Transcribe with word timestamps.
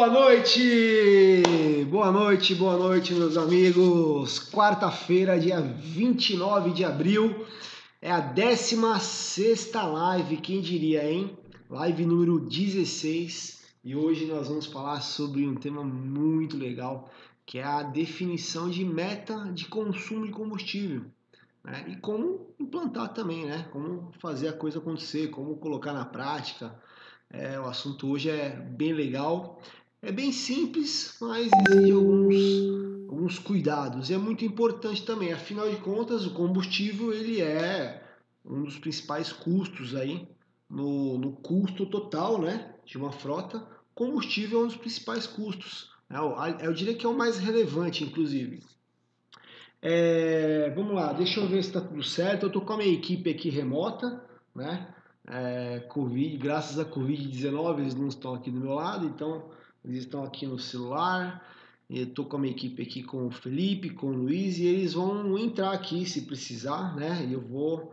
Boa 0.00 0.08
noite! 0.08 1.42
Boa 1.90 2.10
noite, 2.10 2.54
boa 2.54 2.74
noite, 2.78 3.12
meus 3.12 3.36
amigos. 3.36 4.38
Quarta-feira, 4.50 5.38
dia 5.38 5.60
29 5.60 6.70
de 6.70 6.86
abril, 6.86 7.44
é 8.00 8.10
a 8.10 8.18
16 8.18 9.70
live, 9.74 10.38
quem 10.38 10.62
diria, 10.62 11.04
hein? 11.04 11.36
Live 11.68 12.06
número 12.06 12.40
16. 12.40 13.62
E 13.84 13.94
hoje 13.94 14.24
nós 14.24 14.48
vamos 14.48 14.64
falar 14.64 15.02
sobre 15.02 15.46
um 15.46 15.54
tema 15.54 15.84
muito 15.84 16.56
legal, 16.56 17.10
que 17.44 17.58
é 17.58 17.64
a 17.64 17.82
definição 17.82 18.70
de 18.70 18.82
meta 18.82 19.52
de 19.52 19.66
consumo 19.66 20.24
de 20.24 20.32
combustível. 20.32 21.02
Né? 21.62 21.84
E 21.88 21.96
como 21.96 22.54
implantar 22.58 23.12
também, 23.12 23.44
né? 23.44 23.68
Como 23.70 24.10
fazer 24.18 24.48
a 24.48 24.54
coisa 24.54 24.78
acontecer, 24.78 25.28
como 25.28 25.58
colocar 25.58 25.92
na 25.92 26.06
prática. 26.06 26.74
É, 27.32 27.60
o 27.60 27.66
assunto 27.66 28.08
hoje 28.08 28.28
é 28.28 28.50
bem 28.50 28.92
legal. 28.92 29.60
É 30.02 30.10
bem 30.10 30.32
simples, 30.32 31.16
mas 31.20 31.50
exige 31.68 31.92
alguns, 31.92 32.34
alguns 33.08 33.38
cuidados. 33.38 34.08
E 34.08 34.14
é 34.14 34.18
muito 34.18 34.44
importante 34.44 35.04
também, 35.04 35.32
afinal 35.32 35.70
de 35.70 35.76
contas, 35.76 36.26
o 36.26 36.32
combustível 36.32 37.12
ele 37.12 37.40
é 37.42 38.02
um 38.44 38.62
dos 38.62 38.78
principais 38.78 39.30
custos 39.30 39.94
aí 39.94 40.26
no, 40.68 41.18
no 41.18 41.32
custo 41.32 41.84
total 41.84 42.40
né, 42.40 42.74
de 42.84 42.96
uma 42.96 43.12
frota. 43.12 43.66
Combustível 43.94 44.60
é 44.60 44.64
um 44.64 44.66
dos 44.68 44.76
principais 44.76 45.26
custos. 45.26 45.90
Né? 46.08 46.18
Eu 46.62 46.72
diria 46.72 46.94
que 46.94 47.04
é 47.04 47.08
o 47.08 47.16
mais 47.16 47.38
relevante, 47.38 48.02
inclusive. 48.02 48.62
É, 49.82 50.70
vamos 50.74 50.94
lá, 50.94 51.12
deixa 51.12 51.40
eu 51.40 51.46
ver 51.46 51.62
se 51.62 51.68
está 51.68 51.80
tudo 51.80 52.02
certo. 52.02 52.44
Eu 52.44 52.46
estou 52.48 52.62
com 52.62 52.72
a 52.72 52.76
minha 52.78 52.92
equipe 52.92 53.30
aqui 53.30 53.50
remota, 53.50 54.24
né? 54.54 54.94
É, 55.26 55.80
COVID, 55.88 56.38
graças 56.38 56.78
a 56.78 56.84
Covid-19 56.84 57.80
eles 57.80 57.94
não 57.94 58.08
estão 58.08 58.34
aqui 58.34 58.50
do 58.50 58.58
meu 58.58 58.72
lado, 58.72 59.06
então 59.06 59.50
eles 59.84 60.00
estão 60.00 60.24
aqui 60.24 60.46
no 60.46 60.58
celular. 60.58 61.46
Eu 61.88 62.04
estou 62.04 62.24
com 62.24 62.36
a 62.36 62.40
minha 62.40 62.52
equipe 62.52 62.82
aqui 62.82 63.02
com 63.02 63.26
o 63.26 63.30
Felipe, 63.30 63.90
com 63.90 64.08
o 64.08 64.14
Luiz 64.14 64.58
e 64.58 64.64
eles 64.64 64.92
vão 64.92 65.36
entrar 65.36 65.72
aqui 65.72 66.06
se 66.06 66.22
precisar, 66.22 66.94
né? 66.94 67.26
E 67.28 67.32
eu 67.32 67.40
vou 67.40 67.92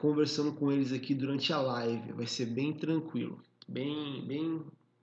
conversando 0.00 0.52
com 0.52 0.72
eles 0.72 0.92
aqui 0.92 1.14
durante 1.14 1.52
a 1.52 1.60
live. 1.60 2.12
Vai 2.12 2.26
ser 2.26 2.46
bem 2.46 2.72
tranquilo, 2.72 3.40
bem, 3.68 4.24
bem 4.26 4.60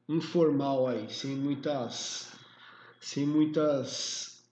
informal 0.09 0.87
aí, 0.87 1.09
sem 1.09 1.35
muitas, 1.35 2.33
sem 2.99 3.25
muitas 3.25 4.43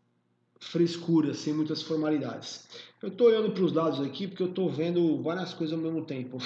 frescuras, 0.61 1.39
sem 1.39 1.53
muitas 1.53 1.81
formalidades. 1.81 2.67
Eu 3.01 3.09
estou 3.09 3.27
olhando 3.27 3.51
para 3.51 3.63
os 3.63 3.71
dados 3.71 3.99
aqui 3.99 4.27
porque 4.27 4.43
eu 4.43 4.49
estou 4.49 4.69
vendo 4.69 5.21
várias 5.21 5.53
coisas 5.53 5.75
ao 5.75 5.83
mesmo 5.83 6.05
tempo. 6.05 6.37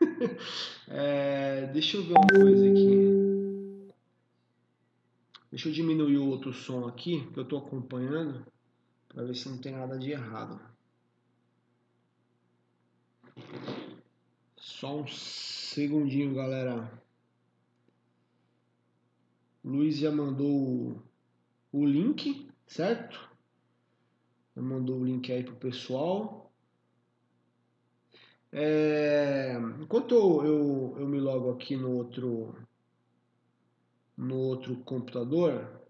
é, 0.88 1.68
deixa 1.72 1.96
eu 1.96 2.04
ver 2.04 2.12
uma 2.12 2.26
coisa 2.26 2.70
aqui. 2.70 3.05
Deixa 5.50 5.68
eu 5.68 5.72
diminuir 5.72 6.18
o 6.18 6.28
outro 6.28 6.52
som 6.52 6.86
aqui, 6.86 7.24
que 7.32 7.38
eu 7.38 7.44
estou 7.44 7.58
acompanhando, 7.58 8.44
para 9.08 9.24
ver 9.24 9.34
se 9.34 9.48
não 9.48 9.58
tem 9.58 9.72
nada 9.72 9.98
de 9.98 10.10
errado. 10.10 10.60
Só 14.56 15.00
um 15.00 15.06
segundinho, 15.06 16.34
galera. 16.34 16.90
Luiz 19.64 19.98
já 19.98 20.10
mandou 20.10 21.02
o 21.72 21.86
link, 21.86 22.48
certo? 22.66 23.30
Já 24.54 24.62
mandou 24.62 25.00
o 25.00 25.04
link 25.04 25.30
aí 25.32 25.44
pro 25.44 25.56
pessoal. 25.56 26.52
É, 28.50 29.54
enquanto 29.80 30.14
eu, 30.14 30.44
eu, 30.44 30.96
eu 31.00 31.08
me 31.08 31.20
logo 31.20 31.50
aqui 31.52 31.76
no 31.76 31.92
outro 31.92 32.56
no 34.16 34.36
outro 34.36 34.76
computador. 34.76 35.82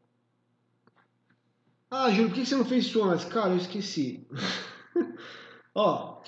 Ah, 1.90 2.10
Júlio, 2.10 2.30
por 2.30 2.34
que 2.34 2.46
você 2.46 2.56
não 2.56 2.64
fez 2.64 2.86
isso 2.86 3.02
antes? 3.04 3.24
Cara, 3.26 3.50
eu 3.50 3.56
esqueci. 3.56 4.26
Ó, 5.74 6.22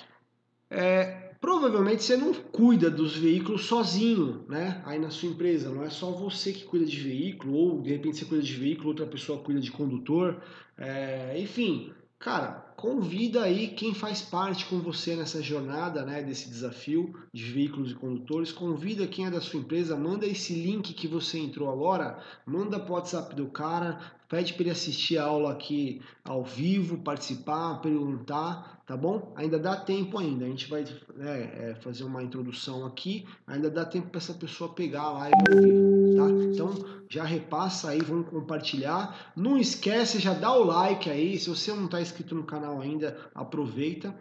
é, 0.71 1.35
provavelmente 1.41 2.03
você 2.03 2.17
não 2.17 2.33
cuida 2.33 2.91
dos 2.91 3.17
veículos 3.17 3.67
sozinho, 3.67 4.45
né? 4.49 4.83
Aí 4.85 4.99
na 4.99 5.11
sua 5.11 5.31
empresa, 5.31 5.71
não 5.71 5.83
é 5.83 5.91
só 5.91 6.11
você 6.13 6.53
que 6.53 6.65
cuida 6.65 6.87
de 6.87 7.01
veículo, 7.01 7.55
ou 7.55 7.83
de 7.83 7.91
repente 7.91 8.19
você 8.19 8.25
cuida 8.25 8.43
de 8.45 8.55
veículo, 8.55 8.89
outra 8.89 9.07
pessoa 9.07 9.43
cuida 9.43 9.61
de 9.61 9.71
condutor. 9.71 10.41
É, 10.77 11.39
enfim, 11.41 11.93
cara, 12.19 12.68
convida 12.79 13.43
aí 13.43 13.67
quem 13.67 13.93
faz 13.93 14.23
parte 14.23 14.65
com 14.67 14.79
você 14.79 15.17
nessa 15.17 15.43
jornada, 15.43 16.05
né, 16.05 16.23
desse 16.23 16.49
desafio 16.49 17.13
de 17.33 17.43
veículos 17.51 17.91
e 17.91 17.95
condutores, 17.97 18.53
convida 18.53 19.05
quem 19.09 19.27
é 19.27 19.31
da 19.31 19.41
sua 19.41 19.59
empresa, 19.59 19.97
manda 19.97 20.25
esse 20.25 20.55
link 20.55 20.95
que 20.95 21.09
você 21.09 21.41
entrou 21.41 21.69
agora, 21.73 22.21
manda 22.47 22.79
pro 22.79 22.95
WhatsApp 22.95 23.35
do 23.35 23.49
cara, 23.49 23.99
pede 24.29 24.53
para 24.53 24.63
ele 24.63 24.71
assistir 24.71 25.19
a 25.19 25.25
aula 25.25 25.51
aqui 25.51 26.01
ao 26.23 26.45
vivo, 26.45 26.99
participar, 26.99 27.81
perguntar, 27.81 28.81
tá 28.87 28.97
bom? 28.97 29.33
Ainda 29.35 29.59
dá 29.59 29.75
tempo 29.75 30.17
ainda, 30.17 30.45
a 30.45 30.49
gente 30.49 30.71
vai 30.71 30.85
né, 31.17 31.51
é, 31.55 31.77
fazer 31.81 32.05
uma 32.05 32.23
introdução 32.23 32.87
aqui, 32.87 33.27
ainda 33.45 33.69
dá 33.69 33.85
tempo 33.85 34.09
para 34.09 34.19
essa 34.19 34.35
pessoa 34.35 34.73
pegar 34.73 35.03
ao 35.03 35.21
vivo, 35.21 36.17
tá? 36.17 36.31
Então, 36.45 36.99
já 37.11 37.25
repassa 37.25 37.91
aí, 37.91 38.01
vamos 38.03 38.29
compartilhar. 38.29 39.33
Não 39.35 39.57
esquece, 39.59 40.19
já 40.19 40.35
dá 40.35 40.53
o 40.53 40.65
like 40.65 41.09
aí. 41.09 41.39
Se 41.39 41.49
você 41.49 41.73
não 41.73 41.87
está 41.87 42.03
inscrito 42.03 42.35
no 42.35 42.45
canal 42.45 42.68
ainda, 42.81 43.31
aproveita. 43.35 44.15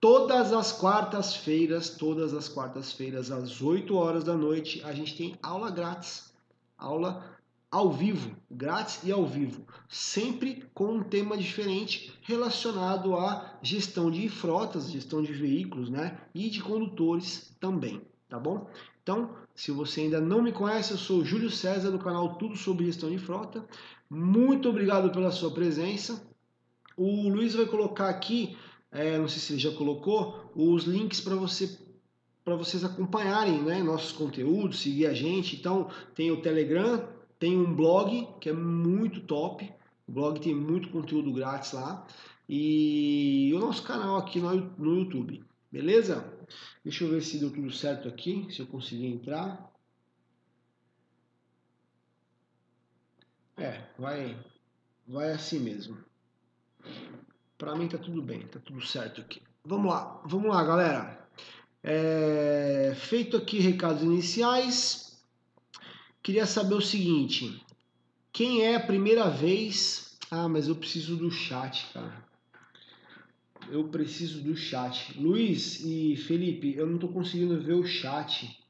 Todas 0.00 0.52
as 0.52 0.70
quartas-feiras, 0.72 1.90
todas 1.90 2.34
as 2.34 2.48
quartas-feiras, 2.48 3.30
às 3.30 3.62
8 3.62 3.96
horas 3.96 4.22
da 4.22 4.36
noite, 4.36 4.82
a 4.84 4.92
gente 4.92 5.16
tem 5.16 5.36
aula 5.42 5.70
grátis. 5.70 6.32
Aula 6.76 7.34
ao 7.74 7.90
vivo, 7.90 8.36
grátis 8.48 9.00
e 9.02 9.10
ao 9.10 9.26
vivo, 9.26 9.66
sempre 9.88 10.62
com 10.72 10.92
um 10.92 11.02
tema 11.02 11.36
diferente 11.36 12.16
relacionado 12.22 13.16
à 13.16 13.58
gestão 13.62 14.12
de 14.12 14.28
frotas, 14.28 14.92
gestão 14.92 15.20
de 15.20 15.32
veículos, 15.32 15.90
né, 15.90 16.20
e 16.32 16.48
de 16.48 16.62
condutores 16.62 17.52
também, 17.58 18.00
tá 18.28 18.38
bom? 18.38 18.70
Então, 19.02 19.34
se 19.56 19.72
você 19.72 20.02
ainda 20.02 20.20
não 20.20 20.40
me 20.40 20.52
conhece, 20.52 20.92
eu 20.92 20.96
sou 20.96 21.18
o 21.18 21.24
Júlio 21.24 21.50
César 21.50 21.90
do 21.90 21.98
canal 21.98 22.36
Tudo 22.36 22.56
sobre 22.56 22.86
Gestão 22.86 23.10
de 23.10 23.18
Frota. 23.18 23.66
Muito 24.08 24.68
obrigado 24.68 25.10
pela 25.10 25.32
sua 25.32 25.50
presença. 25.50 26.24
O 26.96 27.28
Luiz 27.28 27.54
vai 27.54 27.66
colocar 27.66 28.08
aqui, 28.08 28.56
é, 28.90 29.18
não 29.18 29.28
sei 29.28 29.40
se 29.40 29.52
ele 29.52 29.60
já 29.60 29.72
colocou, 29.72 30.50
os 30.54 30.84
links 30.84 31.20
para 31.20 31.34
você 31.34 31.78
para 32.44 32.56
vocês 32.56 32.84
acompanharem 32.84 33.62
né, 33.62 33.82
nossos 33.82 34.12
conteúdos, 34.12 34.80
seguir 34.80 35.06
a 35.06 35.14
gente. 35.14 35.56
Então, 35.56 35.90
tem 36.14 36.30
o 36.30 36.42
Telegram, 36.42 37.08
tem 37.38 37.56
um 37.56 37.74
blog 37.74 38.28
que 38.38 38.50
é 38.50 38.52
muito 38.52 39.22
top. 39.22 39.72
O 40.06 40.12
blog 40.12 40.38
tem 40.38 40.54
muito 40.54 40.90
conteúdo 40.90 41.32
grátis 41.32 41.72
lá. 41.72 42.06
E 42.46 43.50
o 43.54 43.58
nosso 43.58 43.82
canal 43.82 44.18
aqui 44.18 44.40
no, 44.40 44.98
YouTube. 44.98 45.42
Beleza? 45.72 46.30
Deixa 46.84 47.04
eu 47.04 47.10
ver 47.10 47.22
se 47.22 47.38
deu 47.38 47.50
tudo 47.50 47.72
certo 47.72 48.06
aqui, 48.06 48.46
se 48.50 48.60
eu 48.60 48.66
conseguir 48.66 49.06
entrar. 49.06 49.72
É, 53.56 53.86
vai, 53.98 54.36
vai 55.08 55.32
assim 55.32 55.60
mesmo. 55.60 55.96
Para 57.56 57.74
mim 57.74 57.88
tá 57.88 57.98
tudo 57.98 58.20
bem, 58.20 58.46
tá 58.46 58.58
tudo 58.58 58.84
certo 58.84 59.20
aqui. 59.20 59.42
Vamos 59.64 59.90
lá, 59.90 60.20
vamos 60.24 60.48
lá, 60.48 60.62
galera. 60.64 61.28
É, 61.82 62.94
feito 62.96 63.36
aqui 63.36 63.58
recados 63.58 64.02
iniciais, 64.02 65.22
queria 66.22 66.46
saber 66.46 66.74
o 66.74 66.80
seguinte: 66.80 67.64
quem 68.32 68.62
é 68.62 68.76
a 68.76 68.80
primeira 68.80 69.28
vez? 69.28 70.18
Ah, 70.30 70.48
mas 70.48 70.68
eu 70.68 70.74
preciso 70.74 71.16
do 71.16 71.30
chat, 71.30 71.86
cara 71.92 72.24
eu 73.70 73.88
preciso 73.88 74.42
do 74.42 74.56
chat. 74.56 75.18
Luiz 75.18 75.80
e 75.80 76.16
Felipe, 76.16 76.74
eu 76.76 76.86
não 76.86 76.96
estou 76.96 77.12
conseguindo 77.12 77.60
ver 77.60 77.74
o 77.74 77.86
chat. 77.86 78.62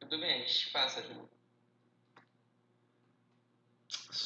Tudo 0.00 0.18
bem, 0.18 0.42
a 0.42 0.46
gente 0.46 0.70
passa, 0.70 1.02
João. 1.02 1.28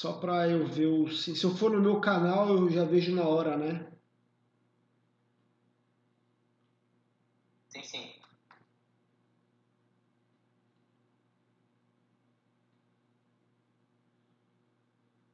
Só 0.01 0.13
para 0.15 0.49
eu 0.51 0.67
ver 0.67 0.87
o. 0.87 1.09
Se 1.09 1.43
eu 1.45 1.55
for 1.55 1.71
no 1.71 1.81
meu 1.81 2.01
canal, 2.01 2.49
eu 2.49 2.69
já 2.69 2.85
vejo 2.85 3.15
na 3.15 3.23
hora, 3.23 3.57
né? 3.57 3.87
Sim, 7.69 7.83
sim. 7.85 8.11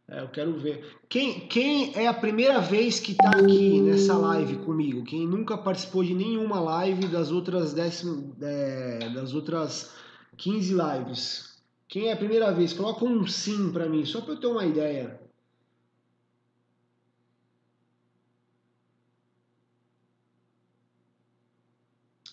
É, 0.09 0.21
eu 0.21 0.29
quero 0.29 0.59
ver. 0.61 0.99
Quem, 1.09 1.49
quem 1.49 1.95
é 1.97 2.07
a 2.07 2.13
primeira 2.13 2.61
vez 2.61 3.01
que 3.01 3.13
está 3.13 3.31
aqui 3.31 3.81
nessa 3.81 4.17
live 4.19 4.57
comigo? 4.59 5.05
Quem 5.05 5.27
nunca 5.27 5.57
participou 5.57 6.05
de 6.05 6.15
nenhuma 6.15 6.61
live 6.61 7.09
das 7.09 7.31
outras, 7.31 7.73
décimo, 7.73 8.37
é, 8.43 9.09
das 9.09 9.33
outras 9.33 9.95
15 10.37 10.75
lives? 10.75 11.50
Quem 11.91 12.07
é 12.07 12.13
a 12.13 12.17
primeira 12.17 12.53
vez? 12.53 12.73
Coloca 12.73 13.05
um 13.05 13.27
sim 13.27 13.73
para 13.73 13.89
mim, 13.89 14.05
só 14.05 14.21
para 14.21 14.35
eu 14.35 14.41
ter 14.41 14.47
uma 14.47 14.65
ideia. 14.65 15.21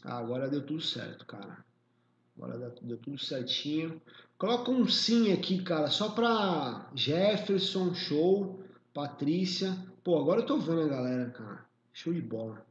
Ah, 0.04 0.20
agora 0.20 0.48
deu 0.48 0.64
tudo 0.64 0.80
certo, 0.80 1.26
cara. 1.26 1.66
Agora 2.38 2.72
deu 2.84 2.98
tudo 2.98 3.18
certinho. 3.18 4.00
Coloca 4.38 4.70
um 4.70 4.88
sim 4.88 5.34
aqui, 5.34 5.64
cara, 5.64 5.90
só 5.90 6.12
pra 6.12 6.92
Jefferson, 6.94 7.96
show. 7.96 8.64
Patrícia. 8.94 9.76
Pô, 10.04 10.20
agora 10.20 10.42
eu 10.42 10.46
tô 10.46 10.60
vendo 10.60 10.82
a 10.82 10.88
galera, 10.88 11.32
cara. 11.32 11.66
Show 11.92 12.14
de 12.14 12.22
bola. 12.22 12.64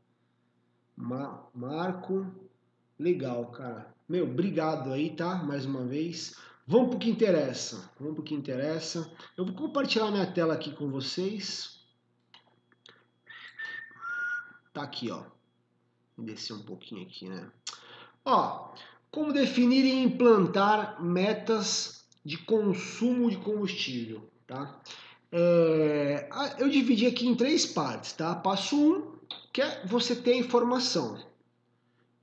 Ma 0.94 1.48
Marco. 1.52 2.32
Legal, 2.96 3.46
cara. 3.50 3.92
Meu, 4.08 4.24
obrigado 4.24 4.92
aí, 4.92 5.14
tá? 5.16 5.34
Mais 5.42 5.66
uma 5.66 5.84
vez. 5.84 6.36
Vamos 6.66 6.90
pro 6.90 6.98
que 6.98 7.08
interessa. 7.08 7.90
Vamos 8.00 8.14
pro 8.14 8.24
que 8.24 8.34
interessa. 8.34 9.10
Eu 9.36 9.44
vou 9.44 9.54
compartilhar 9.54 10.10
minha 10.10 10.26
tela 10.26 10.54
aqui 10.54 10.72
com 10.72 10.90
vocês. 10.90 11.80
Tá 14.74 14.82
aqui, 14.82 15.10
ó. 15.10 15.22
Descer 16.18 16.54
um 16.54 16.62
pouquinho 16.62 17.06
aqui, 17.06 17.28
né? 17.28 17.50
Ó, 18.24 18.74
como 19.10 19.32
definir 19.32 19.84
e 19.84 20.02
implantar 20.02 21.02
metas 21.02 22.04
de 22.24 22.36
consumo 22.38 23.30
de 23.30 23.36
combustível, 23.36 24.28
tá? 24.46 24.80
É, 25.30 26.28
eu 26.58 26.69
dividi 26.69 27.06
aqui 27.06 27.26
em 27.26 27.34
três 27.34 27.64
partes, 27.64 28.12
tá? 28.12 28.34
Passo 28.34 28.76
1, 28.76 28.96
um, 28.96 29.19
que 29.52 29.62
é 29.62 29.86
você 29.86 30.16
ter 30.16 30.32
a 30.32 30.38
informação. 30.38 31.24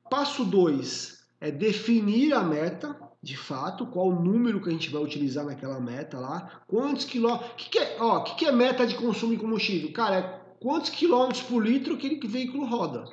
Passo 0.10 0.44
2 0.44 1.24
é 1.40 1.50
definir 1.52 2.34
a 2.34 2.44
meta, 2.44 2.94
de 3.24 3.38
fato, 3.38 3.86
qual 3.86 4.10
o 4.10 4.22
número 4.22 4.60
que 4.60 4.68
a 4.68 4.72
gente 4.74 4.90
vai 4.90 5.02
utilizar 5.02 5.46
naquela 5.46 5.80
meta 5.80 6.20
lá, 6.20 6.62
quantos 6.68 7.06
quilômetros. 7.06 7.54
Que, 7.56 7.70
que, 7.70 7.80
é, 7.80 7.96
ó, 7.98 8.20
que, 8.20 8.36
que 8.36 8.46
é 8.46 8.52
meta 8.52 8.86
de 8.86 8.96
consumo 8.96 9.32
de 9.32 9.40
combustível? 9.40 9.94
Cara, 9.94 10.16
é 10.18 10.42
quantos 10.60 10.90
quilômetros 10.90 11.42
por 11.44 11.66
litro 11.66 11.94
aquele 11.94 12.20
veículo 12.28 12.66
roda. 12.66 13.06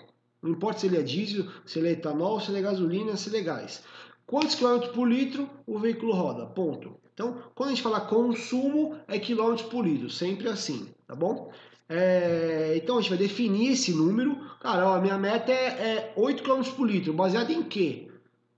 Não 0.43 0.51
importa 0.51 0.81
se 0.81 0.87
ele 0.89 0.97
é 0.97 1.03
diesel, 1.03 1.47
se 1.65 1.79
ele 1.79 1.91
é 1.91 1.93
etanol, 1.93 2.41
se 2.41 2.51
ele 2.51 2.59
é 2.59 2.63
gasolina, 2.63 3.17
se 3.17 3.29
ele 3.29 3.39
é 3.39 3.43
gás. 3.43 3.85
Quantos 4.27 4.57
quilômetros 4.57 4.93
por 4.93 5.09
litro 5.09 5.49
o 5.65 5.79
veículo 5.79 6.13
roda? 6.13 6.45
Ponto. 6.45 6.97
Então, 7.15 7.45
quando 7.55 7.69
a 7.69 7.73
gente 7.73 7.83
fala 7.83 8.01
consumo, 8.01 8.97
é 9.07 9.17
quilômetros 9.17 9.69
por 9.69 9.87
litro, 9.87 10.11
sempre 10.11 10.49
assim, 10.49 10.89
tá 11.07 11.15
bom? 11.15 11.53
É, 11.89 12.73
então 12.75 12.99
a 12.99 13.01
gente 13.01 13.11
vai 13.11 13.19
definir 13.19 13.75
esse 13.75 13.93
número. 13.93 14.37
Cara, 14.59 14.89
ó, 14.89 14.95
a 14.97 15.01
minha 15.01 15.19
meta 15.19 15.53
é, 15.53 15.67
é 15.67 16.13
8 16.17 16.43
km 16.43 16.63
por 16.77 16.91
litro, 16.91 17.13
baseado 17.13 17.53
em 17.53 17.63
quê? 17.63 18.09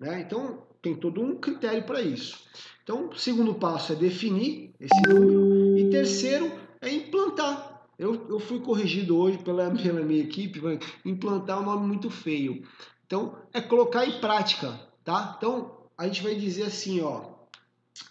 Né? 0.01 0.21
Então 0.21 0.72
tem 0.83 0.95
todo 0.95 1.23
um 1.23 1.37
critério 1.37 1.85
para 1.85 2.03
isso. 2.03 2.43
Então, 2.83 3.09
o 3.09 3.17
segundo 3.17 3.55
passo 3.55 3.93
é 3.93 3.97
definir 3.97 4.75
esse 4.81 5.03
número. 5.09 5.79
E 5.79 5.91
terceiro 5.91 6.53
é 6.81 6.91
implantar. 6.91 7.87
Eu, 7.97 8.27
eu 8.29 8.41
fui 8.41 8.59
corrigido 8.59 9.17
hoje 9.17 9.39
pela, 9.39 9.71
pela 9.81 10.01
minha 10.01 10.23
equipe, 10.23 10.61
implantar 11.05 11.59
é 11.59 11.61
um 11.61 11.65
nome 11.65 11.87
muito 11.87 12.11
feio. 12.11 12.67
Então, 13.07 13.39
é 13.53 13.61
colocar 13.61 14.05
em 14.05 14.21
prática, 14.21 14.81
tá? 15.05 15.35
Então, 15.39 15.83
a 15.97 16.07
gente 16.07 16.23
vai 16.23 16.35
dizer 16.35 16.65
assim, 16.65 17.01
ó, 17.01 17.33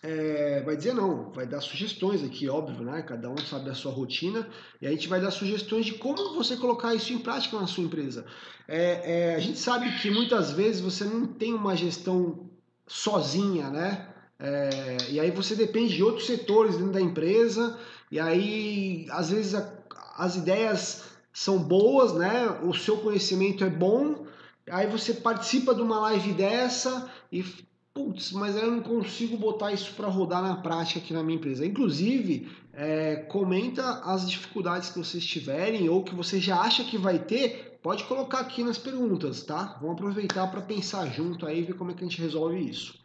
é, 0.03 0.61
vai 0.61 0.77
dizer 0.77 0.93
não, 0.93 1.31
vai 1.31 1.45
dar 1.45 1.59
sugestões 1.59 2.23
aqui, 2.23 2.47
óbvio, 2.47 2.85
né? 2.85 3.01
Cada 3.01 3.29
um 3.29 3.37
sabe 3.37 3.69
a 3.69 3.73
sua 3.73 3.91
rotina 3.91 4.47
e 4.81 4.87
a 4.87 4.91
gente 4.91 5.07
vai 5.07 5.19
dar 5.19 5.31
sugestões 5.31 5.85
de 5.85 5.93
como 5.93 6.35
você 6.35 6.55
colocar 6.55 6.93
isso 6.93 7.11
em 7.11 7.17
prática 7.17 7.59
na 7.59 7.67
sua 7.67 7.83
empresa. 7.83 8.25
É, 8.67 9.31
é, 9.31 9.35
a 9.35 9.39
gente 9.39 9.57
sabe 9.57 9.91
que 9.99 10.09
muitas 10.09 10.51
vezes 10.51 10.79
você 10.81 11.03
não 11.03 11.25
tem 11.27 11.53
uma 11.53 11.75
gestão 11.75 12.50
sozinha, 12.91 13.69
né? 13.69 14.05
É, 14.37 14.97
e 15.09 15.19
aí 15.19 15.31
você 15.31 15.55
depende 15.55 15.95
de 15.95 16.03
outros 16.03 16.25
setores 16.25 16.75
dentro 16.75 16.91
da 16.91 17.01
empresa 17.01 17.79
e 18.11 18.19
aí 18.19 19.05
às 19.11 19.29
vezes 19.29 19.55
a, 19.55 19.71
as 20.17 20.35
ideias 20.35 21.03
são 21.31 21.57
boas, 21.57 22.13
né? 22.13 22.59
O 22.63 22.73
seu 22.73 22.97
conhecimento 22.97 23.63
é 23.63 23.69
bom, 23.69 24.25
aí 24.69 24.87
você 24.87 25.13
participa 25.13 25.73
de 25.73 25.81
uma 25.81 25.99
live 26.01 26.33
dessa 26.33 27.09
e 27.31 27.45
putz, 27.93 28.33
mas 28.33 28.57
eu 28.57 28.69
não 28.69 28.81
consigo 28.81 29.37
botar 29.37 29.71
isso 29.71 29.93
para 29.93 30.09
rodar 30.09 30.41
na 30.41 30.57
prática 30.57 30.99
aqui 30.99 31.13
na 31.13 31.23
minha 31.23 31.37
empresa. 31.37 31.65
Inclusive, 31.65 32.49
é, 32.73 33.15
comenta 33.15 34.01
as 34.03 34.29
dificuldades 34.29 34.89
que 34.89 34.99
vocês 34.99 35.25
tiverem 35.25 35.89
ou 35.89 36.03
que 36.03 36.15
você 36.15 36.39
já 36.39 36.61
acha 36.61 36.83
que 36.83 36.97
vai 36.97 37.19
ter, 37.19 37.79
pode 37.81 38.03
colocar 38.05 38.39
aqui 38.39 38.63
nas 38.63 38.77
perguntas, 38.77 39.43
tá? 39.43 39.77
Vamos 39.81 39.97
aproveitar 39.97 40.47
para 40.47 40.61
pensar 40.61 41.07
junto 41.07 41.45
aí 41.45 41.59
e 41.59 41.63
ver 41.63 41.73
como 41.73 41.91
é 41.91 41.93
que 41.93 42.03
a 42.03 42.07
gente 42.07 42.21
resolve 42.21 42.57
isso. 42.57 42.99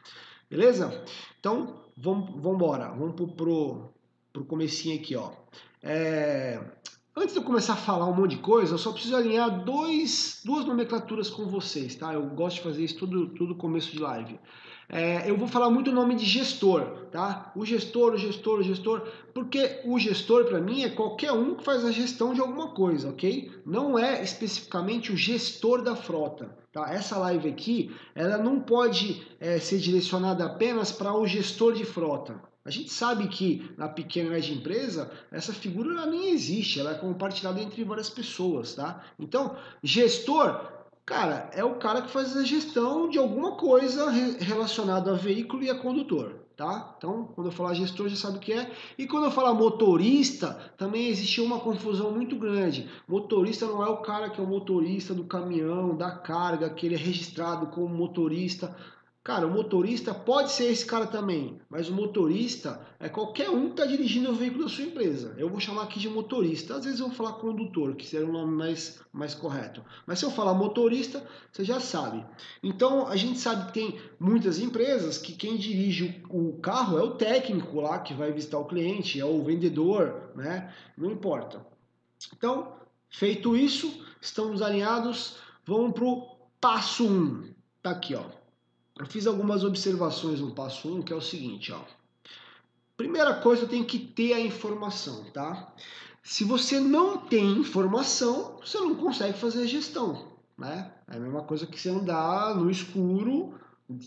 Beleza? 0.48 1.04
Então, 1.40 1.82
vamos, 1.96 2.30
vamos 2.30 2.54
embora. 2.54 2.88
Vamos 2.90 3.14
pro, 3.14 3.28
pro, 3.28 3.92
pro 4.32 4.44
comecinho 4.44 5.00
aqui, 5.00 5.16
ó. 5.16 5.32
É, 5.82 6.60
Antes 7.18 7.32
de 7.32 7.40
eu 7.40 7.44
começar 7.44 7.72
a 7.72 7.76
falar 7.76 8.04
um 8.04 8.14
monte 8.14 8.32
de 8.32 8.42
coisa, 8.42 8.74
eu 8.74 8.78
só 8.78 8.92
preciso 8.92 9.16
alinhar 9.16 9.64
dois, 9.64 10.42
duas 10.44 10.66
nomenclaturas 10.66 11.30
com 11.30 11.46
vocês, 11.46 11.94
tá? 11.94 12.12
Eu 12.12 12.22
gosto 12.26 12.56
de 12.56 12.62
fazer 12.62 12.84
isso 12.84 12.98
tudo, 12.98 13.28
tudo 13.28 13.54
começo 13.54 13.90
de 13.90 13.98
live. 13.98 14.38
É, 14.86 15.28
eu 15.28 15.34
vou 15.34 15.48
falar 15.48 15.70
muito 15.70 15.90
o 15.90 15.94
nome 15.94 16.14
de 16.14 16.26
gestor, 16.26 17.06
tá? 17.10 17.50
O 17.56 17.64
gestor, 17.64 18.12
o 18.12 18.18
gestor, 18.18 18.58
o 18.58 18.62
gestor, 18.62 19.00
porque 19.32 19.80
o 19.86 19.98
gestor 19.98 20.44
para 20.44 20.60
mim 20.60 20.82
é 20.82 20.90
qualquer 20.90 21.32
um 21.32 21.54
que 21.54 21.64
faz 21.64 21.86
a 21.86 21.90
gestão 21.90 22.34
de 22.34 22.40
alguma 22.42 22.72
coisa, 22.74 23.08
ok? 23.08 23.50
Não 23.64 23.98
é 23.98 24.22
especificamente 24.22 25.10
o 25.10 25.16
gestor 25.16 25.80
da 25.80 25.96
frota, 25.96 26.54
tá? 26.70 26.92
Essa 26.92 27.16
live 27.16 27.48
aqui, 27.48 27.96
ela 28.14 28.36
não 28.36 28.60
pode 28.60 29.26
é, 29.40 29.58
ser 29.58 29.78
direcionada 29.78 30.44
apenas 30.44 30.92
para 30.92 31.16
o 31.16 31.26
gestor 31.26 31.72
de 31.72 31.84
frota. 31.86 32.38
A 32.66 32.70
gente 32.70 32.90
sabe 32.90 33.28
que 33.28 33.70
na 33.78 33.88
pequena 33.88 34.28
e 34.28 34.32
média 34.32 34.52
empresa 34.52 35.10
essa 35.30 35.52
figura 35.52 36.04
nem 36.04 36.30
existe, 36.30 36.80
ela 36.80 36.90
é 36.90 36.98
compartilhada 36.98 37.60
entre 37.60 37.84
várias 37.84 38.10
pessoas, 38.10 38.74
tá? 38.74 39.04
Então, 39.18 39.56
gestor 39.82 40.76
Cara, 41.06 41.48
é 41.52 41.62
o 41.62 41.76
cara 41.76 42.02
que 42.02 42.10
faz 42.10 42.36
a 42.36 42.42
gestão 42.42 43.08
de 43.08 43.16
alguma 43.16 43.52
coisa 43.52 44.10
relacionada 44.10 45.12
a 45.12 45.16
veículo 45.16 45.62
e 45.62 45.70
a 45.70 45.78
condutor, 45.78 46.34
tá? 46.56 46.96
Então, 46.98 47.30
quando 47.32 47.46
eu 47.46 47.52
falar 47.52 47.74
gestor, 47.74 48.08
já 48.08 48.16
sabe 48.16 48.38
o 48.38 48.40
que 48.40 48.52
é. 48.52 48.72
E 48.98 49.06
quando 49.06 49.26
eu 49.26 49.30
falar 49.30 49.54
motorista, 49.54 50.58
também 50.76 51.06
existe 51.06 51.40
uma 51.40 51.60
confusão 51.60 52.10
muito 52.10 52.34
grande. 52.34 52.90
Motorista 53.06 53.66
não 53.66 53.84
é 53.84 53.88
o 53.88 53.98
cara 53.98 54.30
que 54.30 54.40
é 54.40 54.42
o 54.42 54.48
motorista 54.48 55.14
do 55.14 55.22
caminhão, 55.22 55.96
da 55.96 56.10
carga, 56.10 56.68
que 56.70 56.86
ele 56.86 56.96
é 56.96 56.98
registrado 56.98 57.68
como 57.68 57.94
motorista. 57.94 58.74
Cara, 59.26 59.44
o 59.44 59.50
motorista 59.50 60.14
pode 60.14 60.52
ser 60.52 60.70
esse 60.70 60.86
cara 60.86 61.04
também, 61.04 61.60
mas 61.68 61.88
o 61.88 61.92
motorista 61.92 62.80
é 63.00 63.08
qualquer 63.08 63.50
um 63.50 63.64
que 63.64 63.70
está 63.70 63.84
dirigindo 63.84 64.30
o 64.30 64.34
veículo 64.36 64.62
da 64.62 64.70
sua 64.70 64.84
empresa. 64.84 65.34
Eu 65.36 65.50
vou 65.50 65.58
chamar 65.58 65.82
aqui 65.82 65.98
de 65.98 66.08
motorista. 66.08 66.76
Às 66.76 66.84
vezes 66.84 67.00
eu 67.00 67.08
vou 67.08 67.16
falar 67.16 67.32
condutor, 67.32 67.96
que 67.96 68.06
seria 68.06 68.24
o 68.24 68.28
um 68.28 68.32
nome 68.32 68.52
mais, 68.52 69.00
mais 69.12 69.34
correto. 69.34 69.84
Mas 70.06 70.20
se 70.20 70.24
eu 70.24 70.30
falar 70.30 70.54
motorista, 70.54 71.26
você 71.50 71.64
já 71.64 71.80
sabe. 71.80 72.24
Então 72.62 73.08
a 73.08 73.16
gente 73.16 73.40
sabe 73.40 73.66
que 73.66 73.72
tem 73.72 74.00
muitas 74.16 74.60
empresas 74.60 75.18
que 75.18 75.32
quem 75.32 75.56
dirige 75.56 76.22
o 76.30 76.60
carro 76.60 76.96
é 76.96 77.02
o 77.02 77.16
técnico 77.16 77.80
lá 77.80 77.98
que 77.98 78.14
vai 78.14 78.30
visitar 78.30 78.60
o 78.60 78.66
cliente, 78.66 79.18
é 79.18 79.24
o 79.24 79.42
vendedor, 79.42 80.30
né? 80.36 80.72
Não 80.96 81.10
importa. 81.10 81.66
Então, 82.32 82.74
feito 83.10 83.56
isso, 83.56 84.06
estamos 84.20 84.62
alinhados. 84.62 85.38
Vamos 85.64 85.94
para 85.94 86.04
o 86.04 86.28
passo 86.60 87.04
1. 87.04 87.10
Um. 87.10 87.54
Tá 87.82 87.90
aqui, 87.90 88.14
ó 88.14 88.45
eu 88.98 89.06
fiz 89.06 89.26
algumas 89.26 89.62
observações 89.64 90.40
no 90.40 90.52
passo 90.52 90.88
1, 90.88 90.96
um, 90.96 91.02
que 91.02 91.12
é 91.12 91.16
o 91.16 91.20
seguinte, 91.20 91.72
ó. 91.72 91.80
Primeira 92.96 93.34
coisa, 93.34 93.66
tenho 93.66 93.84
que 93.84 93.98
ter 93.98 94.32
a 94.32 94.40
informação, 94.40 95.24
tá? 95.32 95.74
Se 96.22 96.44
você 96.44 96.80
não 96.80 97.18
tem 97.18 97.58
informação, 97.58 98.58
você 98.64 98.78
não 98.78 98.94
consegue 98.94 99.38
fazer 99.38 99.62
a 99.62 99.66
gestão, 99.66 100.32
né? 100.56 100.92
É 101.08 101.16
a 101.16 101.20
mesma 101.20 101.42
coisa 101.42 101.66
que 101.66 101.78
você 101.78 101.90
andar 101.90 102.56
no 102.56 102.70
escuro, 102.70 103.54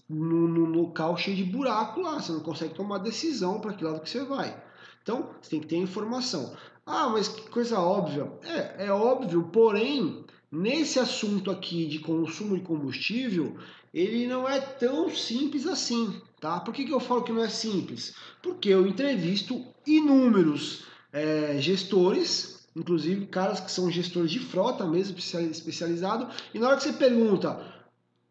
no 0.09 0.65
local 0.65 1.15
cheio 1.15 1.37
de 1.37 1.43
buraco 1.43 2.01
lá, 2.01 2.19
você 2.19 2.31
não 2.31 2.41
consegue 2.41 2.73
tomar 2.73 2.97
decisão 2.97 3.61
para 3.61 3.73
que 3.73 3.83
lado 3.83 4.01
que 4.01 4.09
você 4.09 4.23
vai. 4.25 4.61
Então, 5.01 5.29
você 5.39 5.51
tem 5.51 5.59
que 5.61 5.67
ter 5.67 5.77
informação. 5.77 6.55
Ah, 6.85 7.09
mas 7.09 7.27
que 7.27 7.47
coisa 7.49 7.79
óbvia. 7.79 8.29
É, 8.43 8.87
é 8.87 8.91
óbvio, 8.91 9.43
porém, 9.43 10.25
nesse 10.51 10.99
assunto 10.99 11.51
aqui 11.51 11.85
de 11.85 11.99
consumo 11.99 12.57
de 12.57 12.63
combustível, 12.63 13.55
ele 13.93 14.27
não 14.27 14.47
é 14.47 14.59
tão 14.59 15.09
simples 15.09 15.65
assim, 15.65 16.21
tá? 16.39 16.59
Por 16.59 16.73
que, 16.73 16.85
que 16.85 16.93
eu 16.93 16.99
falo 16.99 17.23
que 17.23 17.31
não 17.31 17.43
é 17.43 17.49
simples? 17.49 18.13
Porque 18.41 18.69
eu 18.69 18.85
entrevisto 18.85 19.65
inúmeros 19.85 20.83
é, 21.11 21.57
gestores, 21.59 22.67
inclusive 22.75 23.25
caras 23.25 23.59
que 23.59 23.71
são 23.71 23.89
gestores 23.89 24.31
de 24.31 24.39
frota 24.39 24.85
mesmo, 24.85 25.17
especializado, 25.17 26.27
e 26.53 26.59
na 26.59 26.67
hora 26.67 26.77
que 26.77 26.83
você 26.83 26.93
pergunta 26.93 27.79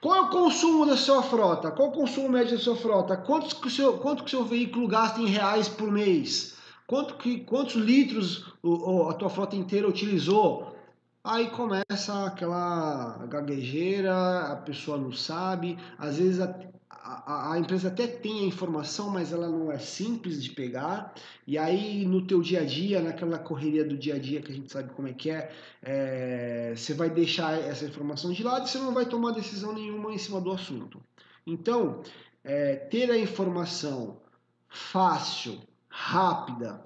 qual 0.01 0.15
é 0.15 0.21
o 0.21 0.31
consumo 0.31 0.87
da 0.87 0.97
sua 0.97 1.23
frota, 1.25 1.73
qual 1.73 1.89
é 1.89 1.91
o 1.91 1.95
consumo 1.95 2.29
médio 2.29 2.57
da 2.57 2.63
sua 2.63 2.77
frota, 2.77 3.17
quantos 3.17 3.53
que 3.53 3.67
o 3.67 3.71
seu, 3.71 3.99
quanto 3.99 4.23
que 4.23 4.29
o 4.29 4.31
seu 4.31 4.45
veículo 4.45 4.87
gasta 4.87 5.21
em 5.21 5.27
reais 5.27 5.69
por 5.69 5.91
mês, 5.91 6.55
quanto 6.87 7.15
que, 7.15 7.41
quantos 7.41 7.75
litros 7.75 8.45
a 9.09 9.15
tua 9.15 9.29
frota 9.29 9.57
inteira 9.57 9.89
utilizou, 9.89 10.78
Aí 11.31 11.51
começa 11.51 12.25
aquela 12.25 13.27
gaguejeira, 13.27 14.51
a 14.51 14.57
pessoa 14.57 14.97
não 14.97 15.13
sabe, 15.13 15.79
às 15.99 16.17
vezes 16.17 16.41
a, 16.41 16.59
a, 16.89 17.53
a, 17.53 17.59
empresa 17.59 17.89
até 17.89 18.07
tem 18.07 18.45
a 18.45 18.47
informação, 18.47 19.11
mas 19.11 19.31
ela 19.31 19.47
não 19.47 19.71
é 19.71 19.79
simples 19.79 20.43
de 20.43 20.49
pegar. 20.53 21.13
E 21.47 21.59
aí 21.59 22.07
no 22.07 22.27
teu 22.27 22.41
dia 22.41 22.63
a 22.63 22.65
dia, 22.65 23.03
naquela 23.03 23.39
correria 23.39 23.85
do 23.85 23.95
dia 23.95 24.15
a 24.15 24.19
dia 24.19 24.41
que 24.41 24.51
a 24.51 24.55
gente 24.55 24.73
sabe 24.73 24.91
como 24.95 25.07
é 25.07 25.13
que 25.13 25.29
é, 25.31 25.53
é 25.83 26.73
você 26.75 26.95
vai 26.95 27.11
deixar 27.11 27.53
essa 27.61 27.85
informação 27.85 28.33
de 28.33 28.43
lado 28.43 28.67
e 28.67 28.71
você 28.71 28.79
não 28.79 28.95
vai 28.95 29.05
tomar 29.05 29.33
decisão 29.33 29.75
nenhuma 29.75 30.15
em 30.15 30.19
cima 30.19 30.41
do 30.41 30.51
assunto. 30.51 30.99
Então, 31.47 32.01
é, 32.43 32.75
ter 32.75 33.11
a 33.11 33.19
informação 33.19 34.23
fácil, 34.67 35.61
rápida, 35.91 36.83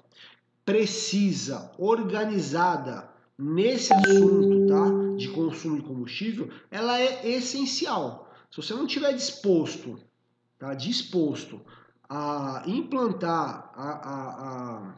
precisa, 0.65 1.71
organizada 1.77 3.12
nesse 3.43 3.93
assunto 3.93 4.67
tá, 4.67 5.17
de 5.17 5.27
consumo 5.29 5.75
de 5.75 5.83
combustível, 5.83 6.49
ela 6.71 6.99
é 6.99 7.29
essencial. 7.29 8.31
Se 8.49 8.57
você 8.57 8.73
não 8.73 8.87
tiver 8.87 9.11
disposto, 9.13 9.99
tá, 10.57 10.73
disposto 10.73 11.59
a 12.07 12.63
implantar, 12.65 13.71
a, 13.75 13.89
a, 13.89 14.29
a, 14.47 14.95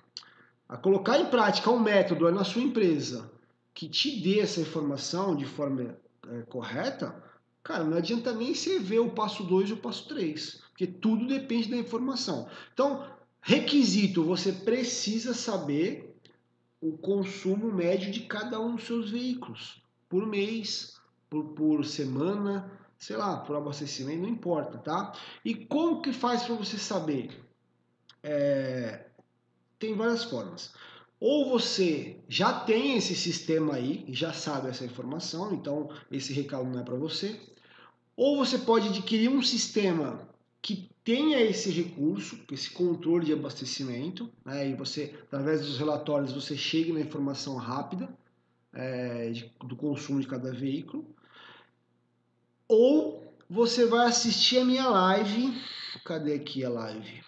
a 0.70 0.78
colocar 0.78 1.20
em 1.20 1.26
prática 1.26 1.72
um 1.72 1.80
método 1.80 2.30
na 2.32 2.44
sua 2.44 2.62
empresa 2.62 3.32
que 3.74 3.90
te 3.90 4.22
dê 4.22 4.40
essa 4.40 4.62
informação 4.62 5.36
de 5.36 5.46
forma 5.46 5.98
é, 6.30 6.42
correta, 6.44 7.16
cara, 7.64 7.84
não 7.84 7.98
adianta 7.98 8.34
nem 8.34 8.54
você 8.54 8.80
ver 8.80 9.00
o 9.00 9.10
passo 9.10 9.44
2 9.44 9.70
e 9.70 9.74
o 9.74 9.78
passo 9.78 10.08
3, 10.08 10.62
porque 10.70 10.88
tudo 10.88 11.28
depende 11.28 11.70
da 11.70 11.78
informação. 11.78 12.48
Então, 12.74 13.06
requisito, 13.42 14.24
você 14.24 14.52
precisa 14.52 15.34
saber 15.34 16.05
o 16.88 16.98
consumo 17.00 17.72
médio 17.72 18.12
de 18.12 18.22
cada 18.22 18.60
um 18.60 18.76
dos 18.76 18.86
seus 18.86 19.10
veículos, 19.10 19.82
por 20.08 20.28
mês, 20.28 21.02
por, 21.28 21.46
por 21.56 21.84
semana, 21.84 22.72
sei 23.00 23.18
lá, 23.18 23.38
por 23.38 23.56
abastecimento, 23.56 24.22
não 24.22 24.30
importa, 24.30 24.78
tá? 24.78 25.14
E 25.44 25.56
como 25.56 26.02
que 26.02 26.14
faz 26.14 26.44
para 26.44 26.54
você 26.54 26.78
saber? 26.78 27.44
É, 28.22 29.08
tem 29.80 29.96
várias 29.96 30.26
formas. 30.26 30.74
Ou 31.20 31.50
você 31.50 32.20
já 32.28 32.60
tem 32.60 32.98
esse 32.98 33.16
sistema 33.16 33.76
aí, 33.76 34.06
já 34.10 34.32
sabe 34.32 34.70
essa 34.70 34.86
informação, 34.86 35.56
então 35.56 35.90
esse 36.12 36.34
recado 36.34 36.66
não 36.66 36.82
é 36.82 36.84
para 36.84 36.96
você. 36.96 37.40
Ou 38.16 38.38
você 38.38 38.60
pode 38.60 38.90
adquirir 38.90 39.30
um 39.30 39.42
sistema 39.42 40.30
que 40.62 40.90
tenha 41.06 41.40
esse 41.40 41.70
recurso, 41.70 42.40
esse 42.52 42.72
controle 42.72 43.28
de 43.28 43.32
abastecimento, 43.32 44.28
né, 44.44 44.68
e 44.68 44.74
você, 44.74 45.14
através 45.28 45.62
dos 45.62 45.78
relatórios, 45.78 46.34
você 46.34 46.58
chegue 46.58 46.92
na 46.92 47.00
informação 47.00 47.56
rápida 47.58 48.10
é, 48.74 49.30
de, 49.30 49.50
do 49.64 49.76
consumo 49.76 50.20
de 50.20 50.28
cada 50.28 50.52
veículo. 50.52 51.06
Ou 52.68 53.24
você 53.48 53.86
vai 53.86 54.08
assistir 54.08 54.58
a 54.58 54.66
minha 54.66 54.90
live. 54.90 55.54
Cadê 56.04 56.34
aqui 56.34 56.66
a 56.66 56.70
live? 56.70 57.24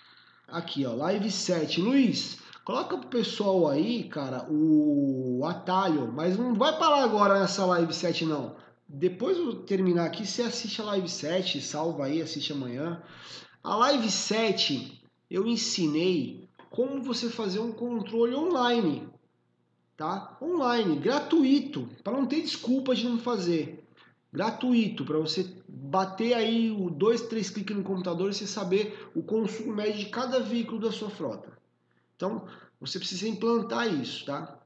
Aqui, 0.48 0.84
ó, 0.84 0.93
live 0.96 1.29
7. 1.29 1.79
Luiz, 1.79 2.39
coloca 2.65 2.98
pro 2.98 3.10
pessoal 3.10 3.67
aí, 3.67 4.05
cara, 4.05 4.48
o 4.50 5.46
atalho, 5.46 6.12
mas 6.12 6.36
não 6.36 6.55
vai 6.55 6.75
parar 6.79 7.03
agora 7.03 7.39
nessa 7.39 7.63
live 7.67 7.93
7 7.93 8.25
não. 8.25 8.55
Depois 8.89 9.38
eu 9.38 9.53
terminar 9.63 10.05
aqui, 10.05 10.25
você 10.25 10.41
assiste 10.41 10.81
a 10.81 10.86
live 10.86 11.07
7, 11.07 11.62
salva 11.62 12.05
aí, 12.05 12.24
assiste 12.24 12.53
amanhã. 12.53 13.03
A 13.64 13.76
live 13.76 14.10
7 14.10 15.02
eu 15.30 15.46
ensinei 15.46 16.48
como 16.70 17.02
você 17.02 17.30
fazer 17.30 17.60
um 17.60 17.72
controle 17.72 18.36
online, 18.36 19.08
tá? 19.96 20.38
Online, 20.42 20.96
gratuito, 20.98 21.90
para 22.04 22.14
não 22.14 22.26
ter 22.26 22.42
desculpa 22.42 22.96
de 22.96 23.08
não 23.08 23.18
fazer 23.18 23.84
gratuito 24.32 25.06
para 25.06 25.18
você 25.18 25.50
bater 25.68 26.34
aí 26.34 26.70
o 26.70 26.90
dois, 26.90 27.24
três 27.24 27.50
cliques 27.50 27.76
no 27.76 27.84
computador 27.84 28.30
e 28.30 28.34
você 28.34 28.46
saber 28.46 29.10
o 29.16 29.24
consumo 29.24 29.74
médio 29.74 30.00
de 30.00 30.06
cada 30.08 30.40
veículo 30.40 30.80
da 30.80 30.92
sua 30.92 31.10
frota. 31.10 31.58
Então, 32.16 32.46
você 32.80 33.00
precisa 33.00 33.28
implantar 33.28 33.92
isso, 33.92 34.26
tá? 34.26 34.60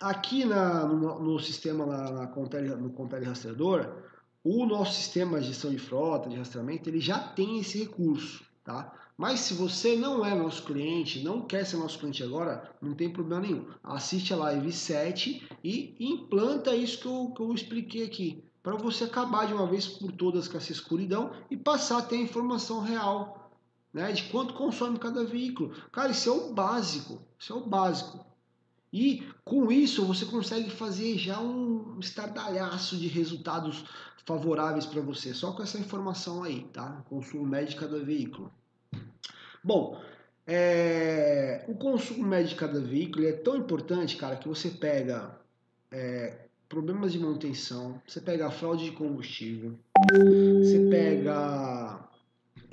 Aqui 0.00 0.44
na, 0.44 0.84
no, 0.86 1.20
no 1.20 1.38
sistema 1.38 1.86
na, 1.86 2.10
na 2.10 2.26
Contele, 2.26 2.68
no 2.74 2.90
Contele 2.90 3.24
Rastreador, 3.24 4.02
o 4.48 4.64
nosso 4.64 4.92
sistema 4.92 5.40
de 5.40 5.48
gestão 5.48 5.72
de 5.72 5.78
frota, 5.78 6.28
de 6.28 6.36
rastreamento, 6.36 6.88
ele 6.88 7.00
já 7.00 7.18
tem 7.18 7.58
esse 7.58 7.78
recurso, 7.78 8.44
tá? 8.62 8.92
Mas 9.16 9.40
se 9.40 9.54
você 9.54 9.96
não 9.96 10.24
é 10.24 10.34
nosso 10.36 10.62
cliente, 10.62 11.24
não 11.24 11.40
quer 11.40 11.66
ser 11.66 11.78
nosso 11.78 11.98
cliente 11.98 12.22
agora, 12.22 12.70
não 12.80 12.94
tem 12.94 13.10
problema 13.10 13.42
nenhum. 13.42 13.66
Assiste 13.82 14.32
a 14.32 14.36
live 14.36 14.70
7 14.70 15.48
e 15.64 15.96
implanta 15.98 16.76
isso 16.76 17.00
que 17.00 17.06
eu, 17.06 17.32
que 17.34 17.42
eu 17.42 17.52
expliquei 17.52 18.04
aqui 18.04 18.44
para 18.62 18.76
você 18.76 19.04
acabar 19.04 19.46
de 19.46 19.54
uma 19.54 19.66
vez 19.66 19.86
por 19.86 20.12
todas 20.12 20.46
com 20.46 20.58
essa 20.58 20.70
escuridão 20.72 21.32
e 21.50 21.56
passar 21.56 21.98
a 21.98 22.02
ter 22.02 22.16
a 22.16 22.20
informação 22.20 22.80
real 22.80 23.50
né, 23.92 24.12
de 24.12 24.24
quanto 24.24 24.54
consome 24.54 24.98
cada 24.98 25.24
veículo. 25.24 25.72
Cara, 25.90 26.10
isso 26.10 26.28
é 26.28 26.32
o 26.32 26.52
básico, 26.52 27.22
isso 27.38 27.52
é 27.52 27.56
o 27.56 27.66
básico. 27.66 28.25
E 28.92 29.26
com 29.44 29.70
isso 29.70 30.04
você 30.04 30.24
consegue 30.24 30.70
fazer 30.70 31.18
já 31.18 31.40
um 31.40 31.98
estardalhaço 32.00 32.96
de 32.96 33.08
resultados 33.08 33.84
favoráveis 34.24 34.86
para 34.86 35.00
você, 35.00 35.32
só 35.32 35.52
com 35.52 35.62
essa 35.62 35.78
informação 35.78 36.42
aí, 36.42 36.62
tá? 36.72 37.04
Consumo 37.08 37.46
médio 37.46 37.70
de 37.70 37.76
cada 37.76 37.98
veículo. 37.98 38.52
Bom, 39.62 40.00
é, 40.46 41.64
o 41.68 41.74
consumo 41.74 42.26
médio 42.26 42.50
de 42.50 42.54
cada 42.54 42.80
veículo 42.80 43.26
é 43.26 43.32
tão 43.32 43.56
importante, 43.56 44.16
cara, 44.16 44.36
que 44.36 44.48
você 44.48 44.70
pega 44.70 45.36
é, 45.90 46.46
problemas 46.68 47.12
de 47.12 47.18
manutenção, 47.18 48.00
você 48.06 48.20
pega 48.20 48.50
fraude 48.50 48.84
de 48.84 48.92
combustível, 48.92 49.78
você 50.58 50.88
pega 50.90 52.08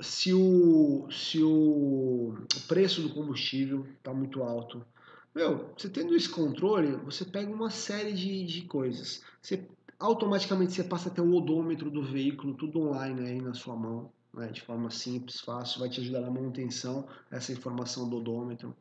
se 0.00 0.32
o, 0.32 1.08
se 1.10 1.42
o 1.42 2.34
preço 2.66 3.00
do 3.02 3.10
combustível 3.10 3.86
está 3.96 4.12
muito 4.12 4.42
alto. 4.42 4.84
Meu, 5.34 5.72
você 5.76 5.88
tendo 5.88 6.14
esse 6.14 6.28
controle, 6.28 6.96
você 7.04 7.24
pega 7.24 7.52
uma 7.52 7.70
série 7.70 8.12
de, 8.12 8.44
de 8.44 8.62
coisas. 8.62 9.22
Você, 9.42 9.66
automaticamente 9.98 10.72
você 10.72 10.84
passa 10.84 11.08
até 11.08 11.20
o 11.20 11.34
odômetro 11.34 11.90
do 11.90 12.02
veículo, 12.02 12.54
tudo 12.54 12.80
online 12.80 13.20
aí 13.28 13.40
na 13.40 13.52
sua 13.52 13.74
mão, 13.74 14.12
né, 14.32 14.48
de 14.48 14.60
forma 14.60 14.90
simples, 14.90 15.40
fácil, 15.40 15.80
vai 15.80 15.88
te 15.88 16.00
ajudar 16.00 16.20
na 16.20 16.30
manutenção, 16.30 17.06
essa 17.30 17.52
informação 17.52 18.08
do 18.08 18.18
odômetro. 18.18 18.76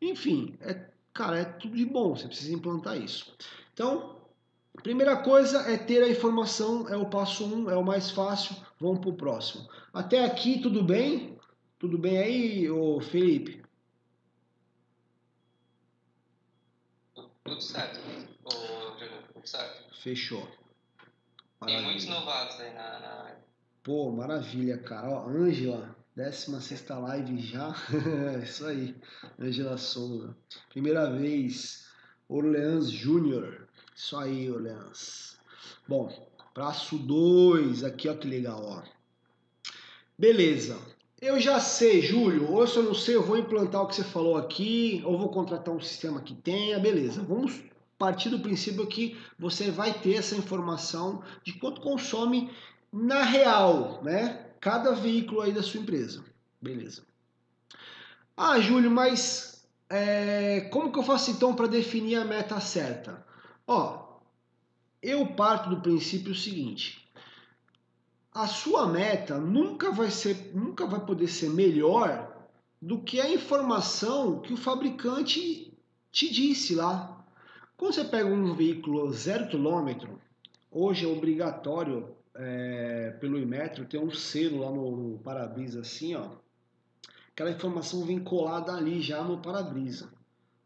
Enfim, 0.00 0.54
é, 0.60 0.88
cara, 1.12 1.40
é 1.40 1.44
tudo 1.44 1.76
de 1.76 1.84
bom, 1.84 2.16
você 2.16 2.26
precisa 2.26 2.54
implantar 2.54 2.96
isso. 2.96 3.34
Então, 3.74 4.18
Primeira 4.82 5.16
coisa 5.16 5.58
é 5.70 5.76
ter 5.76 6.02
a 6.04 6.08
informação, 6.08 6.88
é 6.88 6.96
o 6.96 7.06
passo 7.06 7.44
um, 7.44 7.68
é 7.68 7.76
o 7.76 7.84
mais 7.84 8.10
fácil. 8.10 8.54
Vamos 8.80 9.00
para 9.00 9.10
o 9.10 9.16
próximo. 9.16 9.68
Até 9.92 10.24
aqui, 10.24 10.60
tudo 10.60 10.84
bem? 10.84 11.36
Tudo 11.78 11.98
bem 11.98 12.18
aí, 12.18 12.70
ô 12.70 13.00
Felipe? 13.00 13.57
Tudo 17.48 17.62
certo, 17.62 17.98
ô 18.44 18.96
Diego, 18.96 19.14
tudo 19.32 19.46
certo. 19.46 19.94
Fechou. 20.02 20.46
Maravilha. 21.60 21.78
Tem 21.78 21.82
muitos 21.82 22.06
novatos 22.06 22.60
aí 22.60 22.74
na, 22.74 23.00
na 23.00 23.36
Pô, 23.82 24.12
maravilha, 24.12 24.76
cara. 24.76 25.08
Ó, 25.08 25.28
Ângela, 25.30 25.96
16 26.14 26.88
live 26.90 27.40
já. 27.40 27.74
Isso 28.44 28.66
aí, 28.66 28.94
Ângela 29.40 29.78
Souza. 29.78 30.36
Primeira 30.68 31.10
vez, 31.10 31.88
Orleans 32.28 32.90
Júnior. 32.90 33.66
Isso 33.96 34.14
aí, 34.18 34.50
Orleans. 34.50 35.38
Bom, 35.88 36.30
passo 36.54 36.98
2, 36.98 37.82
aqui 37.82 38.10
ó 38.10 38.14
que 38.14 38.28
legal, 38.28 38.62
ó. 38.62 38.82
Beleza. 40.18 40.78
Eu 41.20 41.40
já 41.40 41.58
sei, 41.58 42.00
Júlio, 42.00 42.52
ou 42.52 42.64
se 42.64 42.76
eu 42.76 42.82
não 42.84 42.94
sei, 42.94 43.16
eu 43.16 43.24
vou 43.24 43.36
implantar 43.36 43.82
o 43.82 43.88
que 43.88 43.96
você 43.96 44.04
falou 44.04 44.36
aqui, 44.36 45.02
ou 45.04 45.18
vou 45.18 45.28
contratar 45.30 45.74
um 45.74 45.80
sistema 45.80 46.20
que 46.20 46.32
tenha, 46.32 46.78
beleza. 46.78 47.22
Vamos 47.22 47.60
partir 47.98 48.28
do 48.28 48.38
princípio 48.38 48.86
que 48.86 49.18
você 49.36 49.68
vai 49.68 49.92
ter 49.92 50.14
essa 50.14 50.36
informação 50.36 51.22
de 51.42 51.54
quanto 51.54 51.80
consome 51.80 52.50
na 52.92 53.24
real, 53.24 54.00
né? 54.04 54.46
Cada 54.60 54.92
veículo 54.92 55.40
aí 55.40 55.52
da 55.52 55.62
sua 55.62 55.80
empresa. 55.80 56.24
Beleza. 56.62 57.02
Ah, 58.36 58.60
Júlio, 58.60 58.90
mas 58.90 59.66
é, 59.90 60.68
como 60.72 60.92
que 60.92 60.98
eu 61.00 61.02
faço 61.02 61.32
então 61.32 61.52
para 61.52 61.66
definir 61.66 62.14
a 62.14 62.24
meta 62.24 62.60
certa? 62.60 63.26
Ó, 63.66 64.20
eu 65.02 65.26
parto 65.34 65.70
do 65.70 65.80
princípio 65.80 66.32
seguinte: 66.32 67.07
a 68.38 68.46
sua 68.46 68.86
meta 68.86 69.36
nunca 69.36 69.90
vai 69.90 70.12
ser, 70.12 70.52
nunca 70.54 70.86
vai 70.86 71.04
poder 71.04 71.26
ser 71.26 71.50
melhor 71.50 72.48
do 72.80 73.00
que 73.00 73.20
a 73.20 73.28
informação 73.28 74.40
que 74.40 74.52
o 74.52 74.56
fabricante 74.56 75.76
te 76.12 76.32
disse 76.32 76.76
lá. 76.76 77.26
Quando 77.76 77.94
você 77.94 78.04
pega 78.04 78.28
um 78.28 78.54
veículo 78.54 79.12
zero 79.12 79.48
quilômetro, 79.48 80.20
hoje 80.70 81.04
é 81.04 81.08
obrigatório 81.08 82.14
é, 82.36 83.10
pelo 83.18 83.40
Imetro 83.40 83.84
ter 83.86 83.98
um 83.98 84.12
selo 84.12 84.60
lá 84.60 84.70
no, 84.70 84.96
no 84.96 85.18
para-brisa 85.18 85.80
assim, 85.80 86.14
ó. 86.14 86.28
Aquela 87.32 87.50
informação 87.50 88.04
vem 88.04 88.20
colada 88.20 88.72
ali 88.72 89.02
já 89.02 89.20
no 89.24 89.38
para-brisa, 89.38 90.12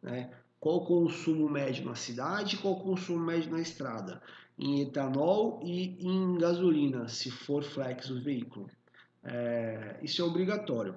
né? 0.03 0.31
qual 0.61 0.77
o 0.77 0.85
consumo 0.85 1.49
médio 1.49 1.87
na 1.87 1.95
cidade, 1.95 2.59
qual 2.59 2.75
o 2.75 2.81
consumo 2.81 3.19
médio 3.19 3.51
na 3.51 3.61
estrada, 3.61 4.21
em 4.59 4.81
etanol 4.83 5.61
e 5.63 5.97
em 6.01 6.39
gasolina, 6.39 7.09
se 7.09 7.31
for 7.31 7.63
flex 7.63 8.11
o 8.11 8.21
veículo. 8.21 8.69
É, 9.25 9.99
isso 10.03 10.21
é 10.21 10.25
obrigatório. 10.25 10.95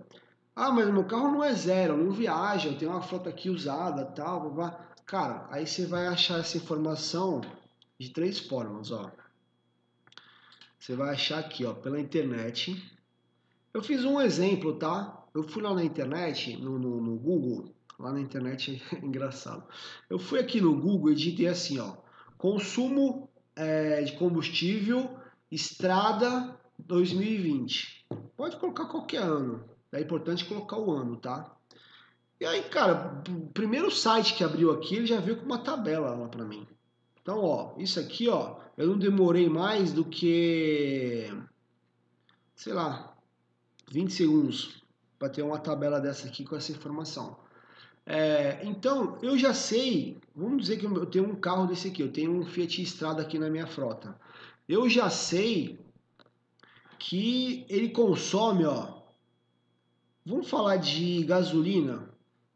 Ah, 0.55 0.71
mas 0.71 0.89
meu 0.89 1.03
carro 1.05 1.31
não 1.31 1.43
é 1.43 1.53
zero, 1.53 1.97
não 1.97 2.12
viaja, 2.12 2.69
eu 2.69 2.77
tenho 2.77 2.91
uma 2.91 3.01
frota 3.01 3.29
aqui 3.29 3.50
usada, 3.50 4.05
tal, 4.05 4.41
blá, 4.41 4.50
blá. 4.50 4.85
Cara, 5.05 5.47
aí 5.51 5.67
você 5.67 5.85
vai 5.85 6.07
achar 6.07 6.39
essa 6.39 6.57
informação 6.57 7.41
de 8.00 8.09
três 8.09 8.39
formas, 8.39 8.91
ó. 8.91 9.12
Você 10.79 10.95
vai 10.95 11.09
achar 11.13 11.39
aqui, 11.39 11.65
ó, 11.65 11.74
pela 11.74 12.00
internet. 12.00 12.81
Eu 13.74 13.83
fiz 13.83 14.05
um 14.05 14.21
exemplo, 14.21 14.77
tá? 14.77 15.25
Eu 15.33 15.43
fui 15.43 15.62
lá 15.62 15.74
na 15.74 15.83
internet, 15.83 16.55
no, 16.57 16.79
no, 16.79 17.01
no 17.01 17.17
Google, 17.17 17.74
lá 18.00 18.13
na 18.13 18.21
internet 18.21 18.81
é 18.95 19.05
engraçado. 19.05 19.63
Eu 20.09 20.17
fui 20.17 20.39
aqui 20.39 20.62
no 20.62 20.79
Google 20.79 21.12
e 21.12 21.15
digitei 21.15 21.47
assim, 21.47 21.79
ó, 21.79 21.97
consumo 22.38 23.29
é, 23.55 24.01
de 24.01 24.13
combustível, 24.13 25.17
estrada 25.51 26.57
2020. 26.79 28.05
Pode 28.35 28.57
colocar 28.57 28.85
qualquer 28.85 29.21
ano. 29.21 29.63
É 29.91 30.01
importante 30.01 30.45
colocar 30.45 30.77
o 30.77 30.91
ano, 30.91 31.15
tá? 31.15 31.55
E 32.39 32.45
aí, 32.45 32.63
cara, 32.63 33.24
o 33.29 33.47
primeiro 33.47 33.89
site 33.89 34.33
que 34.33 34.43
abriu 34.43 34.71
aqui, 34.71 34.95
ele 34.95 35.05
já 35.05 35.19
veio 35.19 35.38
com 35.38 35.45
uma 35.45 35.59
tabela 35.59 36.13
lá 36.13 36.27
para 36.27 36.43
mim. 36.43 36.67
Então, 37.21 37.39
ó, 37.39 37.74
isso 37.77 38.00
aqui, 38.00 38.27
ó, 38.27 38.57
eu 38.77 38.88
não 38.88 39.00
demorei 39.00 39.47
mais 39.47 39.93
do 39.93 40.03
que, 40.03 41.31
sei 42.55 42.74
lá, 42.74 43.15
20 43.89 44.12
segundos 44.12 44.83
para 45.17 45.29
ter 45.29 45.41
uma 45.41 45.57
tabela 45.57 46.00
dessa 46.00 46.27
aqui 46.27 46.43
com 46.43 46.55
essa 46.55 46.71
informação. 46.71 47.38
É, 48.05 48.59
então, 48.63 49.17
eu 49.21 49.38
já 49.38 49.53
sei, 49.53 50.17
vamos 50.35 50.62
dizer 50.62 50.77
que 50.77 50.85
eu 50.85 51.05
tenho 51.07 51.27
um 51.27 51.35
carro 51.35 51.65
desse 51.65 51.88
aqui, 51.88 52.01
eu 52.03 52.12
tenho 52.12 52.31
um 52.31 52.45
Fiat 52.45 52.81
Strada 52.83 53.21
aqui 53.21 53.39
na 53.39 53.50
minha 53.50 53.65
frota. 53.65 54.15
Eu 54.69 54.88
já 54.89 55.09
sei 55.09 55.79
que 57.00 57.65
ele 57.67 57.89
consome, 57.89 58.65
ó, 58.65 59.01
vamos 60.25 60.50
falar 60.50 60.77
de 60.77 61.24
gasolina, 61.24 62.09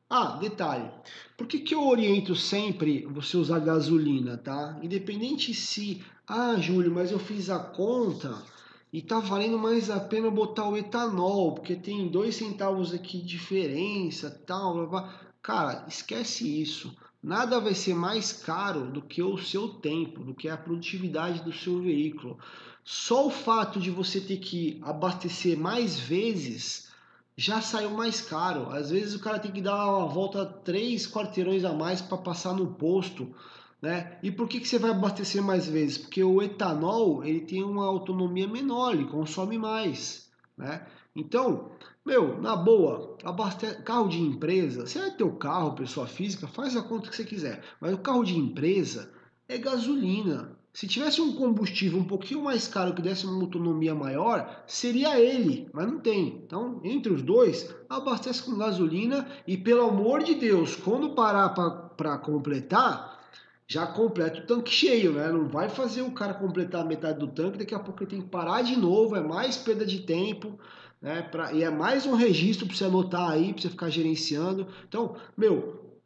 ah, 0.10 0.38
detalhe. 0.38 0.89
Por 1.38 1.46
que, 1.48 1.60
que 1.60 1.75
eu 1.75 1.88
oriento 1.88 2.36
sempre 2.36 3.06
você 3.06 3.38
usar 3.38 3.60
gasolina, 3.60 4.38
tá? 4.38 4.79
Independente 4.82 5.53
se, 5.53 6.03
ah, 6.27 6.56
Júlio, 6.58 6.91
mas 6.91 7.12
eu 7.12 7.20
fiz 7.20 7.50
a 7.50 7.60
conta 7.60 8.44
e 8.91 9.03
tá 9.03 9.20
valendo 9.20 9.60
mais 9.60 9.89
a 9.91 10.00
pena 10.00 10.32
botar 10.32 10.68
o 10.68 10.75
etanol, 10.75 11.53
porque 11.53 11.75
tem 11.75 12.08
dois 12.08 12.36
centavos 12.36 12.91
aqui 12.91 13.20
de 13.20 13.27
diferença, 13.27 14.32
tal, 14.48 14.74
blá, 14.74 14.86
blá. 14.86 15.28
Cara, 15.41 15.86
esquece 15.88 16.62
isso. 16.62 16.96
Nada 17.22 17.60
vai 17.60 17.74
ser 17.74 17.93
mais 17.93 18.31
caro 18.31 18.91
do 18.91 19.01
que 19.01 19.22
o 19.22 19.38
seu 19.38 19.69
tempo, 19.69 20.24
do 20.24 20.34
que 20.34 20.48
a 20.48 20.58
produtividade 20.58 21.43
do 21.43 21.51
seu 21.51 21.81
veículo. 21.81 22.38
Só 22.84 23.27
o 23.27 23.29
fato 23.29 23.79
de 23.79 23.91
você 23.91 24.22
ter 24.22 24.38
que 24.38 24.79
abastecer 24.84 25.58
mais 25.58 26.00
vezes 26.00 26.89
já 27.36 27.62
saiu 27.62 27.91
mais 27.91 28.22
caro. 28.22 28.69
Às 28.69 28.89
vezes 28.89 29.15
o 29.15 29.19
cara 29.19 29.39
tem 29.39 29.51
que 29.51 29.62
dar 29.62 29.86
uma 29.86 30.08
volta 30.08 30.46
três 30.46 31.08
quarteirões 31.08 31.63
a 31.63 31.74
mais 31.74 32.01
para 32.01 32.17
passar 32.17 32.53
no 32.53 32.74
posto, 32.75 33.34
né? 33.81 34.17
E 34.22 34.31
por 34.31 34.48
que, 34.48 34.60
que 34.60 34.67
você 34.67 34.77
vai 34.79 34.91
abastecer 34.91 35.41
mais 35.41 35.67
vezes? 35.67 35.98
Porque 35.98 36.24
o 36.24 36.41
etanol 36.41 37.24
ele 37.24 37.41
tem 37.41 37.63
uma 37.63 37.86
autonomia 37.86 38.48
menor, 38.48 38.93
ele 38.93 39.05
consome 39.05 39.58
mais, 39.58 40.29
né? 40.58 40.86
Então, 41.15 41.72
meu, 42.10 42.42
na 42.42 42.56
boa, 42.56 43.16
abaste... 43.24 43.68
carro 43.84 44.10
de 44.10 44.20
empresa, 44.20 44.84
vai 45.00 45.12
ter 45.12 45.24
o 45.24 45.36
carro, 45.36 45.75
pessoa 45.75 46.08
física, 46.08 46.48
faz 46.48 46.75
a 46.75 46.82
conta 46.82 47.08
que 47.08 47.16
você 47.16 47.24
quiser, 47.24 47.62
mas 47.80 47.94
o 47.94 48.00
carro 48.00 48.24
de 48.24 48.36
empresa 48.36 49.12
é 49.48 49.58
gasolina. 49.60 50.58
Se 50.74 50.88
tivesse 50.88 51.22
um 51.22 51.36
combustível 51.36 52.00
um 52.00 52.04
pouquinho 52.04 52.44
mais 52.44 52.68
caro 52.68 52.94
que 52.94 53.01
desse 53.01 53.25
uma 53.25 53.42
autonomia 53.42 53.94
maior, 53.94 54.63
seria 54.66 55.20
ele, 55.20 55.70
mas 55.74 55.88
não 55.88 56.00
tem. 56.00 56.42
Então, 56.46 56.80
entre 56.84 57.12
os 57.12 57.22
dois, 57.22 57.74
abastece 57.89 58.44
com 58.44 58.58
gasolina 58.58 59.28
e, 59.48 59.58
pelo 59.58 59.88
amor 59.88 60.24
de 60.24 60.36
Deus, 60.36 60.75
quando 60.75 61.16
parar 61.16 61.50
para 61.50 62.18
completar, 62.20 63.20
já 63.68 63.86
completa 63.86 64.39
o 64.39 64.48
tanque 64.48 64.72
cheio, 64.72 65.13
né? 65.13 65.32
Não 65.32 65.48
vai 65.48 65.70
fazer 65.70 66.01
o 66.01 66.12
cara 66.12 66.34
completar 66.34 66.82
a 66.82 66.86
metade 66.86 67.20
do 67.20 67.28
tanque, 67.28 67.60
daqui 67.60 67.75
a 67.75 67.80
pouco 67.80 68.04
ele 68.04 68.10
tem 68.10 68.22
que 68.22 68.30
parar 68.30 68.63
de 68.63 68.75
novo, 68.75 69.16
é 69.16 69.22
mais 69.22 69.58
perda 69.58 69.86
de 69.86 70.00
tempo, 70.00 70.58
né? 71.01 71.22
Pra, 71.22 71.53
e 71.53 71.63
é 71.63 71.70
mais 71.70 72.06
um 72.06 72.15
registro 72.15 72.68
para 72.68 72.75
você 72.75 72.86
anotar 72.86 73.32
aí, 73.32 73.53
para 73.53 73.62
você 73.62 73.70
ficar 73.70 73.89
gerenciando. 73.89 74.68
Então, 74.88 75.15
meu, 75.38 76.00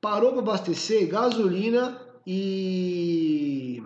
parou 0.00 0.32
para 0.32 0.40
abastecer, 0.40 1.08
gasolina 1.08 2.00
e 2.26 3.82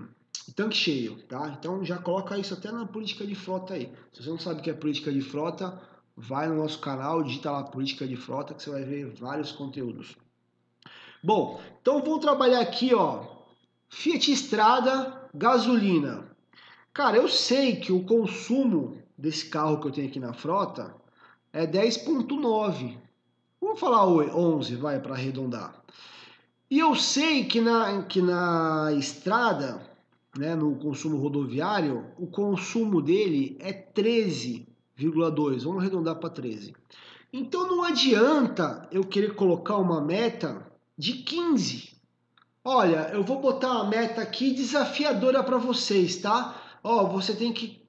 tanque 0.55 0.77
cheio, 0.77 1.17
tá? 1.29 1.57
Então 1.59 1.85
já 1.85 1.99
coloca 1.99 2.37
isso 2.37 2.53
até 2.53 2.71
na 2.71 2.87
política 2.87 3.27
de 3.27 3.35
frota 3.35 3.75
aí. 3.75 3.91
Se 4.13 4.23
você 4.23 4.31
não 4.31 4.39
sabe 4.39 4.61
o 4.61 4.63
que 4.63 4.71
é 4.71 4.75
política 4.75 5.11
de 5.11 5.23
frota, 5.23 5.81
vai 6.17 6.49
no 6.49 6.57
nosso 6.57 6.79
canal, 6.79 7.23
digita 7.23 7.51
lá 7.51 7.65
política 7.65 8.07
de 8.07 8.17
frota 8.17 8.53
que 8.55 8.63
você 8.63 8.71
vai 8.71 8.85
ver 8.85 9.07
vários 9.15 9.53
conteúdos. 9.53 10.17
Bom, 11.23 11.61
então 11.81 12.03
vamos 12.03 12.21
trabalhar 12.21 12.61
aqui, 12.61 12.95
ó. 12.95 13.25
Fiat 13.89 14.33
Strada, 14.33 15.29
gasolina. 15.35 16.31
Cara, 16.93 17.17
eu 17.17 17.29
sei 17.29 17.77
que 17.77 17.93
o 17.93 18.05
consumo 18.05 19.02
desse 19.23 19.47
carro 19.47 19.81
que 19.81 19.87
eu 19.87 19.93
tenho 19.93 20.09
aqui 20.09 20.19
na 20.19 20.33
frota 20.33 20.93
é 21.53 21.65
10.9. 21.65 22.99
Vamos 23.61 23.79
falar 23.79 24.05
11, 24.05 24.75
vai 24.75 24.99
para 24.99 25.15
arredondar. 25.15 25.81
E 26.69 26.81
eu 26.81 26.97
sei 26.97 27.45
que 27.45 27.61
na, 27.61 28.03
que 28.03 28.21
na 28.21 28.93
estrada 28.99 29.81
né, 30.37 30.57
no 30.57 30.75
consumo 30.75 31.19
rodoviário, 31.19 32.05
o 32.19 32.27
consumo 32.27 33.01
dele 33.01 33.57
é 33.61 33.73
13,2. 33.73 35.63
Vamos 35.63 35.83
arredondar 35.83 36.17
para 36.17 36.31
13. 36.31 36.75
Então 37.33 37.69
não 37.69 37.85
adianta 37.85 38.89
eu 38.91 39.05
querer 39.05 39.37
colocar 39.37 39.77
uma 39.77 40.01
meta 40.01 40.67
de 40.99 41.13
15. 41.13 41.93
Olha, 42.65 43.11
eu 43.13 43.23
vou 43.23 43.41
botar 43.41 43.71
uma 43.71 43.89
meta 43.89 44.21
aqui 44.21 44.53
desafiadora 44.53 45.45
para 45.45 45.59
vocês, 45.59 46.17
tá? 46.17 46.61
Ó, 46.83 47.07
você 47.07 47.35
tem 47.37 47.53
que 47.53 47.82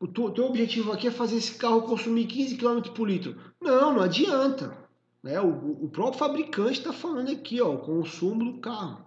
o 0.00 0.06
teu 0.06 0.44
objetivo 0.44 0.92
aqui 0.92 1.08
é 1.08 1.10
fazer 1.10 1.36
esse 1.36 1.54
carro 1.54 1.82
consumir 1.82 2.26
15 2.26 2.56
km 2.56 2.80
por 2.94 3.08
litro. 3.08 3.36
Não, 3.60 3.94
não 3.94 4.02
adianta. 4.02 4.76
Né? 5.22 5.40
O, 5.40 5.84
o 5.84 5.88
próprio 5.88 6.18
fabricante 6.18 6.78
está 6.78 6.92
falando 6.92 7.30
aqui, 7.30 7.60
ó, 7.60 7.74
o 7.74 7.78
consumo 7.78 8.52
do 8.52 8.60
carro. 8.60 9.04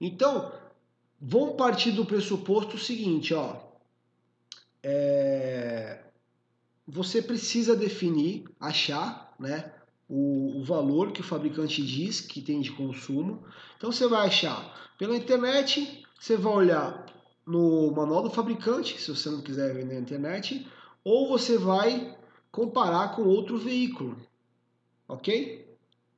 Então, 0.00 0.52
Vamos 1.26 1.56
partir 1.56 1.92
do 1.92 2.04
pressuposto 2.04 2.76
seguinte, 2.76 3.32
ó. 3.32 3.56
É, 4.82 6.02
você 6.86 7.22
precisa 7.22 7.74
definir, 7.74 8.44
achar, 8.60 9.34
né, 9.40 9.72
o, 10.06 10.58
o, 10.58 10.62
valor 10.62 11.12
que 11.12 11.22
o 11.22 11.24
fabricante 11.24 11.82
diz 11.82 12.20
que 12.20 12.42
tem 12.42 12.60
de 12.60 12.72
consumo. 12.72 13.42
Então 13.78 13.90
você 13.90 14.06
vai 14.06 14.26
achar 14.26 14.92
pela 14.98 15.16
internet, 15.16 16.04
você 16.20 16.36
vai 16.36 16.52
olhar 16.52 17.03
no 17.46 17.90
manual 17.92 18.22
do 18.22 18.30
fabricante, 18.30 19.00
se 19.00 19.10
você 19.10 19.30
não 19.30 19.42
quiser 19.42 19.74
vender 19.74 19.94
na 19.94 20.00
internet, 20.00 20.66
ou 21.02 21.28
você 21.28 21.58
vai 21.58 22.16
comparar 22.50 23.14
com 23.14 23.22
outro 23.22 23.58
veículo, 23.58 24.16
ok? 25.08 25.64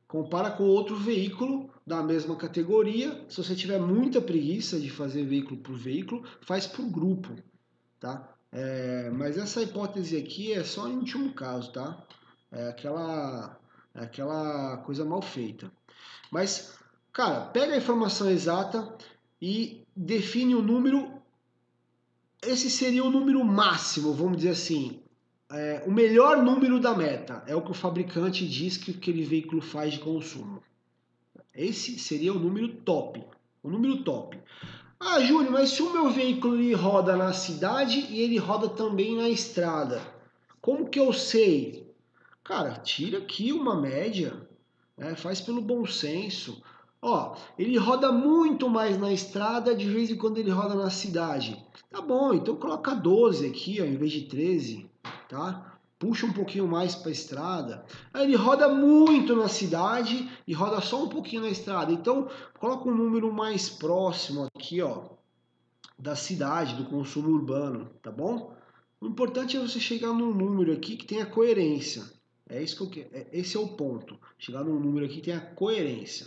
Compara 0.06 0.50
com 0.50 0.64
outro 0.64 0.96
veículo 0.96 1.70
da 1.86 2.02
mesma 2.02 2.36
categoria. 2.36 3.24
Se 3.28 3.42
você 3.42 3.54
tiver 3.54 3.80
muita 3.80 4.20
preguiça 4.20 4.78
de 4.78 4.90
fazer 4.90 5.24
veículo 5.24 5.60
por 5.60 5.76
veículo, 5.76 6.24
faz 6.42 6.66
por 6.66 6.84
grupo, 6.88 7.34
tá? 7.98 8.32
É, 8.52 9.10
mas 9.10 9.36
essa 9.36 9.62
hipótese 9.62 10.16
aqui 10.16 10.52
é 10.52 10.62
só 10.64 10.88
em 10.88 10.96
último 10.96 11.32
caso, 11.34 11.72
tá? 11.72 12.02
É 12.50 12.68
aquela, 12.68 13.58
é 13.94 14.00
aquela 14.04 14.78
coisa 14.78 15.04
mal 15.04 15.20
feita. 15.20 15.70
Mas, 16.30 16.78
cara, 17.12 17.46
pega 17.46 17.74
a 17.74 17.78
informação 17.78 18.30
exata 18.30 18.96
e 19.40 19.84
define 19.94 20.54
o 20.54 20.62
número. 20.62 21.15
Esse 22.46 22.70
seria 22.70 23.04
o 23.04 23.10
número 23.10 23.44
máximo, 23.44 24.12
vamos 24.12 24.38
dizer 24.38 24.50
assim. 24.50 25.00
É, 25.50 25.82
o 25.86 25.92
melhor 25.92 26.42
número 26.42 26.80
da 26.80 26.94
meta 26.94 27.42
é 27.46 27.54
o 27.54 27.62
que 27.62 27.70
o 27.70 27.74
fabricante 27.74 28.46
diz 28.48 28.76
que 28.76 28.92
aquele 28.92 29.24
veículo 29.24 29.60
faz 29.60 29.92
de 29.92 30.00
consumo. 30.00 30.62
Esse 31.54 31.98
seria 31.98 32.32
o 32.32 32.38
número 32.38 32.68
top. 32.68 33.24
O 33.62 33.70
número 33.70 34.02
top. 34.02 34.38
Ah, 34.98 35.20
Júnior, 35.20 35.52
mas 35.52 35.70
se 35.70 35.82
o 35.82 35.92
meu 35.92 36.10
veículo 36.10 36.56
ele 36.56 36.72
roda 36.72 37.16
na 37.16 37.32
cidade 37.32 38.06
e 38.10 38.20
ele 38.20 38.38
roda 38.38 38.68
também 38.68 39.16
na 39.16 39.28
estrada, 39.28 40.00
como 40.60 40.88
que 40.88 40.98
eu 40.98 41.12
sei? 41.12 41.92
Cara, 42.42 42.74
tira 42.74 43.18
aqui 43.18 43.52
uma 43.52 43.80
média, 43.80 44.48
né? 44.96 45.14
faz 45.14 45.40
pelo 45.40 45.60
bom 45.60 45.84
senso. 45.84 46.62
Ó, 47.00 47.36
ele 47.58 47.76
roda 47.78 48.10
muito 48.10 48.68
mais 48.68 48.98
na 48.98 49.12
estrada, 49.12 49.74
de 49.74 49.88
vez 49.88 50.10
em 50.10 50.16
quando 50.16 50.38
ele 50.38 50.50
roda 50.50 50.74
na 50.74 50.90
cidade. 50.90 51.62
Tá 51.90 52.00
bom, 52.00 52.34
então 52.34 52.56
coloca 52.56 52.94
12 52.94 53.46
aqui, 53.46 53.80
ó, 53.80 53.84
em 53.84 53.96
vez 53.96 54.12
de 54.12 54.22
13, 54.22 54.90
tá? 55.28 55.76
puxa 55.98 56.26
um 56.26 56.32
pouquinho 56.32 56.66
mais 56.66 56.94
para 56.94 57.08
a 57.08 57.12
estrada. 57.12 57.84
Aí 58.12 58.24
ele 58.24 58.36
roda 58.36 58.68
muito 58.68 59.34
na 59.34 59.48
cidade 59.48 60.28
e 60.46 60.52
roda 60.52 60.80
só 60.80 61.04
um 61.04 61.08
pouquinho 61.08 61.42
na 61.42 61.48
estrada. 61.48 61.92
Então, 61.92 62.28
coloca 62.58 62.88
um 62.88 62.94
número 62.94 63.32
mais 63.32 63.68
próximo 63.68 64.48
aqui, 64.54 64.82
ó, 64.82 65.04
da 65.98 66.14
cidade, 66.14 66.74
do 66.74 66.84
consumo 66.84 67.30
urbano, 67.30 67.90
tá 68.02 68.10
bom? 68.10 68.54
O 69.00 69.06
importante 69.06 69.56
é 69.56 69.60
você 69.60 69.80
chegar 69.80 70.12
num 70.12 70.34
número 70.34 70.72
aqui 70.72 70.96
que 70.96 71.06
tenha 71.06 71.26
coerência. 71.26 72.04
É 72.48 72.62
isso 72.62 72.76
que 72.76 72.82
eu 72.82 72.90
quero. 72.90 73.08
É, 73.12 73.26
esse 73.32 73.56
é 73.56 73.60
o 73.60 73.68
ponto. 73.68 74.18
Chegar 74.38 74.64
num 74.64 74.78
número 74.78 75.06
aqui 75.06 75.16
que 75.16 75.22
tenha 75.22 75.40
coerência. 75.40 76.26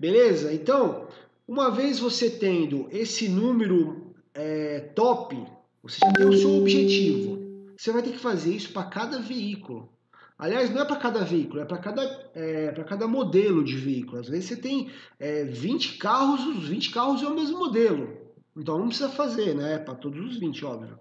Beleza? 0.00 0.50
Então, 0.50 1.08
uma 1.46 1.70
vez 1.70 1.98
você 1.98 2.30
tendo 2.30 2.88
esse 2.90 3.28
número 3.28 4.14
é, 4.32 4.80
top, 4.94 5.36
você 5.82 5.98
já 6.02 6.10
tem 6.10 6.26
o 6.26 6.32
seu 6.38 6.56
objetivo. 6.56 7.38
você 7.76 7.92
vai 7.92 8.02
ter 8.02 8.12
que 8.12 8.18
fazer 8.18 8.54
isso 8.54 8.72
para 8.72 8.84
cada 8.84 9.18
veículo. 9.20 9.92
Aliás, 10.38 10.70
não 10.70 10.80
é 10.80 10.86
para 10.86 10.96
cada 10.96 11.22
veículo, 11.22 11.60
é 11.60 11.66
para 11.66 11.76
cada, 11.76 12.02
é, 12.34 12.72
cada 12.88 13.06
modelo 13.06 13.62
de 13.62 13.76
veículo. 13.76 14.18
Às 14.18 14.28
vezes 14.30 14.46
você 14.46 14.56
tem 14.56 14.90
é, 15.18 15.44
20 15.44 15.98
carros, 15.98 16.46
os 16.46 16.66
20 16.66 16.92
carros 16.92 17.22
é 17.22 17.26
o 17.26 17.34
mesmo 17.34 17.58
modelo. 17.58 18.16
Então 18.56 18.78
não 18.78 18.86
precisa 18.86 19.10
fazer, 19.10 19.54
né? 19.54 19.78
Para 19.80 19.96
todos 19.96 20.18
os 20.24 20.38
20, 20.38 20.64
óbvio. 20.64 20.98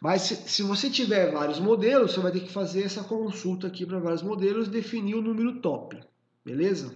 Mas 0.00 0.22
se, 0.22 0.36
se, 0.48 0.62
você 0.62 0.88
tiver 0.88 1.32
vários 1.32 1.58
modelos, 1.58 2.12
você 2.12 2.20
vai 2.20 2.30
ter 2.30 2.40
que 2.40 2.52
fazer 2.52 2.84
essa 2.84 3.02
consulta 3.02 3.66
aqui 3.66 3.84
para 3.84 3.98
vários 3.98 4.22
modelos 4.22 4.68
e 4.68 4.70
definir 4.70 5.16
o 5.16 5.22
número 5.22 5.60
top, 5.60 5.98
beleza? 6.44 6.94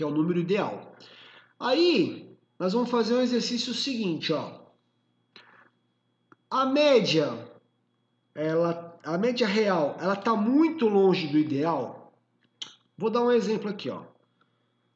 Que 0.00 0.04
é 0.04 0.06
o 0.06 0.10
número 0.10 0.40
ideal. 0.40 0.96
Aí, 1.58 2.34
nós 2.58 2.72
vamos 2.72 2.88
fazer 2.88 3.12
um 3.12 3.20
exercício 3.20 3.74
seguinte, 3.74 4.32
ó. 4.32 4.60
A 6.50 6.64
média, 6.64 7.28
ela 8.34 8.98
a 9.04 9.18
média 9.18 9.46
real, 9.46 9.98
ela 10.00 10.14
está 10.14 10.34
muito 10.34 10.88
longe 10.88 11.26
do 11.26 11.36
ideal. 11.36 12.14
Vou 12.96 13.10
dar 13.10 13.20
um 13.20 13.30
exemplo 13.30 13.68
aqui, 13.68 13.90
ó. 13.90 14.04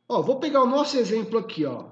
Ó, 0.08 0.22
vou 0.22 0.40
pegar 0.40 0.62
o 0.62 0.66
nosso 0.66 0.96
exemplo 0.96 1.38
aqui, 1.38 1.66
ó. 1.66 1.90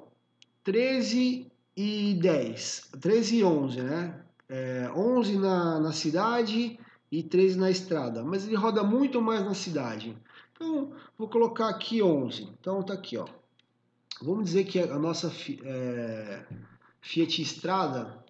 13 0.65 1.53
e 1.77 2.15
10, 2.15 2.93
13 2.99 3.37
e 3.37 3.45
11, 3.45 3.83
né? 3.83 4.25
É, 4.49 4.91
11 4.97 5.37
na, 5.37 5.81
na 5.81 5.93
cidade 5.93 6.81
e 7.11 7.23
13 7.23 7.59
na 7.59 7.71
estrada, 7.71 8.25
mas 8.25 8.47
ele 8.47 8.57
roda 8.57 8.83
muito 8.83 9.21
mais 9.21 9.45
na 9.45 9.53
cidade. 9.53 10.17
Então, 10.63 10.93
vou 11.19 11.29
colocar 11.29 11.69
aqui 11.69 12.03
11. 12.03 12.45
Então, 12.61 12.83
tá 12.83 12.95
aqui, 12.95 13.17
ó. 13.17 13.27
Vamos 14.21 14.45
dizer 14.45 14.65
que 14.65 14.79
a 14.79 14.99
nossa 14.99 15.33
é, 15.65 16.47
Fiat 17.01 17.43
Estrada 17.43 18.25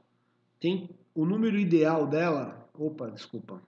tem 0.58 0.88
o 1.14 1.26
número 1.26 1.58
ideal 1.58 2.06
dela. 2.06 2.68
Opa, 2.74 3.10
desculpa 3.10 3.60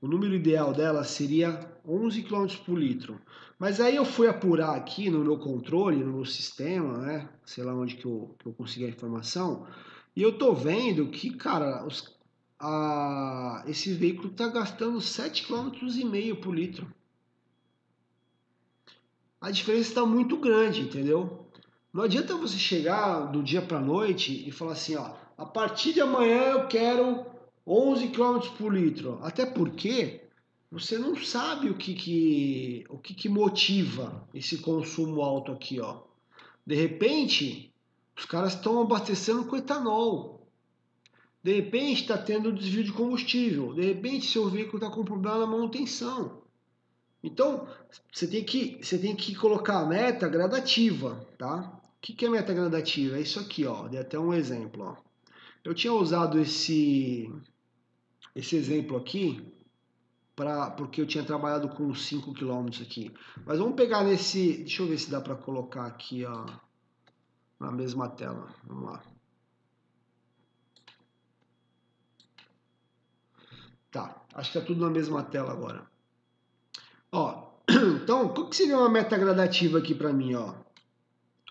o 0.00 0.08
número 0.08 0.34
ideal 0.34 0.72
dela 0.72 1.04
seria 1.04 1.60
11 1.86 2.22
km 2.22 2.46
por 2.64 2.78
litro. 2.78 3.20
Mas 3.58 3.80
aí 3.80 3.96
eu 3.96 4.04
fui 4.04 4.26
apurar 4.26 4.74
aqui 4.74 5.10
no 5.10 5.22
meu 5.22 5.38
controle, 5.38 6.02
no 6.02 6.14
meu 6.14 6.24
sistema, 6.24 6.98
né? 6.98 7.28
Sei 7.44 7.62
lá 7.62 7.74
onde 7.74 7.96
que 7.96 8.06
eu, 8.06 8.34
que 8.38 8.46
eu 8.46 8.52
consegui 8.54 8.86
a 8.86 8.88
informação. 8.88 9.66
E 10.16 10.22
eu 10.22 10.38
tô 10.38 10.54
vendo 10.54 11.08
que, 11.08 11.30
cara, 11.30 11.86
os, 11.86 12.16
a, 12.58 13.62
esse 13.66 13.92
veículo 13.92 14.30
está 14.30 14.48
gastando 14.48 14.98
7,5 14.98 15.72
km 15.78 16.40
por 16.40 16.54
litro. 16.54 16.90
A 19.40 19.50
diferença 19.50 19.88
está 19.88 20.04
muito 20.04 20.36
grande, 20.36 20.82
entendeu? 20.82 21.46
Não 21.92 22.04
adianta 22.04 22.36
você 22.36 22.58
chegar 22.58 23.32
do 23.32 23.42
dia 23.42 23.62
para 23.62 23.80
noite 23.80 24.46
e 24.46 24.52
falar 24.52 24.72
assim, 24.72 24.96
ó, 24.96 25.14
a 25.36 25.46
partir 25.46 25.94
de 25.94 26.00
amanhã 26.00 26.42
eu 26.52 26.68
quero 26.68 27.24
11 27.66 28.08
km 28.08 28.38
por 28.58 28.74
litro. 28.74 29.18
Até 29.22 29.46
porque 29.46 30.28
você 30.70 30.98
não 30.98 31.16
sabe 31.16 31.70
o 31.70 31.74
que, 31.74 31.94
que, 31.94 32.84
o 32.88 32.98
que, 32.98 33.14
que 33.14 33.28
motiva 33.28 34.28
esse 34.34 34.58
consumo 34.58 35.22
alto 35.22 35.52
aqui. 35.52 35.80
Ó. 35.80 36.02
De 36.66 36.74
repente, 36.74 37.74
os 38.16 38.26
caras 38.26 38.54
estão 38.54 38.82
abastecendo 38.82 39.46
com 39.46 39.56
etanol. 39.56 40.46
De 41.42 41.54
repente, 41.54 42.02
está 42.02 42.18
tendo 42.18 42.52
desvio 42.52 42.84
de 42.84 42.92
combustível. 42.92 43.72
De 43.72 43.82
repente, 43.82 44.26
seu 44.26 44.48
veículo 44.48 44.76
está 44.76 44.94
com 44.94 45.04
problema 45.04 45.38
na 45.38 45.46
manutenção. 45.46 46.42
Então, 47.22 47.68
você 48.12 48.26
tem 48.26 48.44
que, 48.44 48.78
você 48.82 48.98
tem 48.98 49.14
que 49.14 49.34
colocar 49.34 49.80
a 49.80 49.86
meta 49.86 50.28
gradativa, 50.28 51.26
tá? 51.38 51.80
O 51.96 52.00
que, 52.00 52.14
que 52.14 52.24
é 52.24 52.30
meta 52.30 52.54
gradativa? 52.54 53.18
É 53.18 53.20
isso 53.20 53.38
aqui, 53.38 53.66
ó. 53.66 53.86
Dei 53.88 54.00
até 54.00 54.18
um 54.18 54.32
exemplo, 54.32 54.84
ó. 54.84 55.10
Eu 55.62 55.74
tinha 55.74 55.92
usado 55.92 56.38
esse, 56.40 57.30
esse 58.34 58.56
exemplo 58.56 58.96
aqui 58.96 59.52
pra, 60.34 60.70
porque 60.70 61.02
eu 61.02 61.06
tinha 61.06 61.22
trabalhado 61.22 61.68
com 61.68 61.94
5 61.94 62.32
km 62.32 62.68
aqui. 62.80 63.12
Mas 63.44 63.58
vamos 63.58 63.76
pegar 63.76 64.02
nesse. 64.02 64.58
Deixa 64.58 64.82
eu 64.82 64.88
ver 64.88 64.98
se 64.98 65.10
dá 65.10 65.20
para 65.20 65.36
colocar 65.36 65.84
aqui 65.86 66.24
ó, 66.24 66.46
na 67.58 67.70
mesma 67.70 68.08
tela. 68.08 68.48
Vamos 68.64 68.84
lá. 68.90 69.02
Tá, 73.90 74.24
acho 74.34 74.52
que 74.52 74.58
tá 74.60 74.64
tudo 74.64 74.80
na 74.80 74.90
mesma 74.90 75.22
tela 75.22 75.52
agora. 75.52 75.89
Ó, 77.12 77.50
então, 78.02 78.28
qual 78.28 78.48
que 78.48 78.56
seria 78.56 78.78
uma 78.78 78.88
meta 78.88 79.18
gradativa 79.18 79.78
aqui 79.78 79.94
para 79.94 80.12
mim, 80.12 80.34
ó? 80.34 80.54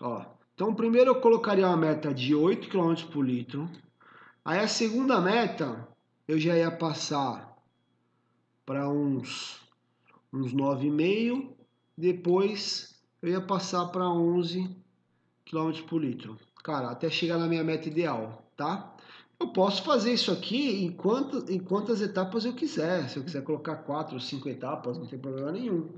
Ó, 0.00 0.24
então 0.54 0.74
primeiro 0.74 1.10
eu 1.10 1.20
colocaria 1.20 1.66
uma 1.66 1.76
meta 1.76 2.12
de 2.12 2.34
8 2.34 2.68
km 2.68 2.94
por 3.12 3.24
litro. 3.24 3.68
Aí 4.44 4.58
a 4.58 4.68
segunda 4.68 5.20
meta 5.20 5.86
eu 6.26 6.38
já 6.38 6.56
ia 6.56 6.70
passar 6.70 7.56
para 8.64 8.88
uns, 8.88 9.60
uns 10.32 10.54
9,5, 10.54 11.50
depois 11.96 13.00
eu 13.20 13.30
ia 13.30 13.40
passar 13.40 13.86
para 13.86 14.08
11 14.08 14.74
km 15.44 15.72
por 15.88 16.02
litro. 16.02 16.38
Cara, 16.62 16.90
até 16.90 17.10
chegar 17.10 17.36
na 17.36 17.46
minha 17.46 17.64
meta 17.64 17.88
ideal, 17.88 18.50
tá? 18.56 18.89
Eu 19.40 19.48
posso 19.48 19.82
fazer 19.82 20.12
isso 20.12 20.30
aqui 20.30 20.84
em, 20.84 20.92
quanto, 20.92 21.50
em 21.50 21.58
quantas 21.58 22.02
etapas 22.02 22.44
eu 22.44 22.52
quiser. 22.52 23.08
Se 23.08 23.16
eu 23.16 23.24
quiser 23.24 23.42
colocar 23.42 23.76
quatro 23.76 24.14
ou 24.14 24.20
cinco 24.20 24.50
etapas, 24.50 24.98
não 24.98 25.06
tem 25.06 25.18
problema 25.18 25.50
nenhum. 25.50 25.88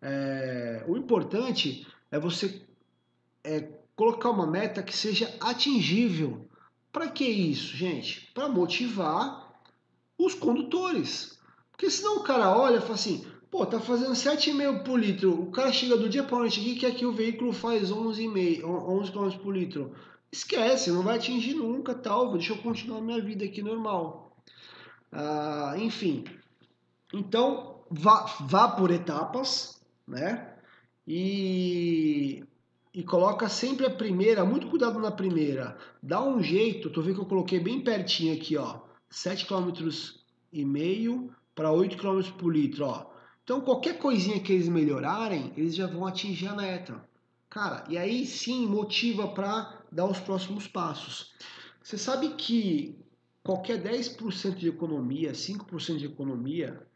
É, 0.00 0.84
o 0.88 0.96
importante 0.96 1.86
é 2.10 2.18
você 2.18 2.62
é, 3.44 3.68
colocar 3.94 4.30
uma 4.30 4.46
meta 4.46 4.82
que 4.82 4.96
seja 4.96 5.32
atingível. 5.38 6.48
Para 6.90 7.08
que 7.08 7.24
isso, 7.24 7.76
gente? 7.76 8.32
Para 8.32 8.48
motivar 8.48 9.60
os 10.16 10.34
condutores. 10.34 11.38
Porque 11.70 11.90
senão 11.90 12.16
o 12.16 12.22
cara 12.22 12.56
olha 12.56 12.78
e 12.78 12.80
fala 12.80 12.94
assim, 12.94 13.26
pô, 13.50 13.66
tá 13.66 13.78
fazendo 13.78 14.12
7,5 14.12 14.82
por 14.82 14.98
litro, 14.98 15.42
o 15.42 15.50
cara 15.50 15.72
chega 15.72 15.96
do 15.96 16.08
dia 16.08 16.24
para 16.24 16.38
noite 16.38 16.60
aqui 16.60 16.74
que 16.74 16.86
aqui 16.86 17.04
o 17.04 17.12
veículo 17.12 17.52
faz 17.52 17.90
11,5, 17.90 18.64
11 18.64 19.12
km 19.12 19.30
por 19.42 19.54
litro. 19.54 19.94
Esquece, 20.30 20.90
não 20.90 21.02
vai 21.02 21.16
atingir 21.16 21.54
nunca, 21.54 21.94
tal, 21.94 22.32
deixa 22.32 22.52
eu 22.52 22.58
continuar 22.58 23.00
minha 23.00 23.20
vida 23.20 23.44
aqui 23.44 23.62
normal. 23.62 24.36
Ah, 25.10 25.74
enfim, 25.78 26.24
então 27.12 27.82
vá, 27.90 28.36
vá 28.40 28.68
por 28.68 28.90
etapas, 28.90 29.80
né? 30.06 30.54
E, 31.06 32.44
e 32.92 33.02
coloca 33.02 33.48
sempre 33.48 33.86
a 33.86 33.90
primeira, 33.90 34.44
muito 34.44 34.68
cuidado 34.68 34.98
na 35.00 35.10
primeira. 35.10 35.78
Dá 36.02 36.22
um 36.22 36.42
jeito, 36.42 36.90
tu 36.90 37.00
vê 37.00 37.14
que 37.14 37.20
eu 37.20 37.26
coloquei 37.26 37.58
bem 37.58 37.80
pertinho 37.82 38.34
aqui, 38.34 38.56
ó 38.56 38.88
7,5 39.10 39.72
km 39.72 40.18
e 40.52 40.64
meio 40.64 41.30
para 41.54 41.72
8 41.72 41.96
km 41.96 42.30
por 42.32 42.54
litro, 42.54 42.86
ó. 42.86 43.06
Então 43.42 43.60
qualquer 43.60 43.98
coisinha 43.98 44.40
que 44.40 44.52
eles 44.52 44.68
melhorarem, 44.68 45.52
eles 45.56 45.74
já 45.74 45.86
vão 45.86 46.06
atingir 46.06 46.48
a 46.48 46.54
meta. 46.54 47.02
Cara, 47.48 47.84
e 47.88 47.96
aí 47.96 48.26
sim 48.26 48.66
motiva 48.66 49.28
para 49.28 49.77
dar 49.90 50.06
os 50.06 50.20
próximos 50.20 50.66
passos. 50.66 51.34
Você 51.82 51.96
sabe 51.96 52.34
que 52.34 52.98
qualquer 53.42 53.82
10% 53.82 54.56
de 54.56 54.68
economia, 54.68 55.32
5% 55.32 55.96
de 55.96 56.06
economia, 56.06 56.86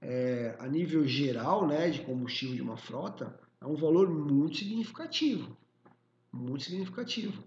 é, 0.00 0.56
a 0.58 0.68
nível 0.68 1.06
geral 1.06 1.66
né, 1.66 1.90
de 1.90 2.02
combustível 2.02 2.54
de 2.54 2.62
uma 2.62 2.76
frota, 2.76 3.38
é 3.60 3.66
um 3.66 3.74
valor 3.74 4.08
muito 4.08 4.58
significativo. 4.58 5.56
Muito 6.32 6.64
significativo. 6.64 7.42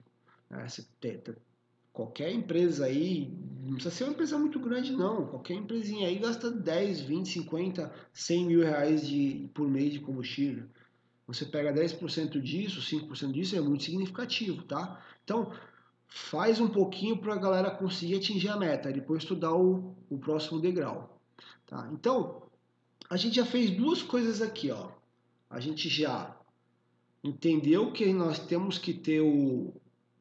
É, 0.50 0.66
Qualquer 1.94 2.32
empresa 2.32 2.86
aí, 2.86 3.38
não 3.64 3.74
precisa 3.74 3.94
ser 3.94 4.04
uma 4.06 4.14
empresa 4.14 4.38
muito 4.38 4.60
grande 4.62 4.94
não, 4.94 5.28
qualquer 5.28 5.56
empresinha 5.56 6.08
aí 6.08 6.18
gasta 6.18 6.50
10, 6.50 7.02
20, 7.02 7.30
50, 7.30 7.94
100 8.14 8.46
mil 8.46 8.62
reais 8.62 9.06
de, 9.06 9.50
por 9.54 9.68
mês 9.68 9.92
de 9.92 10.00
combustível. 10.00 10.66
Você 11.34 11.46
pega 11.46 11.74
10% 11.74 12.40
disso, 12.42 12.82
5% 12.82 13.32
disso, 13.32 13.56
é 13.56 13.62
muito 13.62 13.84
significativo, 13.84 14.64
tá? 14.64 15.02
Então, 15.24 15.52
faz 16.08 16.60
um 16.60 16.68
pouquinho 16.68 17.18
para 17.18 17.34
a 17.34 17.38
galera 17.38 17.72
conseguir 17.72 18.18
atingir 18.18 18.50
a 18.50 18.58
meta, 18.58 18.90
e 18.90 18.94
depois 18.94 19.24
estudar 19.24 19.54
o, 19.54 19.96
o 20.10 20.18
próximo 20.18 20.60
degrau. 20.60 21.20
Tá? 21.66 21.90
Então, 21.94 22.44
a 23.10 23.18
gente 23.18 23.36
já 23.36 23.46
fez 23.46 23.72
duas 23.72 24.02
coisas 24.02 24.42
aqui, 24.42 24.72
ó. 24.72 24.90
A 25.50 25.60
gente 25.60 25.90
já 25.90 26.36
entendeu 27.24 27.92
que 27.92 28.12
nós 28.12 28.40
temos 28.40 28.78
que 28.78 28.94
ter 28.94 29.22
o, 29.22 29.74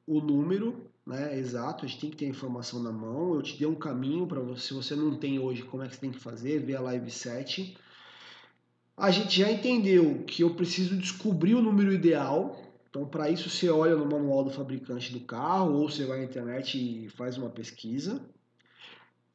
o 0.07 0.21
número 0.21 0.91
né? 1.11 1.37
Exato, 1.37 1.85
a 1.85 1.89
gente 1.89 2.01
tem 2.01 2.11
que 2.11 2.17
ter 2.17 2.27
a 2.27 2.29
informação 2.29 2.81
na 2.81 2.93
mão. 2.93 3.35
Eu 3.35 3.43
te 3.43 3.59
dei 3.59 3.67
um 3.67 3.75
caminho 3.75 4.29
para 4.29 4.41
você, 4.41 4.69
se 4.69 4.75
você 4.75 4.95
não 4.95 5.17
tem 5.17 5.41
hoje, 5.41 5.63
como 5.65 5.83
é 5.83 5.89
que 5.89 5.95
você 5.95 6.01
tem 6.01 6.13
que 6.13 6.21
fazer, 6.21 6.65
ver 6.65 6.77
a 6.77 6.81
live 6.81 7.11
7. 7.11 7.77
A 9.01 9.11
gente 9.11 9.41
já 9.41 9.51
entendeu 9.51 10.25
que 10.27 10.43
eu 10.43 10.55
preciso 10.55 10.95
descobrir 10.95 11.55
o 11.55 11.63
número 11.63 11.91
ideal. 11.91 12.61
Então, 12.91 13.07
para 13.07 13.31
isso, 13.31 13.49
você 13.49 13.71
olha 13.71 13.97
no 13.97 14.05
manual 14.05 14.45
do 14.45 14.51
fabricante 14.51 15.11
do 15.11 15.21
carro 15.21 15.73
ou 15.73 15.89
você 15.89 16.05
vai 16.05 16.19
na 16.19 16.25
internet 16.25 16.77
e 16.77 17.09
faz 17.09 17.39
uma 17.39 17.49
pesquisa. 17.49 18.21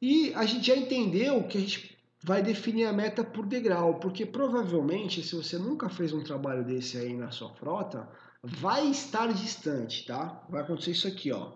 E 0.00 0.32
a 0.34 0.46
gente 0.46 0.68
já 0.68 0.76
entendeu 0.76 1.42
que 1.48 1.58
a 1.58 1.60
gente 1.60 1.98
vai 2.22 2.44
definir 2.44 2.84
a 2.84 2.92
meta 2.92 3.24
por 3.24 3.44
degrau, 3.44 3.98
porque 3.98 4.24
provavelmente, 4.24 5.20
se 5.20 5.34
você 5.34 5.58
nunca 5.58 5.88
fez 5.88 6.12
um 6.12 6.22
trabalho 6.22 6.64
desse 6.64 6.96
aí 6.96 7.16
na 7.16 7.32
sua 7.32 7.50
frota, 7.50 8.08
vai 8.44 8.88
estar 8.88 9.32
distante, 9.32 10.06
tá? 10.06 10.46
Vai 10.48 10.62
acontecer 10.62 10.92
isso 10.92 11.08
aqui, 11.08 11.32
ó. 11.32 11.54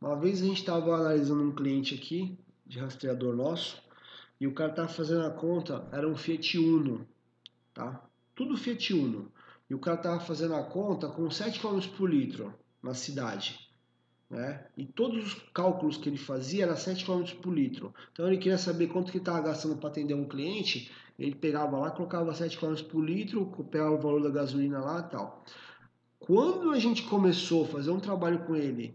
Uma 0.00 0.14
vez 0.14 0.40
a 0.40 0.46
gente 0.46 0.60
estava 0.60 0.94
analisando 0.94 1.42
um 1.42 1.52
cliente 1.52 1.96
aqui, 1.96 2.38
de 2.64 2.78
rastreador 2.78 3.34
nosso, 3.34 3.82
e 4.40 4.46
o 4.46 4.52
cara 4.52 4.70
estava 4.70 4.88
fazendo 4.88 5.24
a 5.24 5.30
conta, 5.30 5.86
era 5.92 6.08
um 6.08 6.16
Fiat 6.16 6.58
Uno, 6.58 7.06
tá? 7.72 8.04
Tudo 8.34 8.56
Fiat 8.56 8.92
Uno. 8.92 9.30
E 9.72 9.74
o 9.74 9.78
cara 9.78 9.96
estava 9.96 10.20
fazendo 10.20 10.54
a 10.54 10.62
conta 10.62 11.08
com 11.08 11.30
7 11.30 11.58
km 11.58 11.80
por 11.96 12.10
litro 12.10 12.52
na 12.82 12.92
cidade. 12.92 13.58
Né? 14.28 14.66
E 14.76 14.84
todos 14.84 15.26
os 15.26 15.34
cálculos 15.54 15.96
que 15.96 16.08
ele 16.08 16.18
fazia 16.18 16.64
era 16.64 16.76
7 16.76 17.04
km 17.04 17.24
por 17.40 17.54
litro. 17.54 17.94
Então 18.12 18.26
ele 18.26 18.36
queria 18.36 18.58
saber 18.58 18.88
quanto 18.88 19.10
que 19.10 19.18
estava 19.18 19.40
gastando 19.40 19.76
para 19.76 19.88
atender 19.88 20.12
um 20.12 20.28
cliente. 20.28 20.90
Ele 21.18 21.34
pegava 21.34 21.78
lá, 21.78 21.90
colocava 21.90 22.34
7 22.34 22.58
km 22.58 22.82
por 22.82 23.02
litro, 23.02 23.46
pegava 23.70 23.92
o 23.92 24.00
valor 24.00 24.22
da 24.22 24.30
gasolina 24.30 24.80
lá 24.80 25.00
e 25.00 25.10
tal. 25.10 25.42
Quando 26.18 26.70
a 26.70 26.78
gente 26.78 27.04
começou 27.04 27.64
a 27.64 27.68
fazer 27.68 27.90
um 27.90 28.00
trabalho 28.00 28.44
com 28.44 28.54
ele 28.54 28.94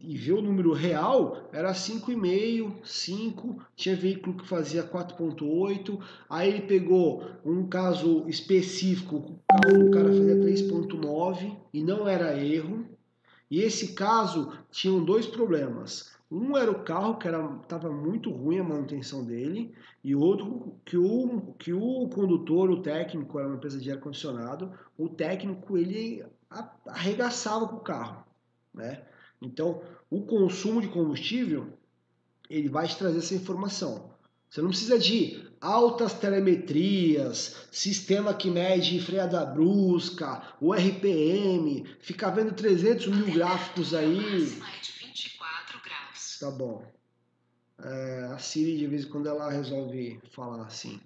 e 0.00 0.16
ver 0.16 0.32
o 0.32 0.42
número 0.42 0.72
real, 0.72 1.48
era 1.52 1.72
5,5, 1.72 2.84
5, 2.84 3.66
tinha 3.74 3.96
veículo 3.96 4.36
que 4.36 4.46
fazia 4.46 4.84
4,8, 4.84 5.98
aí 6.28 6.48
ele 6.48 6.62
pegou 6.62 7.24
um 7.44 7.66
caso 7.66 8.28
específico, 8.28 9.16
o 9.16 9.90
cara 9.90 10.08
fazia 10.08 10.36
3,9 10.36 11.56
e 11.72 11.82
não 11.82 12.06
era 12.06 12.36
erro, 12.36 12.86
e 13.50 13.60
esse 13.60 13.94
caso 13.94 14.52
tinham 14.70 15.04
dois 15.04 15.26
problemas. 15.26 16.12
Um 16.30 16.56
era 16.56 16.70
o 16.70 16.82
carro, 16.82 17.18
que 17.18 17.28
estava 17.28 17.90
muito 17.90 18.30
ruim 18.30 18.58
a 18.58 18.64
manutenção 18.64 19.22
dele, 19.22 19.74
e 20.02 20.14
outro 20.14 20.74
que 20.84 20.96
o, 20.96 21.54
que 21.58 21.74
o 21.74 22.08
condutor, 22.08 22.70
o 22.70 22.80
técnico, 22.80 23.38
era 23.38 23.48
uma 23.48 23.56
empresa 23.56 23.78
de 23.78 23.90
ar-condicionado, 23.90 24.72
o 24.96 25.10
técnico 25.10 25.76
ele 25.76 26.24
arregaçava 26.86 27.68
com 27.68 27.76
o 27.76 27.80
carro. 27.80 28.24
Né? 28.72 29.02
Então, 29.46 29.82
o 30.10 30.22
consumo 30.22 30.80
de 30.80 30.88
combustível, 30.88 31.78
ele 32.48 32.68
vai 32.68 32.86
te 32.86 32.96
trazer 32.96 33.18
essa 33.18 33.34
informação. 33.34 34.12
Você 34.48 34.60
não 34.60 34.68
precisa 34.68 34.98
de 34.98 35.50
altas 35.60 36.12
telemetrias, 36.12 37.56
sistema 37.70 38.34
que 38.34 38.50
mede 38.50 39.00
freada 39.00 39.46
brusca, 39.46 40.42
o 40.60 40.74
RPM, 40.74 41.86
ficar 42.00 42.30
vendo 42.30 42.52
300 42.52 43.06
mil 43.06 43.32
gráficos 43.32 43.94
aí. 43.94 44.18
Tá 46.42 46.50
bom. 46.50 46.84
É, 47.80 48.30
a 48.32 48.38
Siri, 48.38 48.76
de 48.76 48.86
vez 48.88 49.04
em 49.04 49.08
quando, 49.08 49.28
ela 49.28 49.48
resolve 49.48 50.20
falar 50.32 50.66
assim. 50.66 51.00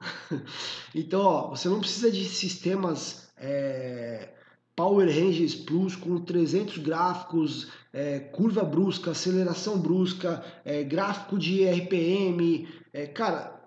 então, 0.92 1.20
ó, 1.20 1.50
você 1.50 1.68
não 1.68 1.78
precisa 1.78 2.10
de 2.10 2.24
sistemas 2.24 3.32
é, 3.36 4.34
Power 4.82 5.06
Rangers 5.06 5.54
Plus 5.54 5.94
com 5.94 6.18
300 6.18 6.78
gráficos, 6.78 7.68
é, 7.92 8.18
curva 8.18 8.64
brusca, 8.64 9.12
aceleração 9.12 9.78
brusca, 9.78 10.44
é, 10.64 10.82
gráfico 10.82 11.38
de 11.38 11.64
RPM. 11.64 12.68
É, 12.92 13.06
cara, 13.06 13.64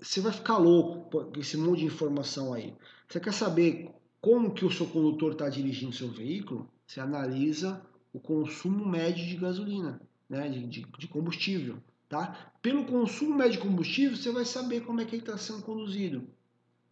você 0.00 0.20
vai 0.20 0.32
ficar 0.32 0.58
louco 0.58 1.30
com 1.30 1.40
esse 1.40 1.56
monte 1.56 1.78
de 1.78 1.84
informação 1.84 2.52
aí. 2.52 2.74
Você 3.08 3.20
quer 3.20 3.32
saber 3.32 3.88
como 4.20 4.52
que 4.52 4.64
o 4.64 4.70
seu 4.72 4.88
condutor 4.88 5.30
está 5.30 5.48
dirigindo 5.48 5.94
seu 5.94 6.08
veículo? 6.08 6.68
Você 6.84 6.98
analisa 6.98 7.80
o 8.12 8.18
consumo 8.18 8.84
médio 8.84 9.24
de 9.24 9.36
gasolina, 9.36 10.00
né, 10.28 10.48
de, 10.48 10.66
de, 10.66 10.86
de 10.98 11.06
combustível. 11.06 11.76
Tá? 12.08 12.50
Pelo 12.60 12.84
consumo 12.84 13.36
médio 13.36 13.52
de 13.52 13.58
combustível, 13.58 14.16
você 14.16 14.32
vai 14.32 14.44
saber 14.44 14.80
como 14.80 15.00
é 15.00 15.04
que 15.04 15.14
ele 15.14 15.22
está 15.22 15.38
sendo 15.38 15.62
conduzido. 15.62 16.26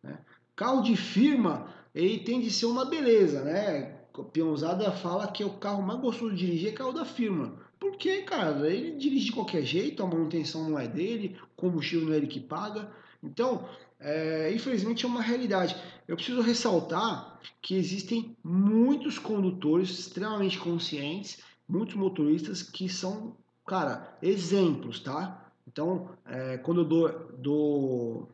Né? 0.04 0.16
Carro 0.54 0.82
de 0.82 0.96
firma, 0.96 1.66
ele 1.96 2.18
tem 2.18 2.40
de 2.40 2.50
ser 2.50 2.66
uma 2.66 2.84
beleza, 2.84 3.42
né? 3.42 3.96
A 4.12 4.22
peãozada 4.22 4.92
fala 4.92 5.32
que 5.32 5.42
é 5.42 5.46
o 5.46 5.54
carro 5.54 5.82
mais 5.82 5.98
gostoso 5.98 6.34
de 6.34 6.44
dirigir 6.44 6.68
é 6.68 6.72
carro 6.72 6.92
da 6.92 7.06
firma. 7.06 7.58
Por 7.80 7.96
quê, 7.96 8.22
cara? 8.22 8.70
Ele 8.70 8.92
dirige 8.98 9.26
de 9.26 9.32
qualquer 9.32 9.62
jeito, 9.62 10.02
a 10.02 10.06
manutenção 10.06 10.68
não 10.68 10.78
é 10.78 10.86
dele, 10.86 11.38
o 11.42 11.56
combustível 11.56 12.06
não 12.06 12.12
é 12.12 12.18
ele 12.18 12.26
que 12.26 12.40
paga. 12.40 12.90
Então, 13.22 13.66
é, 13.98 14.52
infelizmente 14.54 15.06
é 15.06 15.08
uma 15.08 15.22
realidade. 15.22 15.74
Eu 16.06 16.16
preciso 16.16 16.42
ressaltar 16.42 17.40
que 17.62 17.74
existem 17.74 18.36
muitos 18.44 19.18
condutores 19.18 19.90
extremamente 19.90 20.58
conscientes, 20.58 21.38
muitos 21.66 21.94
motoristas 21.94 22.62
que 22.62 22.90
são, 22.90 23.36
cara, 23.66 24.18
exemplos, 24.20 25.00
tá? 25.00 25.50
Então, 25.66 26.10
é, 26.26 26.58
quando 26.58 26.82
eu 26.82 26.84
dou, 26.84 27.08
dou 27.38 28.28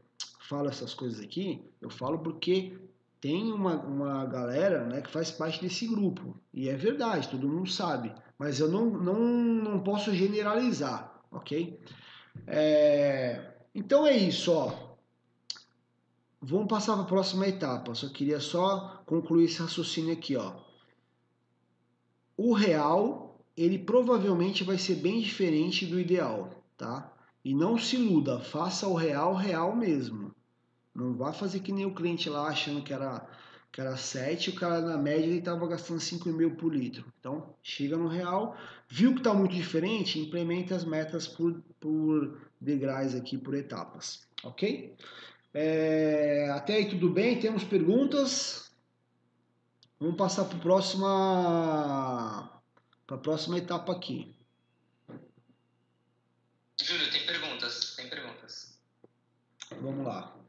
falo 0.48 0.68
essas 0.68 0.92
coisas 0.92 1.24
aqui, 1.24 1.62
eu 1.80 1.88
falo 1.88 2.18
porque 2.18 2.76
tem 3.22 3.52
uma, 3.52 3.76
uma 3.76 4.26
galera 4.26 4.84
né, 4.84 5.00
que 5.00 5.08
faz 5.08 5.30
parte 5.30 5.60
desse 5.62 5.86
grupo. 5.86 6.36
E 6.52 6.68
é 6.68 6.74
verdade, 6.74 7.28
todo 7.28 7.48
mundo 7.48 7.70
sabe. 7.70 8.12
Mas 8.36 8.58
eu 8.58 8.68
não, 8.68 8.86
não, 8.86 9.20
não 9.20 9.80
posso 9.80 10.12
generalizar, 10.12 11.22
ok? 11.30 11.80
É, 12.48 13.54
então 13.72 14.04
é 14.04 14.16
isso, 14.16 14.52
ó. 14.52 14.96
Vamos 16.40 16.66
passar 16.66 16.94
para 16.94 17.04
a 17.04 17.06
próxima 17.06 17.46
etapa. 17.46 17.94
Só 17.94 18.08
queria 18.08 18.40
só 18.40 19.00
concluir 19.06 19.44
esse 19.44 19.60
raciocínio 19.60 20.12
aqui, 20.12 20.34
ó. 20.34 20.56
O 22.36 22.52
real, 22.52 23.40
ele 23.56 23.78
provavelmente 23.78 24.64
vai 24.64 24.78
ser 24.78 24.96
bem 24.96 25.20
diferente 25.20 25.86
do 25.86 26.00
ideal, 26.00 26.50
tá? 26.76 27.12
E 27.44 27.54
não 27.54 27.78
se 27.78 27.94
iluda, 27.94 28.40
faça 28.40 28.88
o 28.88 28.94
real 28.94 29.34
real 29.34 29.76
mesmo. 29.76 30.21
Não 30.94 31.14
vá 31.14 31.32
fazer 31.32 31.60
que 31.60 31.72
nem 31.72 31.86
o 31.86 31.94
cliente 31.94 32.28
lá 32.28 32.48
achando 32.48 32.82
que 32.82 32.92
era, 32.92 33.26
que 33.70 33.80
era 33.80 33.96
7, 33.96 34.50
o 34.50 34.54
cara 34.54 34.80
na 34.80 34.98
média 34.98 35.24
ele 35.24 35.38
estava 35.38 35.66
gastando 35.66 36.00
5,5 36.00 36.56
por 36.56 36.74
litro. 36.74 37.10
Então, 37.18 37.54
chega 37.62 37.96
no 37.96 38.08
real, 38.08 38.56
viu 38.88 39.12
que 39.12 39.20
está 39.20 39.32
muito 39.32 39.54
diferente, 39.54 40.18
implementa 40.18 40.76
as 40.76 40.84
metas 40.84 41.26
por, 41.26 41.62
por 41.80 42.40
degraus 42.60 43.14
aqui, 43.14 43.38
por 43.38 43.54
etapas. 43.54 44.26
Ok? 44.44 44.94
É, 45.54 46.50
até 46.50 46.74
aí 46.74 46.88
tudo 46.88 47.08
bem? 47.08 47.40
Temos 47.40 47.64
perguntas? 47.64 48.70
Vamos 49.98 50.16
passar 50.16 50.44
para 50.44 50.58
a 50.58 50.60
próxima, 50.60 52.60
para 53.06 53.16
a 53.16 53.20
próxima 53.20 53.56
etapa 53.56 53.92
aqui. 53.92 54.36
Júlio, 56.82 57.10
tem 57.10 57.24
perguntas, 57.24 57.94
tem 57.96 58.10
perguntas. 58.10 58.78
Vamos 59.80 60.04
lá 60.04 60.41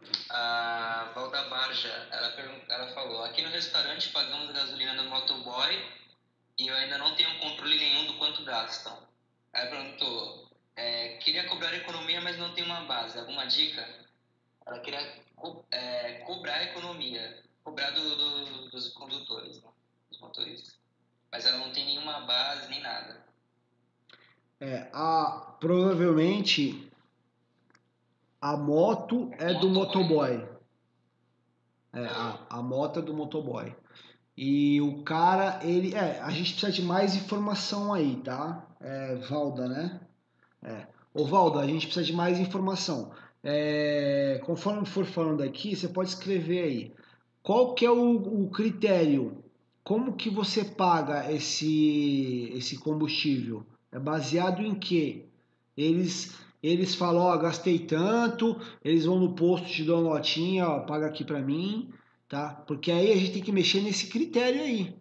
Barja, 1.83 2.07
ela, 2.11 2.33
ela 2.69 2.87
falou, 2.93 3.23
aqui 3.23 3.41
no 3.41 3.49
restaurante 3.49 4.09
pagamos 4.09 4.51
gasolina 4.51 4.93
no 4.93 5.09
motoboy 5.09 5.83
e 6.57 6.67
eu 6.67 6.75
ainda 6.75 6.97
não 6.97 7.15
tenho 7.15 7.39
controle 7.39 7.77
nenhum 7.77 8.07
do 8.07 8.17
quanto 8.17 8.45
gastam. 8.45 8.97
Aí 9.51 9.67
perguntou, 9.67 10.49
é, 10.75 11.17
queria 11.17 11.47
cobrar 11.47 11.75
economia, 11.75 12.21
mas 12.21 12.37
não 12.37 12.53
tem 12.53 12.63
uma 12.63 12.81
base. 12.81 13.19
Alguma 13.19 13.45
dica? 13.45 13.85
Ela 14.65 14.79
queria 14.79 15.23
co 15.35 15.65
é, 15.71 16.13
cobrar 16.25 16.63
economia, 16.63 17.43
cobrar 17.63 17.91
do, 17.91 18.15
do, 18.15 18.69
dos 18.69 18.89
condutores, 18.89 19.61
né? 19.61 19.69
dos 20.09 20.19
motoristas. 20.21 20.79
Mas 21.31 21.45
ela 21.45 21.57
não 21.57 21.71
tem 21.73 21.85
nenhuma 21.85 22.21
base 22.21 22.69
nem 22.69 22.81
nada. 22.81 23.25
É, 24.61 24.87
a, 24.93 25.55
provavelmente 25.59 26.89
a 28.39 28.55
moto 28.55 29.31
é 29.37 29.53
do 29.55 29.69
motoboy. 29.69 30.52
É, 31.93 32.05
a, 32.05 32.39
a 32.49 32.61
moto 32.61 32.99
é 32.99 33.01
do 33.01 33.13
motoboy. 33.13 33.73
E 34.35 34.81
o 34.81 35.03
cara, 35.03 35.59
ele. 35.63 35.93
É, 35.93 36.19
a 36.21 36.31
gente 36.31 36.53
precisa 36.53 36.71
de 36.71 36.81
mais 36.81 37.15
informação 37.15 37.93
aí, 37.93 38.15
tá? 38.17 38.67
É, 38.81 39.15
Valda, 39.15 39.67
né? 39.67 40.01
É. 40.63 40.87
Ô 41.13 41.25
Valda, 41.25 41.59
a 41.59 41.67
gente 41.67 41.85
precisa 41.85 42.05
de 42.05 42.13
mais 42.13 42.39
informação. 42.39 43.11
É, 43.43 44.41
conforme 44.45 44.85
for 44.85 45.05
falando 45.05 45.43
aqui, 45.43 45.75
você 45.75 45.87
pode 45.87 46.09
escrever 46.09 46.63
aí. 46.63 46.93
Qual 47.43 47.75
que 47.75 47.85
é 47.85 47.91
o, 47.91 48.43
o 48.43 48.49
critério? 48.49 49.43
Como 49.83 50.13
que 50.13 50.29
você 50.29 50.63
paga 50.63 51.31
esse, 51.31 52.49
esse 52.55 52.77
combustível? 52.77 53.65
É 53.91 53.99
baseado 53.99 54.61
em 54.61 54.73
que? 54.73 55.27
Eles 55.75 56.33
eles 56.63 56.95
falam, 56.95 57.23
ó, 57.23 57.37
gastei 57.37 57.77
tanto, 57.77 58.57
eles 58.83 59.03
vão 59.03 59.19
no 59.19 59.33
posto, 59.33 59.67
te 59.67 59.83
dão 59.83 60.01
uma 60.01 60.13
notinha, 60.13 60.67
ó, 60.67 60.79
paga 60.79 61.07
aqui 61.07 61.25
para 61.25 61.41
mim, 61.41 61.89
tá? 62.29 62.63
Porque 62.65 62.89
aí 62.89 63.11
a 63.11 63.17
gente 63.17 63.33
tem 63.33 63.43
que 63.43 63.51
mexer 63.51 63.81
nesse 63.81 64.07
critério 64.07 64.61
aí, 64.61 64.95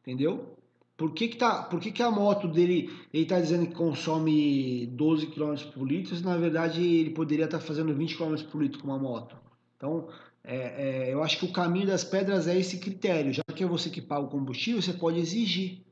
entendeu? 0.00 0.56
Por 0.96 1.12
que 1.12 1.28
que, 1.28 1.36
tá, 1.36 1.64
por 1.64 1.80
que, 1.80 1.90
que 1.90 2.02
a 2.02 2.10
moto 2.10 2.48
dele, 2.48 2.90
ele 3.12 3.26
tá 3.26 3.38
dizendo 3.38 3.66
que 3.66 3.74
consome 3.74 4.86
12 4.86 5.26
km 5.26 5.54
por 5.74 5.86
litro, 5.86 6.16
se 6.16 6.22
na 6.22 6.36
verdade 6.36 6.82
ele 6.82 7.10
poderia 7.10 7.44
estar 7.44 7.58
tá 7.58 7.64
fazendo 7.64 7.94
20 7.94 8.16
km 8.16 8.34
por 8.50 8.62
litro 8.62 8.78
com 8.80 8.86
uma 8.86 8.98
moto? 8.98 9.36
Então, 9.76 10.08
é, 10.44 11.08
é, 11.08 11.12
eu 11.12 11.22
acho 11.22 11.38
que 11.38 11.44
o 11.44 11.52
caminho 11.52 11.86
das 11.86 12.04
pedras 12.04 12.46
é 12.46 12.58
esse 12.58 12.78
critério. 12.78 13.32
Já 13.32 13.42
que 13.42 13.64
é 13.64 13.66
você 13.66 13.90
que 13.90 14.00
paga 14.00 14.22
o 14.22 14.28
combustível, 14.28 14.80
você 14.80 14.92
pode 14.92 15.18
exigir 15.18 15.82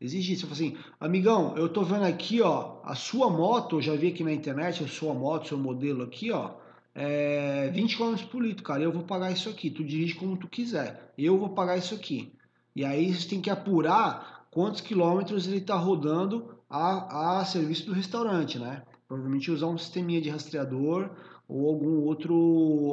Exige 0.00 0.32
isso. 0.32 0.48
assim, 0.50 0.76
amigão, 0.98 1.56
eu 1.56 1.68
tô 1.68 1.82
vendo 1.82 2.04
aqui, 2.04 2.40
ó, 2.40 2.80
a 2.84 2.94
sua 2.94 3.28
moto, 3.28 3.76
eu 3.76 3.82
já 3.82 3.94
vi 3.94 4.08
aqui 4.08 4.24
na 4.24 4.32
internet, 4.32 4.82
a 4.82 4.88
sua 4.88 5.12
moto, 5.12 5.48
seu 5.48 5.58
modelo 5.58 6.02
aqui, 6.02 6.32
ó, 6.32 6.54
é 6.94 7.70
20 7.70 7.96
km 7.96 8.16
por 8.30 8.42
litro, 8.42 8.64
cara, 8.64 8.82
eu 8.82 8.92
vou 8.92 9.02
pagar 9.02 9.30
isso 9.30 9.48
aqui. 9.48 9.70
Tu 9.70 9.84
dirige 9.84 10.14
como 10.14 10.36
tu 10.36 10.48
quiser, 10.48 11.12
eu 11.16 11.38
vou 11.38 11.50
pagar 11.50 11.76
isso 11.76 11.94
aqui. 11.94 12.32
E 12.74 12.84
aí 12.84 13.12
você 13.14 13.28
tem 13.28 13.40
que 13.40 13.50
apurar 13.50 14.46
quantos 14.50 14.80
quilômetros 14.80 15.46
ele 15.46 15.58
está 15.58 15.76
rodando 15.76 16.54
a, 16.68 17.40
a 17.40 17.44
serviço 17.44 17.86
do 17.86 17.92
restaurante, 17.92 18.58
né? 18.58 18.82
Provavelmente 19.06 19.50
usar 19.50 19.66
um 19.66 19.78
sisteminha 19.78 20.20
de 20.20 20.30
rastreador 20.30 21.10
ou 21.48 21.68
algum 21.68 22.04
outro, 22.04 22.34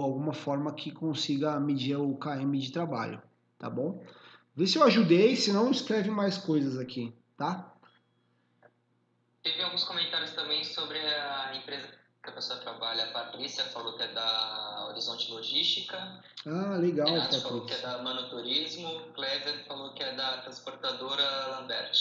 alguma 0.02 0.34
forma 0.34 0.74
que 0.74 0.92
consiga 0.92 1.60
medir 1.60 1.96
o 1.96 2.16
KM 2.16 2.58
de 2.58 2.72
trabalho, 2.72 3.22
tá 3.58 3.70
bom? 3.70 4.02
Vê 4.58 4.66
se 4.66 4.76
eu 4.76 4.84
ajudei, 4.84 5.36
se 5.36 5.54
não 5.54 5.70
escreve 5.70 6.10
mais 6.10 6.36
coisas 6.36 6.80
aqui, 6.80 7.14
tá? 7.38 7.72
Teve 9.44 9.62
alguns 9.62 9.84
comentários 9.84 10.32
também 10.32 10.64
sobre 10.64 10.98
a 10.98 11.56
empresa 11.56 11.88
que 12.24 12.30
a 12.32 12.32
pessoa 12.32 12.60
trabalha. 12.60 13.04
A 13.04 13.12
Patrícia 13.12 13.64
falou 13.66 13.96
que 13.96 14.02
é 14.02 14.08
da 14.08 14.88
Horizonte 14.90 15.30
Logística. 15.30 15.96
Ah, 16.44 16.76
legal, 16.76 17.06
Renato 17.06 17.26
Patrícia. 17.26 17.48
falou 17.48 17.66
que 17.68 17.74
é 17.76 17.82
da 17.82 18.02
Mano 18.02 18.30
Turismo. 18.32 19.02
Clever 19.14 19.64
falou 19.68 19.94
que 19.94 20.02
é 20.02 20.16
da 20.16 20.38
transportadora 20.42 21.48
Lambert. 21.52 21.94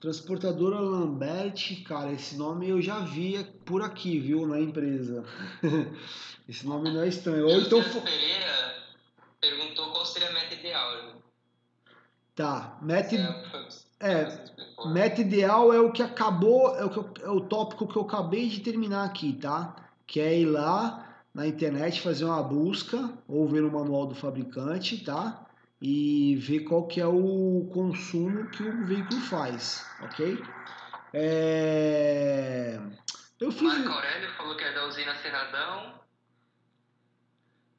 Transportadora 0.00 0.80
Lambert, 0.80 1.84
cara, 1.84 2.10
esse 2.10 2.34
nome 2.36 2.68
eu 2.68 2.82
já 2.82 2.98
vi 2.98 3.44
por 3.64 3.80
aqui, 3.80 4.18
viu, 4.18 4.44
na 4.44 4.58
empresa. 4.58 5.24
esse 6.48 6.66
nome 6.66 6.90
não 6.90 7.02
é 7.02 7.06
estranho. 7.06 7.46
Ou 7.46 7.60
então... 7.60 7.80
Pereira 7.80 8.82
perguntou 9.40 9.92
qual 9.92 10.04
seria 10.04 10.28
a. 10.28 10.41
Tá, 12.34 12.78
meta... 12.80 13.16
É, 14.00 14.26
meta 14.88 15.20
ideal 15.20 15.72
é 15.72 15.78
o 15.78 15.92
que 15.92 16.02
acabou, 16.02 16.76
é 16.76 16.84
o, 16.84 16.90
que 16.90 17.22
é 17.22 17.28
o 17.28 17.40
tópico 17.40 17.86
que 17.86 17.96
eu 17.96 18.02
acabei 18.02 18.48
de 18.48 18.58
terminar 18.60 19.04
aqui, 19.04 19.32
tá? 19.34 19.76
Que 20.06 20.20
é 20.20 20.40
ir 20.40 20.46
lá 20.46 21.22
na 21.32 21.46
internet 21.46 22.00
fazer 22.00 22.24
uma 22.24 22.42
busca 22.42 23.12
ou 23.28 23.46
ver 23.46 23.62
no 23.62 23.70
manual 23.70 24.06
do 24.06 24.14
fabricante, 24.14 25.04
tá? 25.04 25.46
E 25.80 26.34
ver 26.36 26.60
qual 26.60 26.86
que 26.88 27.00
é 27.00 27.06
o 27.06 27.70
consumo 27.72 28.48
que 28.50 28.64
o 28.64 28.86
veículo 28.86 29.20
faz, 29.20 29.86
ok? 30.00 30.36
É... 31.12 32.80
Eu 33.38 33.52
fiz... 33.52 33.62
Marco 33.62 33.88
Aurélio 33.88 34.32
falou 34.36 34.56
que 34.56 34.64
é 34.64 34.72
da 34.72 34.86
usina 34.86 35.14
Serradão. 35.16 36.00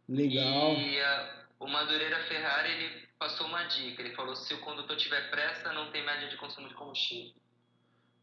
Legal. 0.08 0.74
E 0.74 1.02
a, 1.02 1.46
o 1.60 1.68
Madureira 1.68 2.20
Ferrari, 2.28 2.72
ele 2.72 3.03
passou 3.24 3.48
uma 3.48 3.64
dica. 3.64 4.02
Ele 4.02 4.14
falou: 4.14 4.36
se 4.36 4.54
o 4.54 4.60
condutor 4.60 4.98
tiver 4.98 5.30
pressa, 5.30 5.72
não 5.72 5.90
tem 5.92 6.06
média 6.06 6.28
de 6.28 6.36
consumo 6.38 6.68
de 6.68 6.76
combustível. 6.76 7.32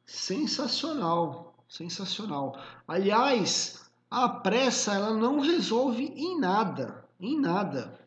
Sensacional, 0.05 1.55
sensacional. 1.69 2.61
Aliás, 2.87 3.91
a 4.11 4.29
pressa 4.29 4.95
ela 4.95 5.15
não 5.15 5.41
resolve 5.41 6.13
em 6.17 6.39
nada, 6.39 7.05
em 7.19 7.41
nada. 7.41 7.99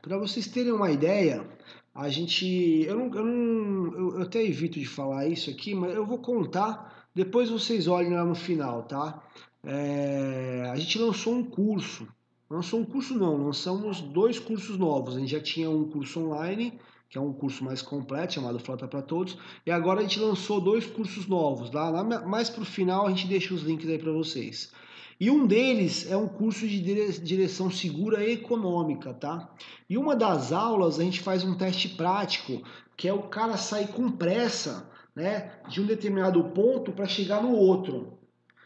Para 0.00 0.16
vocês 0.16 0.46
terem 0.46 0.72
uma 0.72 0.90
ideia, 0.90 1.46
a 1.94 2.08
gente, 2.08 2.46
eu 2.86 2.96
não, 2.96 3.14
eu 3.14 3.24
não, 3.24 4.14
eu, 4.14 4.22
até 4.22 4.42
evito 4.42 4.78
de 4.78 4.86
falar 4.86 5.26
isso 5.26 5.50
aqui, 5.50 5.74
mas 5.74 5.94
eu 5.94 6.06
vou 6.06 6.18
contar. 6.18 7.08
Depois 7.14 7.50
vocês 7.50 7.86
olhem 7.86 8.14
lá 8.14 8.24
no 8.24 8.36
final, 8.36 8.84
tá? 8.84 9.22
É, 9.64 10.70
a 10.72 10.76
gente 10.76 10.98
lançou 10.98 11.34
um 11.34 11.44
curso 11.44 12.08
Lançou 12.50 12.80
um 12.80 12.84
curso 12.84 13.14
não, 13.14 13.36
lançamos 13.36 14.00
dois 14.00 14.40
cursos 14.40 14.76
novos. 14.76 15.16
A 15.16 15.20
gente 15.20 15.30
já 15.30 15.40
tinha 15.40 15.70
um 15.70 15.88
curso 15.88 16.18
online, 16.18 16.80
que 17.08 17.16
é 17.16 17.20
um 17.20 17.32
curso 17.32 17.62
mais 17.62 17.80
completo, 17.80 18.34
chamado 18.34 18.58
Frota 18.58 18.88
para 18.88 19.00
Todos, 19.00 19.38
e 19.64 19.70
agora 19.70 20.00
a 20.00 20.02
gente 20.02 20.18
lançou 20.18 20.60
dois 20.60 20.84
cursos 20.84 21.28
novos. 21.28 21.70
Lá, 21.70 21.88
lá 21.90 22.02
mais 22.02 22.50
para 22.50 22.62
o 22.62 22.66
final 22.66 23.06
a 23.06 23.10
gente 23.10 23.28
deixa 23.28 23.54
os 23.54 23.62
links 23.62 23.88
aí 23.88 24.00
para 24.00 24.10
vocês. 24.10 24.72
E 25.20 25.30
um 25.30 25.46
deles 25.46 26.10
é 26.10 26.16
um 26.16 26.26
curso 26.26 26.66
de 26.66 26.80
direção 27.20 27.70
segura 27.70 28.24
e 28.24 28.32
econômica, 28.32 29.14
tá? 29.14 29.54
E 29.88 29.96
uma 29.96 30.16
das 30.16 30.50
aulas 30.50 30.98
a 30.98 31.04
gente 31.04 31.20
faz 31.20 31.44
um 31.44 31.54
teste 31.54 31.90
prático, 31.90 32.62
que 32.96 33.06
é 33.06 33.12
o 33.12 33.24
cara 33.24 33.56
sair 33.56 33.88
com 33.88 34.10
pressa, 34.10 34.90
né, 35.14 35.52
de 35.68 35.80
um 35.80 35.86
determinado 35.86 36.42
ponto 36.50 36.90
para 36.90 37.06
chegar 37.06 37.42
no 37.42 37.52
outro. 37.52 38.18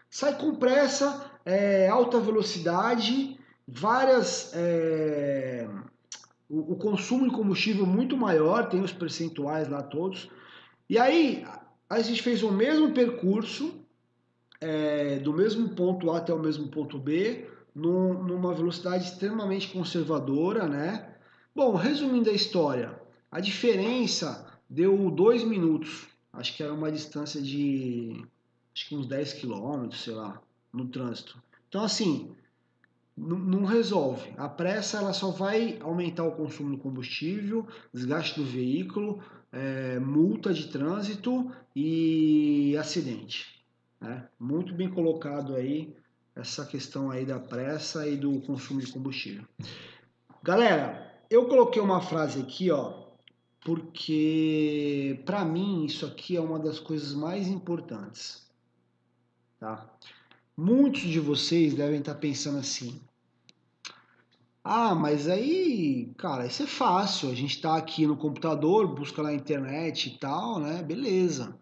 Sai 0.09 0.39
com 0.39 0.55
pressa, 0.55 1.31
é, 1.45 1.89
alta 1.89 2.21
velocidade, 2.21 3.34
várias. 3.67 4.53
É, 4.55 5.69
o, 6.49 6.73
o, 6.73 6.77
consumo 6.77 7.29
de 7.29 7.35
combustível 7.35 7.87
muito 7.87 8.17
maior, 8.17 8.69
tem 8.69 8.81
os 8.81 8.93
percentuais 8.93 9.69
lá 9.69 9.83
todos. 9.83 10.29
E 10.89 10.99
aí 10.99 11.45
a 11.89 12.01
gente 12.01 12.23
fez 12.23 12.43
o 12.43 12.53
mesmo 12.53 12.93
percurso, 12.93 13.75
é, 14.61 15.19
do 15.19 15.33
mesmo 15.33 15.71
ponto 15.71 16.11
A 16.11 16.19
até 16.19 16.33
o 16.33 16.39
mesmo 16.39 16.69
ponto 16.69 16.99
B, 16.99 17.49
num, 17.75 18.23
numa 18.23 18.55
velocidade 18.55 19.05
extremamente 19.05 19.69
conservadora, 19.69 20.69
né? 20.69 21.15
Bom, 21.55 21.75
resumindo 21.75 22.31
a 22.31 22.33
história, 22.33 22.99
a 23.31 23.41
diferença 23.41 24.47
deu 24.69 25.11
dois 25.11 25.43
minutos. 25.45 26.09
Acho 26.33 26.57
que 26.57 26.63
era 26.63 26.73
uma 26.73 26.91
distância 26.91 27.41
de 27.41 28.25
acho 28.75 28.89
que 28.89 28.97
uns 28.97 29.07
10 29.07 29.35
quilômetros, 29.35 30.03
sei 30.03 30.15
lá, 30.15 30.41
no 30.73 30.89
trânsito. 30.89 31.41
Então, 31.69 31.85
assim, 31.85 32.35
não 33.17 33.65
resolve. 33.65 34.35
A 34.37 34.49
pressa 34.49 34.99
ela 34.99 35.13
só 35.13 35.31
vai 35.31 35.79
aumentar 35.81 36.25
o 36.25 36.33
consumo 36.33 36.77
do 36.77 36.83
combustível, 36.83 37.67
desgaste 37.93 38.41
do 38.41 38.45
veículo, 38.47 39.23
é, 39.53 39.99
multa 40.01 40.53
de 40.53 40.69
trânsito 40.69 41.51
e 41.75 42.77
acidente. 42.77 43.65
Né? 44.01 44.29
Muito 44.39 44.75
bem 44.75 44.91
colocado 44.91 45.55
aí 45.55 45.97
essa 46.35 46.67
questão 46.67 47.11
aí 47.11 47.25
da 47.25 47.39
pressa 47.39 48.09
e 48.09 48.17
do 48.17 48.41
consumo 48.41 48.81
de 48.81 48.93
combustível. 48.93 49.45
Galera, 50.43 51.15
eu 51.31 51.47
coloquei 51.47 51.81
uma 51.81 52.01
frase 52.01 52.41
aqui, 52.41 52.71
ó, 52.71 53.05
porque 53.65 55.23
para 55.25 55.45
mim 55.45 55.85
isso 55.85 56.05
aqui 56.05 56.37
é 56.37 56.41
uma 56.41 56.59
das 56.59 56.79
coisas 56.81 57.15
mais 57.15 57.47
importantes, 57.47 58.51
tá? 59.59 59.89
Muitos 60.57 61.03
de 61.03 61.19
vocês 61.19 61.75
devem 61.75 61.99
estar 61.99 62.15
pensando 62.15 62.59
assim: 62.59 63.01
ah, 64.67 64.95
mas 64.95 65.29
aí, 65.29 66.11
cara, 66.17 66.47
isso 66.47 66.63
é 66.63 66.67
fácil. 66.67 67.31
A 67.31 67.35
gente 67.35 67.57
está 67.57 67.77
aqui 67.77 68.07
no 68.07 68.17
computador, 68.17 68.87
busca 68.87 69.23
na 69.23 69.35
internet 69.35 70.09
e 70.09 70.19
tal, 70.19 70.59
né? 70.59 70.83
Beleza. 70.83 71.55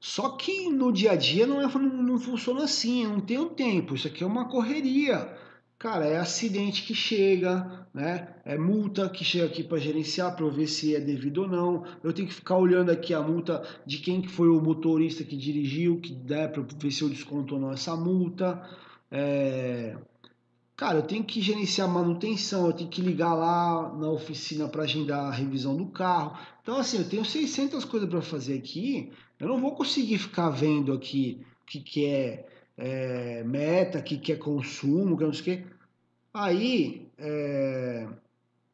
Só 0.00 0.30
que 0.30 0.70
no 0.70 0.90
dia 0.90 1.12
a 1.12 1.16
dia 1.16 1.46
não, 1.46 1.60
é, 1.60 1.66
não 1.66 2.18
funciona 2.18 2.64
assim, 2.64 3.04
eu 3.04 3.10
não 3.10 3.20
tenho 3.20 3.50
tempo. 3.50 3.94
Isso 3.94 4.08
aqui 4.08 4.24
é 4.24 4.26
uma 4.26 4.48
correria. 4.48 5.36
Cara, 5.78 6.06
é 6.06 6.16
acidente 6.18 6.84
que 6.84 6.94
chega, 6.94 7.77
né? 7.98 8.28
É 8.44 8.56
multa 8.56 9.08
que 9.08 9.24
chega 9.24 9.46
aqui 9.46 9.64
para 9.64 9.76
gerenciar, 9.76 10.36
para 10.36 10.48
ver 10.48 10.68
se 10.68 10.94
é 10.94 11.00
devido 11.00 11.38
ou 11.38 11.48
não. 11.48 11.84
Eu 12.00 12.12
tenho 12.12 12.28
que 12.28 12.34
ficar 12.34 12.56
olhando 12.56 12.90
aqui 12.90 13.12
a 13.12 13.20
multa 13.20 13.60
de 13.84 13.98
quem 13.98 14.22
que 14.22 14.28
foi 14.28 14.48
o 14.48 14.60
motorista 14.60 15.24
que 15.24 15.36
dirigiu, 15.36 16.00
que 16.00 16.14
dá 16.14 16.46
para 16.46 16.62
ver 16.62 16.92
se 16.92 17.02
eu 17.02 17.08
desconto 17.08 17.56
ou 17.56 17.60
não 17.60 17.72
essa 17.72 17.96
multa. 17.96 18.62
É... 19.10 19.96
Cara, 20.76 20.98
eu 20.98 21.02
tenho 21.02 21.24
que 21.24 21.40
gerenciar 21.40 21.88
manutenção, 21.88 22.66
eu 22.66 22.72
tenho 22.72 22.88
que 22.88 23.02
ligar 23.02 23.34
lá 23.34 23.92
na 23.98 24.08
oficina 24.08 24.68
para 24.68 24.84
agendar 24.84 25.24
a 25.24 25.32
revisão 25.32 25.76
do 25.76 25.86
carro. 25.86 26.38
Então, 26.62 26.76
assim, 26.76 26.98
eu 26.98 27.08
tenho 27.08 27.24
600 27.24 27.84
coisas 27.84 28.08
para 28.08 28.22
fazer 28.22 28.56
aqui. 28.56 29.10
Eu 29.40 29.48
não 29.48 29.60
vou 29.60 29.74
conseguir 29.74 30.18
ficar 30.18 30.50
vendo 30.50 30.92
aqui 30.92 31.40
o 31.62 31.66
que, 31.66 31.80
que 31.80 32.06
é 32.06 32.46
é, 32.76 33.42
meta, 33.42 34.00
que 34.00 34.16
quer 34.16 34.38
consumo, 34.38 35.18
que 35.18 35.24
não 35.24 35.32
sei 35.32 35.40
o 35.40 35.44
quê. 35.44 35.64
Aí 36.32 37.08
é, 37.16 38.06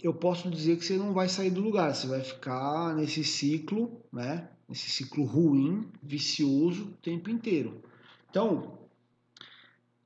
eu 0.03 0.13
posso 0.13 0.51
dizer 0.51 0.77
que 0.77 0.85
você 0.85 0.97
não 0.97 1.13
vai 1.13 1.29
sair 1.29 1.51
do 1.51 1.61
lugar, 1.61 1.95
você 1.95 2.07
vai 2.07 2.21
ficar 2.21 2.95
nesse 2.95 3.25
ciclo, 3.25 4.01
né? 4.13 4.49
Nesse 4.69 4.91
ciclo 4.91 5.25
ruim, 5.25 5.89
vicioso 6.03 6.85
o 6.85 7.03
tempo 7.03 7.31
inteiro. 7.31 7.83
Então, 8.31 8.79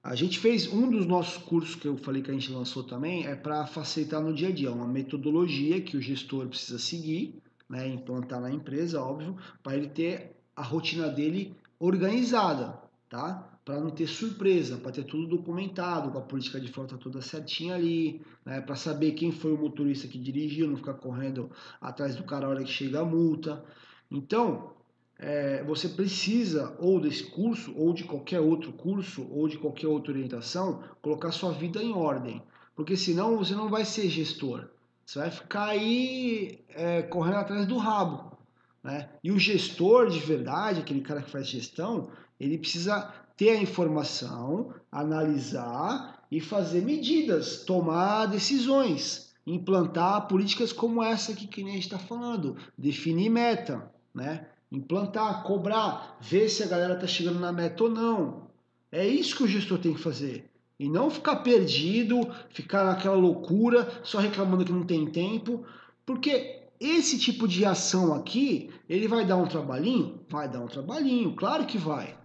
a 0.03 0.15
gente 0.15 0.39
fez 0.39 0.67
um 0.73 0.91
dos 0.91 1.07
nossos 1.07 1.43
cursos 1.43 1.75
que 1.75 1.87
eu 1.87 1.97
falei 1.97 2.23
que 2.23 2.31
a 2.31 2.35
gente 2.35 2.51
lançou 2.53 2.83
também 2.85 3.27
é 3.27 3.35
para 3.35 3.67
facilitar 3.67 4.21
no 4.21 4.33
dia 4.33 4.49
a 4.49 4.53
dia, 4.53 4.73
uma 4.73 4.87
metodologia 4.87 5.81
que 5.81 5.97
o 5.97 6.01
gestor 6.01 6.47
precisa 6.47 6.79
seguir, 6.79 7.43
né, 7.69 7.87
implantar 7.89 8.41
na 8.41 8.51
empresa, 8.51 9.03
óbvio, 9.03 9.37
para 9.63 9.77
ele 9.77 9.89
ter 9.89 10.37
a 10.55 10.63
rotina 10.63 11.09
dele 11.09 11.55
organizada, 11.79 12.81
tá? 13.09 13.48
Para 13.69 13.79
não 13.79 13.91
ter 13.91 14.07
surpresa, 14.07 14.79
para 14.79 14.93
ter 14.93 15.05
tudo 15.05 15.27
documentado, 15.27 16.11
com 16.11 16.17
a 16.17 16.23
política 16.23 16.59
de 16.59 16.73
frota 16.73 16.97
toda 16.97 17.21
certinha 17.21 17.75
ali, 17.75 18.23
né, 18.43 18.63
para 18.63 18.75
saber 18.75 19.13
quem 19.13 19.31
foi 19.31 19.53
o 19.53 19.59
motorista 19.59 20.09
que 20.09 20.17
dirigiu, 20.17 20.67
não 20.67 20.79
ficar 20.79 20.95
correndo 20.95 21.51
atrás 21.79 22.17
do 22.17 22.23
cara 22.23 22.47
a 22.47 22.49
hora 22.49 22.65
que 22.65 22.71
chega 22.71 23.01
a 23.01 23.05
multa. 23.05 23.63
Então, 24.11 24.73
é, 25.19 25.63
você 25.65 25.87
precisa, 25.87 26.75
ou 26.79 26.99
desse 26.99 27.25
curso, 27.25 27.75
ou 27.77 27.93
de 27.93 28.05
qualquer 28.05 28.41
outro 28.41 28.73
curso, 28.73 29.29
ou 29.31 29.47
de 29.47 29.59
qualquer 29.59 29.89
outra 29.89 30.13
orientação, 30.13 30.83
colocar 31.03 31.31
sua 31.31 31.53
vida 31.53 31.83
em 31.83 31.93
ordem, 31.93 32.43
porque 32.75 32.97
senão 32.97 33.37
você 33.37 33.55
não 33.55 33.69
vai 33.69 33.85
ser 33.85 34.09
gestor. 34.09 34.67
Você 35.05 35.19
vai 35.19 35.31
ficar 35.31 35.67
aí 35.67 36.65
é, 36.71 37.03
correndo 37.03 37.37
atrás 37.37 37.67
do 37.67 37.77
rabo. 37.77 38.39
Né? 38.83 39.11
E 39.23 39.31
o 39.31 39.39
gestor 39.39 40.09
de 40.09 40.21
verdade, 40.21 40.81
aquele 40.81 41.03
cara 41.03 41.21
que 41.21 41.31
faz 41.31 41.47
gestão, 41.47 42.09
ele 42.41 42.57
precisa 42.57 43.28
ter 43.39 43.51
a 43.51 43.63
informação, 43.63 44.75
analisar 44.91 46.25
e 46.29 46.41
fazer 46.41 46.83
medidas, 46.83 47.63
tomar 47.65 48.27
decisões, 48.27 49.33
implantar 49.47 50.27
políticas 50.27 50.73
como 50.73 51.01
essa 51.01 51.33
que, 51.33 51.47
que 51.47 51.63
a 51.63 51.65
gente 51.65 51.85
está 51.85 51.99
falando, 51.99 52.57
definir 52.77 53.31
meta, 53.31 53.91
né? 54.13 54.45
implantar, 54.73 55.45
cobrar, 55.45 56.19
ver 56.21 56.49
se 56.49 56.65
a 56.65 56.67
galera 56.67 56.95
está 56.95 57.07
chegando 57.07 57.39
na 57.39 57.53
meta 57.53 57.85
ou 57.85 57.91
não. 57.91 58.49
É 58.91 59.07
isso 59.07 59.37
que 59.37 59.45
o 59.45 59.49
gestor 59.49 59.79
tem 59.79 59.95
que 59.95 60.01
fazer. 60.01 60.51
E 60.77 60.89
não 60.89 61.09
ficar 61.09 61.37
perdido, 61.37 62.29
ficar 62.51 62.85
naquela 62.85 63.15
loucura, 63.15 64.01
só 64.03 64.19
reclamando 64.19 64.65
que 64.65 64.73
não 64.73 64.85
tem 64.85 65.07
tempo, 65.07 65.65
porque 66.05 66.65
esse 66.81 67.19
tipo 67.19 67.47
de 67.47 67.65
ação 67.65 68.13
aqui, 68.13 68.71
ele 68.89 69.07
vai 69.07 69.25
dar 69.25 69.37
um 69.37 69.47
trabalhinho? 69.47 70.21
Vai 70.29 70.49
dar 70.49 70.61
um 70.61 70.67
trabalhinho, 70.69 71.35
claro 71.37 71.67
que 71.67 71.79
vai. 71.79 72.17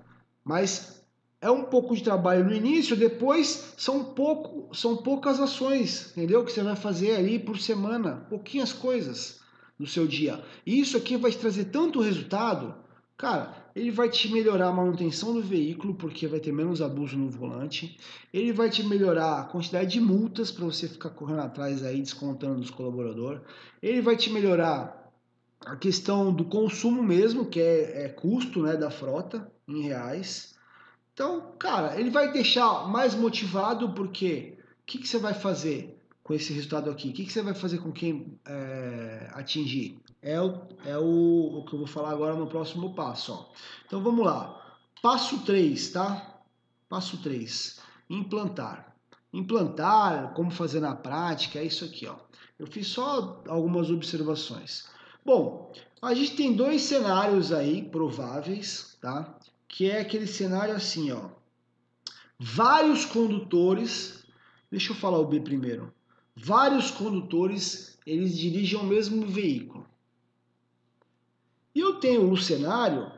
Mas 0.43 1.02
é 1.43 1.51
um 1.51 1.63
pouco 1.63 1.93
de 1.93 2.01
trabalho 2.01 2.45
no 2.45 2.55
início, 2.55 2.95
depois 2.95 3.73
são, 3.75 4.01
pouco, 4.01 4.73
são 4.73 4.95
poucas 4.95 5.41
ações, 5.41 6.11
entendeu? 6.11 6.45
Que 6.45 6.53
você 6.53 6.63
vai 6.63 6.77
fazer 6.77 7.17
ali 7.17 7.37
por 7.37 7.59
semana, 7.59 8.25
pouquinhas 8.29 8.71
coisas 8.71 9.41
no 9.77 9.85
seu 9.85 10.07
dia. 10.07 10.41
E 10.65 10.79
isso 10.79 10.95
aqui 10.95 11.17
vai 11.17 11.31
te 11.31 11.37
trazer 11.37 11.65
tanto 11.65 11.99
resultado, 11.99 12.73
cara, 13.17 13.53
ele 13.75 13.91
vai 13.91 14.09
te 14.09 14.31
melhorar 14.31 14.69
a 14.69 14.71
manutenção 14.71 15.33
do 15.33 15.41
veículo, 15.41 15.95
porque 15.95 16.27
vai 16.27 16.39
ter 16.39 16.53
menos 16.53 16.81
abuso 16.81 17.17
no 17.17 17.29
volante. 17.29 17.99
Ele 18.33 18.53
vai 18.53 18.69
te 18.69 18.81
melhorar 18.81 19.41
a 19.41 19.43
quantidade 19.43 19.91
de 19.91 19.99
multas 19.99 20.49
para 20.49 20.63
você 20.63 20.87
ficar 20.87 21.09
correndo 21.09 21.41
atrás 21.41 21.83
aí, 21.83 21.99
descontando 21.99 22.61
dos 22.61 22.69
colaboradores. 22.69 23.41
Ele 23.81 24.01
vai 24.01 24.15
te 24.15 24.29
melhorar 24.29 25.11
a 25.65 25.75
questão 25.75 26.33
do 26.33 26.45
consumo 26.45 27.03
mesmo, 27.03 27.45
que 27.47 27.59
é, 27.59 28.05
é 28.05 28.09
custo 28.09 28.61
né, 28.61 28.77
da 28.77 28.89
frota 28.89 29.51
em 29.67 29.81
reais. 29.81 30.52
Então, 31.13 31.53
cara, 31.59 31.99
ele 31.99 32.09
vai 32.09 32.31
deixar 32.31 32.87
mais 32.87 33.13
motivado 33.13 33.93
porque 33.93 34.57
o 34.81 34.85
que, 34.85 34.97
que 34.97 35.07
você 35.07 35.19
vai 35.19 35.33
fazer 35.33 35.99
com 36.23 36.33
esse 36.33 36.51
resultado 36.53 36.89
aqui? 36.89 37.09
O 37.09 37.13
que, 37.13 37.25
que 37.25 37.31
você 37.31 37.41
vai 37.41 37.53
fazer 37.53 37.77
com 37.79 37.91
quem 37.91 38.39
é, 38.45 39.29
atingir? 39.33 40.01
é 40.23 40.39
o, 40.41 40.61
é 40.85 40.97
o, 40.97 41.59
o 41.59 41.65
que 41.65 41.73
eu 41.73 41.79
vou 41.79 41.87
falar 41.87 42.11
agora 42.11 42.33
no 42.33 42.47
próximo 42.47 42.95
passo. 42.95 43.33
Ó. 43.33 43.45
Então 43.85 44.01
vamos 44.01 44.25
lá. 44.25 44.59
Passo 45.01 45.43
3, 45.43 45.89
tá? 45.89 46.39
Passo 46.87 47.21
3. 47.21 47.79
Implantar. 48.09 48.95
Implantar, 49.33 50.33
como 50.33 50.49
fazer 50.49 50.79
na 50.79 50.95
prática, 50.95 51.59
é 51.59 51.65
isso 51.65 51.83
aqui, 51.83 52.07
ó. 52.07 52.15
Eu 52.57 52.67
fiz 52.67 52.87
só 52.87 53.43
algumas 53.47 53.89
observações. 53.89 54.87
Bom, 55.25 55.73
a 56.01 56.13
gente 56.13 56.35
tem 56.35 56.55
dois 56.55 56.83
cenários 56.83 57.51
aí 57.51 57.81
prováveis, 57.81 58.97
tá? 59.01 59.37
Que 59.67 59.89
é 59.89 60.01
aquele 60.01 60.27
cenário 60.27 60.75
assim, 60.75 61.11
ó. 61.11 61.29
Vários 62.39 63.05
condutores, 63.05 64.25
deixa 64.69 64.91
eu 64.91 64.95
falar 64.95 65.19
o 65.19 65.27
B 65.27 65.39
primeiro. 65.39 65.93
Vários 66.35 66.91
condutores, 66.91 67.97
eles 68.05 68.37
dirigem 68.37 68.79
o 68.79 68.83
mesmo 68.83 69.25
veículo. 69.27 69.87
E 71.75 71.79
eu 71.79 71.99
tenho 71.99 72.29
um 72.29 72.35
cenário, 72.35 73.11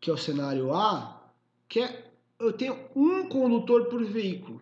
que 0.00 0.10
é 0.10 0.12
o 0.12 0.18
cenário 0.18 0.72
A, 0.72 1.32
que 1.68 1.80
é 1.80 2.06
eu 2.38 2.52
tenho 2.52 2.78
um 2.94 3.28
condutor 3.28 3.86
por 3.86 4.04
veículo. 4.04 4.60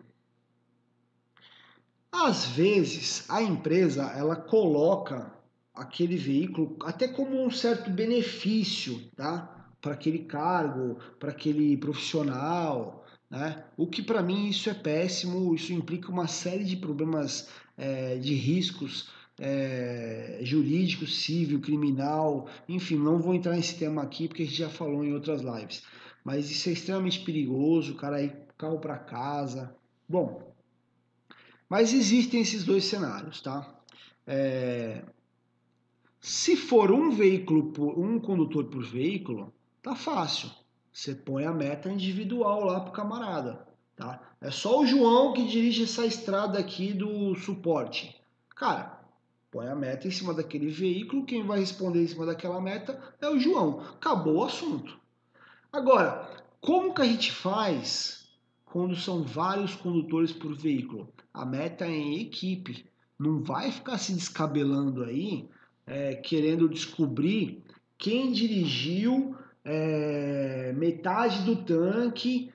Às 2.11 2.45
vezes, 2.45 3.29
a 3.29 3.41
empresa 3.41 4.03
ela 4.15 4.35
coloca 4.35 5.33
aquele 5.73 6.15
veículo 6.15 6.77
até 6.81 7.07
como 7.07 7.43
um 7.43 7.51
certo 7.51 7.89
benefício, 7.89 9.11
tá? 9.15 9.54
Para 9.85 9.93
aquele 9.93 10.17
cargo, 10.17 10.97
para 11.19 11.29
aquele 11.29 11.77
profissional, 11.77 13.05
né? 13.29 13.63
O 13.77 13.85
que 13.85 14.01
para 14.01 14.23
mim 14.23 14.49
isso 14.49 14.67
é 14.67 14.73
péssimo, 14.73 15.53
isso 15.53 15.71
implica 15.71 16.09
uma 16.09 16.25
série 16.25 16.63
de 16.63 16.75
problemas 16.75 17.47
é, 17.77 18.17
de 18.17 18.33
riscos 18.33 19.11
é, 19.39 20.39
jurídico, 20.41 21.05
civil, 21.05 21.59
criminal, 21.59 22.47
enfim, 22.67 22.97
não 22.97 23.19
vou 23.19 23.35
entrar 23.35 23.55
nesse 23.55 23.77
tema 23.77 24.01
aqui 24.01 24.27
porque 24.27 24.41
a 24.41 24.45
gente 24.47 24.57
já 24.57 24.69
falou 24.69 25.05
em 25.05 25.13
outras 25.13 25.43
lives. 25.43 25.83
Mas 26.23 26.49
isso 26.49 26.67
é 26.67 26.71
extremamente 26.71 27.19
perigoso, 27.19 27.93
o 27.93 27.95
cara 27.95 28.23
ir 28.23 28.35
carro 28.57 28.79
para 28.79 28.97
casa. 28.97 29.75
Bom, 30.09 30.51
mas 31.69 31.93
existem 31.93 32.41
esses 32.41 32.63
dois 32.63 32.85
cenários, 32.85 33.39
tá? 33.39 33.71
É, 34.25 35.03
se 36.19 36.55
for 36.55 36.91
um 36.91 37.11
veículo, 37.11 37.71
por, 37.71 37.99
um 37.99 38.19
condutor 38.19 38.65
por 38.65 38.83
veículo, 38.83 39.53
tá 39.85 39.95
fácil. 39.95 40.49
Você 40.91 41.13
põe 41.13 41.45
a 41.45 41.53
meta 41.53 41.91
individual 41.91 42.63
lá 42.63 42.79
pro 42.79 42.91
camarada, 42.91 43.67
tá? 43.95 44.19
É 44.41 44.49
só 44.49 44.79
o 44.79 44.85
João 44.85 45.31
que 45.31 45.47
dirige 45.47 45.83
essa 45.83 46.03
estrada 46.07 46.57
aqui 46.57 46.91
do 46.91 47.35
suporte. 47.35 48.19
Cara, 48.55 48.99
põe 49.51 49.67
a 49.67 49.75
meta 49.75 50.07
em 50.07 50.11
cima 50.11 50.33
daquele 50.33 50.69
veículo, 50.69 51.25
quem 51.25 51.45
vai 51.45 51.59
responder 51.59 52.01
em 52.01 52.07
cima 52.07 52.25
daquela 52.25 52.59
meta 52.59 52.99
é 53.21 53.29
o 53.29 53.39
João. 53.39 53.79
Acabou 53.81 54.37
o 54.37 54.43
assunto. 54.43 54.97
Agora, 55.71 56.31
como 56.59 56.91
que 56.91 57.01
a 57.03 57.05
gente 57.05 57.31
faz 57.31 58.27
quando 58.65 58.95
são 58.95 59.21
vários 59.21 59.75
condutores 59.75 60.31
por 60.31 60.55
veículo? 60.55 61.13
A 61.31 61.45
meta 61.45 61.85
é 61.85 61.91
em 61.91 62.21
equipe. 62.21 62.87
Não 63.19 63.43
vai 63.43 63.71
ficar 63.71 63.99
se 63.99 64.13
descabelando 64.13 65.03
aí, 65.03 65.47
é, 65.85 66.15
querendo 66.15 66.67
descobrir 66.67 67.63
quem 67.97 68.31
dirigiu 68.31 69.35
é, 69.65 70.71
metade 70.77 71.41
do 71.41 71.55
tanque 71.57 72.53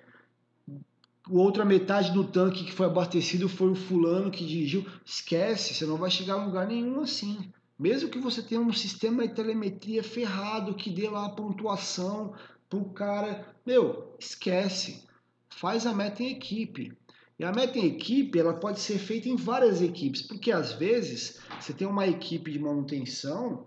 outra 1.29 1.65
metade 1.65 2.13
do 2.13 2.25
tanque 2.25 2.65
que 2.65 2.73
foi 2.73 2.87
abastecido 2.87 3.49
foi 3.49 3.71
o 3.71 3.75
fulano 3.75 4.31
que 4.31 4.45
dirigiu. 4.45 4.87
Esquece, 5.05 5.75
você 5.75 5.87
não 5.87 5.97
vai 5.97 6.11
chegar 6.11 6.35
a 6.35 6.45
lugar 6.45 6.67
nenhum 6.67 7.01
assim. 7.01 7.53
Mesmo 7.79 8.11
que 8.11 8.19
você 8.19 8.43
tenha 8.43 8.61
um 8.61 8.73
sistema 8.73 9.27
de 9.27 9.35
telemetria 9.35 10.03
ferrado 10.03 10.75
que 10.75 10.91
dê 10.91 11.09
lá 11.09 11.27
a 11.27 11.31
pontuação 11.31 12.35
pro 12.69 12.85
cara, 12.91 13.55
meu, 13.65 14.15
esquece. 14.19 15.05
Faz 15.49 15.87
a 15.87 15.95
meta 15.95 16.23
em 16.23 16.31
equipe. 16.31 16.97
E 17.39 17.45
a 17.45 17.53
meta 17.53 17.79
em 17.79 17.87
equipe, 17.87 18.39
ela 18.39 18.53
pode 18.53 18.81
ser 18.81 18.99
feita 18.99 19.29
em 19.29 19.37
várias 19.37 19.81
equipes, 19.81 20.21
porque 20.21 20.53
às 20.53 20.73
vezes 20.73 21.41
você 21.59 21.73
tem 21.73 21.87
uma 21.87 22.07
equipe 22.07 22.53
de 22.53 22.59
manutenção 22.59 23.67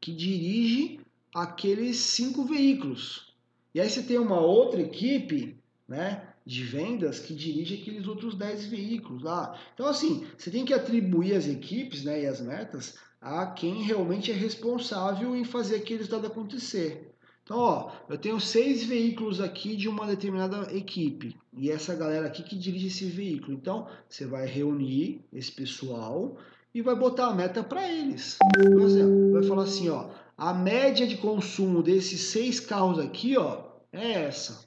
que 0.00 0.14
dirige 0.14 1.00
aqueles 1.36 1.98
cinco 1.98 2.44
veículos. 2.44 3.34
E 3.74 3.80
aí 3.80 3.90
você 3.90 4.02
tem 4.02 4.18
uma 4.18 4.40
outra 4.40 4.80
equipe, 4.80 5.58
né, 5.86 6.28
de 6.46 6.64
vendas 6.64 7.18
que 7.18 7.34
dirige 7.34 7.74
aqueles 7.74 8.06
outros 8.06 8.34
10 8.34 8.64
veículos 8.66 9.22
lá. 9.22 9.58
Então, 9.74 9.86
assim, 9.86 10.26
você 10.38 10.50
tem 10.50 10.64
que 10.64 10.72
atribuir 10.72 11.34
as 11.34 11.46
equipes 11.46 12.04
né, 12.04 12.22
e 12.22 12.26
as 12.26 12.40
metas 12.40 12.98
a 13.20 13.46
quem 13.48 13.82
realmente 13.82 14.30
é 14.30 14.34
responsável 14.34 15.36
em 15.36 15.44
fazer 15.44 15.76
aquele 15.76 15.98
resultado 15.98 16.26
acontecer. 16.26 17.12
Então, 17.42 17.58
ó, 17.58 17.92
eu 18.08 18.16
tenho 18.16 18.40
seis 18.40 18.84
veículos 18.84 19.38
aqui 19.38 19.76
de 19.76 19.88
uma 19.88 20.06
determinada 20.06 20.74
equipe 20.74 21.36
e 21.52 21.70
essa 21.70 21.94
galera 21.94 22.26
aqui 22.26 22.42
que 22.42 22.56
dirige 22.56 22.86
esse 22.86 23.04
veículo. 23.04 23.52
Então, 23.52 23.86
você 24.08 24.24
vai 24.24 24.46
reunir 24.46 25.20
esse 25.32 25.52
pessoal 25.52 26.38
e 26.74 26.80
vai 26.80 26.94
botar 26.94 27.26
a 27.26 27.34
meta 27.34 27.62
para 27.62 27.86
eles. 27.86 28.38
Por 28.54 28.80
exemplo, 28.82 29.32
vai 29.32 29.42
falar 29.42 29.62
assim, 29.64 29.88
ó, 29.88 30.08
a 30.36 30.52
média 30.52 31.06
de 31.06 31.16
consumo 31.16 31.82
desses 31.82 32.20
seis 32.20 32.60
carros 32.60 32.98
aqui, 32.98 33.36
ó, 33.38 33.64
é 33.92 34.12
essa. 34.24 34.66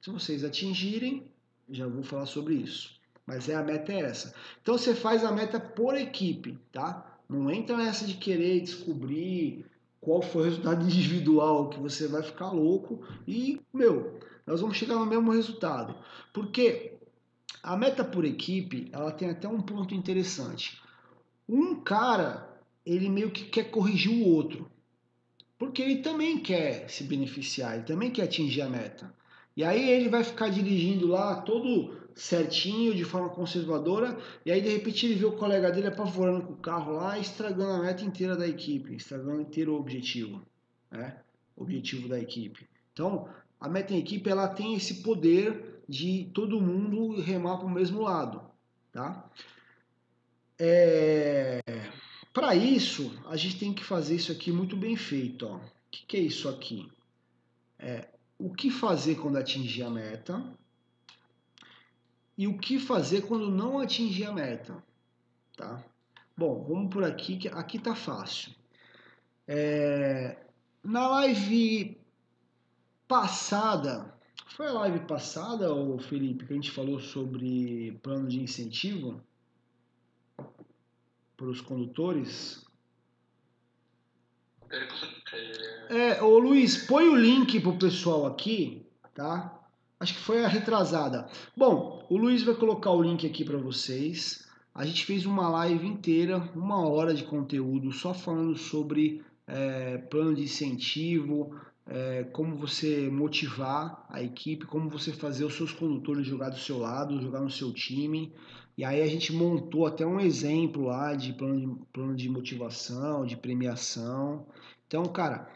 Se 0.00 0.10
vocês 0.10 0.44
atingirem, 0.44 1.30
já 1.70 1.86
vou 1.86 2.02
falar 2.02 2.26
sobre 2.26 2.54
isso. 2.54 2.94
Mas 3.26 3.48
é 3.48 3.54
a 3.54 3.62
meta 3.62 3.92
é 3.92 4.00
essa. 4.00 4.34
Então 4.62 4.76
você 4.76 4.94
faz 4.94 5.24
a 5.24 5.32
meta 5.32 5.58
por 5.58 5.96
equipe, 5.96 6.58
tá? 6.70 7.18
Não 7.28 7.50
entra 7.50 7.76
nessa 7.76 8.06
de 8.06 8.14
querer 8.14 8.60
descobrir 8.60 9.66
qual 10.00 10.22
foi 10.22 10.42
o 10.42 10.44
resultado 10.44 10.84
individual, 10.86 11.70
que 11.70 11.80
você 11.80 12.06
vai 12.06 12.22
ficar 12.22 12.50
louco 12.50 13.02
e, 13.26 13.60
meu, 13.72 14.20
nós 14.46 14.60
vamos 14.60 14.76
chegar 14.76 14.96
no 14.96 15.06
mesmo 15.06 15.32
resultado. 15.32 15.96
Porque 16.32 16.92
a 17.62 17.76
meta 17.76 18.04
por 18.04 18.24
equipe, 18.24 18.88
ela 18.92 19.10
tem 19.10 19.30
até 19.30 19.48
um 19.48 19.60
ponto 19.60 19.92
interessante. 19.92 20.80
Um 21.48 21.74
cara, 21.76 22.55
ele 22.86 23.10
meio 23.10 23.30
que 23.30 23.44
quer 23.44 23.64
corrigir 23.64 24.12
o 24.12 24.28
outro. 24.28 24.70
Porque 25.58 25.82
ele 25.82 25.96
também 25.96 26.38
quer 26.38 26.88
se 26.88 27.04
beneficiar, 27.04 27.74
ele 27.74 27.84
também 27.84 28.10
quer 28.10 28.22
atingir 28.22 28.62
a 28.62 28.68
meta. 28.68 29.12
E 29.56 29.64
aí 29.64 29.90
ele 29.90 30.08
vai 30.08 30.22
ficar 30.22 30.50
dirigindo 30.50 31.06
lá 31.06 31.40
todo 31.40 32.06
certinho, 32.14 32.94
de 32.94 33.04
forma 33.04 33.30
conservadora, 33.30 34.18
e 34.44 34.52
aí 34.52 34.60
de 34.60 34.68
repente 34.68 35.04
ele 35.04 35.16
vê 35.16 35.24
o 35.24 35.36
colega 35.36 35.70
dele 35.70 35.88
apavorando 35.88 36.46
com 36.46 36.52
o 36.52 36.56
carro 36.56 36.92
lá, 36.92 37.18
estragando 37.18 37.72
a 37.72 37.82
meta 37.82 38.04
inteira 38.04 38.36
da 38.36 38.46
equipe, 38.46 38.94
estragando 38.94 39.40
inteiro 39.40 39.74
o 39.74 39.78
objetivo, 39.78 40.42
né? 40.90 41.18
O 41.56 41.62
objetivo 41.62 42.08
da 42.08 42.18
equipe. 42.18 42.66
Então, 42.92 43.28
a 43.60 43.68
meta 43.68 43.94
em 43.94 43.98
equipe 43.98 44.28
ela 44.28 44.48
tem 44.48 44.74
esse 44.74 45.02
poder 45.02 45.82
de 45.88 46.30
todo 46.34 46.60
mundo 46.60 47.20
remar 47.20 47.58
para 47.58 47.66
o 47.66 47.70
mesmo 47.70 48.02
lado, 48.02 48.42
tá? 48.92 49.28
É... 50.58 51.60
Para 52.36 52.54
isso, 52.54 53.18
a 53.30 53.34
gente 53.34 53.58
tem 53.58 53.72
que 53.72 53.82
fazer 53.82 54.16
isso 54.16 54.30
aqui 54.30 54.52
muito 54.52 54.76
bem 54.76 54.94
feito. 54.94 55.46
O 55.46 55.60
que, 55.90 56.04
que 56.04 56.16
é 56.18 56.20
isso 56.20 56.50
aqui? 56.50 56.86
É, 57.78 58.10
o 58.38 58.52
que 58.52 58.70
fazer 58.70 59.14
quando 59.14 59.38
atingir 59.38 59.84
a 59.84 59.88
meta 59.88 60.44
e 62.36 62.46
o 62.46 62.58
que 62.58 62.78
fazer 62.78 63.22
quando 63.22 63.50
não 63.50 63.78
atingir 63.78 64.26
a 64.26 64.34
meta, 64.34 64.84
tá? 65.56 65.82
Bom, 66.36 66.62
vamos 66.68 66.92
por 66.92 67.04
aqui, 67.04 67.38
que 67.38 67.48
aqui 67.48 67.78
tá 67.78 67.94
fácil. 67.94 68.52
É, 69.48 70.36
na 70.84 71.08
live 71.08 71.98
passada, 73.08 74.14
foi 74.48 74.66
a 74.66 74.72
live 74.72 75.06
passada, 75.06 75.68
Felipe, 76.00 76.44
que 76.44 76.52
a 76.52 76.56
gente 76.56 76.70
falou 76.70 77.00
sobre 77.00 77.98
plano 78.02 78.28
de 78.28 78.42
incentivo 78.42 79.22
para 81.36 81.46
os 81.46 81.60
condutores? 81.60 82.64
É, 85.90 86.22
ô 86.22 86.38
Luiz, 86.38 86.86
põe 86.86 87.08
o 87.08 87.16
link 87.16 87.60
pro 87.60 87.78
pessoal 87.78 88.26
aqui, 88.26 88.86
tá? 89.14 89.60
Acho 89.98 90.14
que 90.14 90.20
foi 90.20 90.44
a 90.44 90.48
retrasada. 90.48 91.28
Bom, 91.56 92.04
o 92.10 92.16
Luiz 92.16 92.42
vai 92.42 92.54
colocar 92.54 92.90
o 92.90 93.02
link 93.02 93.26
aqui 93.26 93.44
para 93.44 93.56
vocês. 93.56 94.46
A 94.74 94.84
gente 94.84 95.06
fez 95.06 95.24
uma 95.24 95.48
live 95.48 95.86
inteira, 95.86 96.38
uma 96.54 96.86
hora 96.86 97.14
de 97.14 97.24
conteúdo, 97.24 97.92
só 97.92 98.12
falando 98.12 98.56
sobre 98.56 99.24
é, 99.46 99.96
plano 99.96 100.34
de 100.34 100.42
incentivo, 100.42 101.54
é, 101.86 102.24
como 102.24 102.56
você 102.56 103.08
motivar 103.08 104.04
a 104.10 104.22
equipe, 104.22 104.66
como 104.66 104.90
você 104.90 105.12
fazer 105.12 105.44
os 105.44 105.54
seus 105.54 105.72
condutores 105.72 106.26
jogar 106.26 106.50
do 106.50 106.58
seu 106.58 106.78
lado, 106.78 107.22
jogar 107.22 107.40
no 107.40 107.50
seu 107.50 107.72
time. 107.72 108.34
E 108.76 108.84
aí 108.84 109.00
a 109.00 109.06
gente 109.06 109.32
montou 109.32 109.86
até 109.86 110.06
um 110.06 110.20
exemplo 110.20 110.84
lá 110.84 111.14
de 111.14 111.32
plano 111.32 111.58
de, 111.58 111.86
plano 111.92 112.14
de 112.14 112.28
motivação, 112.28 113.24
de 113.24 113.36
premiação. 113.36 114.46
Então, 114.86 115.04
cara. 115.06 115.48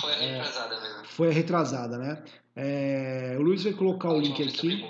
Foi 0.00 0.12
a 0.12 0.16
é, 0.16 0.36
retrasada 0.36 0.80
mesmo. 0.80 1.04
Foi 1.04 1.28
a 1.28 1.32
retrasada, 1.32 1.98
né? 1.98 2.24
É, 2.56 3.36
o 3.38 3.42
Luiz 3.42 3.64
vai 3.64 3.72
colocar 3.74 4.10
o 4.10 4.20
link 4.20 4.42
aqui. 4.42 4.84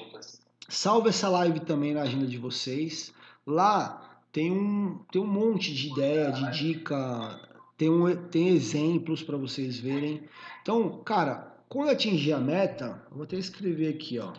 Salve 0.68 1.08
essa 1.08 1.28
live 1.28 1.60
também 1.60 1.92
na 1.92 2.02
agenda 2.02 2.26
de 2.26 2.38
vocês. 2.38 3.12
Lá 3.44 4.20
tem 4.30 4.52
um, 4.52 4.98
tem 5.10 5.20
um 5.20 5.26
monte 5.26 5.74
de 5.74 5.88
ideia, 5.88 6.30
de 6.30 6.50
dica, 6.52 7.40
tem, 7.76 7.90
um, 7.90 8.14
tem 8.28 8.48
exemplos 8.48 9.22
para 9.22 9.36
vocês 9.36 9.78
verem. 9.78 10.22
Então, 10.62 11.02
cara, 11.02 11.52
quando 11.68 11.90
atingir 11.90 12.32
a 12.32 12.38
meta, 12.38 13.02
eu 13.10 13.16
vou 13.16 13.24
até 13.24 13.36
escrever 13.36 13.92
aqui, 13.92 14.18
ó. 14.18 14.32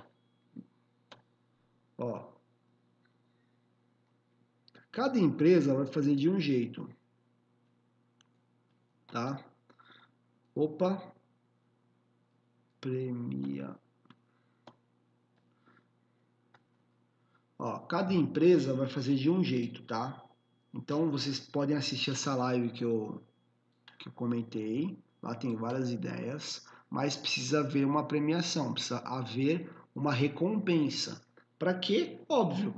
Ó, 1.97 2.32
Cada 4.93 5.17
empresa 5.17 5.73
vai 5.73 5.87
fazer 5.87 6.15
de 6.15 6.29
um 6.29 6.39
jeito. 6.39 6.87
Tá? 9.07 9.43
Opa. 10.53 11.11
Premia. 12.79 13.75
Ó, 17.57 17.79
cada 17.79 18.13
empresa 18.13 18.75
vai 18.75 18.87
fazer 18.87 19.15
de 19.15 19.31
um 19.31 19.43
jeito, 19.43 19.81
tá? 19.81 20.23
Então 20.71 21.09
vocês 21.09 21.39
podem 21.39 21.75
assistir 21.75 22.11
essa 22.11 22.35
live 22.35 22.69
que 22.69 22.85
eu, 22.85 23.19
que 23.97 24.09
eu 24.09 24.13
comentei. 24.13 24.95
Lá 25.23 25.33
tem 25.33 25.55
várias 25.55 25.89
ideias, 25.89 26.67
mas 26.87 27.15
precisa 27.15 27.61
haver 27.61 27.83
uma 27.83 28.05
premiação, 28.07 28.71
precisa 28.71 28.99
haver 28.99 29.73
uma 29.95 30.13
recompensa. 30.13 31.19
Para 31.57 31.73
quê? 31.73 32.19
Óbvio, 32.29 32.75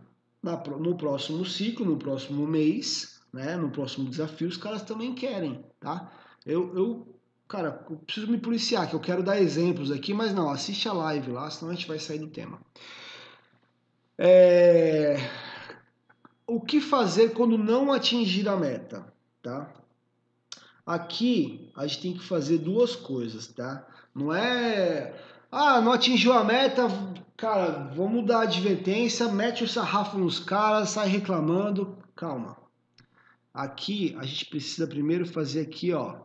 no 0.79 0.95
próximo 0.95 1.45
ciclo, 1.45 1.85
no 1.85 1.97
próximo 1.97 2.45
mês, 2.45 3.21
né, 3.33 3.55
no 3.55 3.69
próximo 3.69 4.09
desafio, 4.09 4.47
os 4.47 4.57
caras 4.57 4.83
também 4.83 5.13
querem, 5.13 5.63
tá? 5.79 6.11
Eu, 6.45 6.75
eu, 6.75 7.19
cara, 7.47 7.85
eu 7.89 7.97
preciso 7.97 8.27
me 8.31 8.37
policiar, 8.37 8.89
que 8.89 8.95
eu 8.95 8.99
quero 8.99 9.23
dar 9.23 9.41
exemplos 9.41 9.91
aqui, 9.91 10.13
mas 10.13 10.33
não, 10.33 10.49
assiste 10.49 10.87
a 10.87 10.93
live 10.93 11.31
lá, 11.31 11.49
senão 11.49 11.71
a 11.71 11.75
gente 11.75 11.87
vai 11.87 11.99
sair 11.99 12.19
do 12.19 12.27
tema. 12.27 12.59
É... 14.17 15.17
O 16.47 16.61
que 16.61 16.79
fazer 16.79 17.33
quando 17.33 17.57
não 17.57 17.91
atingir 17.91 18.47
a 18.47 18.55
meta, 18.55 19.11
tá? 19.41 19.73
Aqui 20.85 21.71
a 21.75 21.87
gente 21.87 22.01
tem 22.01 22.13
que 22.13 22.23
fazer 22.23 22.59
duas 22.59 22.95
coisas, 22.95 23.47
tá? 23.47 23.85
Não 24.13 24.31
é 24.31 25.19
ah, 25.51 25.79
não 25.79 25.93
atingiu 25.93 26.33
a 26.33 26.43
meta, 26.43 26.87
cara, 27.37 27.91
vamos 27.95 28.25
dar 28.25 28.41
advertência, 28.41 29.27
mete 29.29 29.63
o 29.63 29.67
sarrafo 29.67 30.17
nos 30.17 30.39
caras, 30.39 30.89
sai 30.89 31.07
reclamando. 31.07 31.97
Calma. 32.15 32.57
Aqui 33.53 34.15
a 34.17 34.25
gente 34.25 34.47
precisa 34.47 34.87
primeiro 34.87 35.25
fazer 35.25 35.61
aqui, 35.61 35.93
ó, 35.93 36.19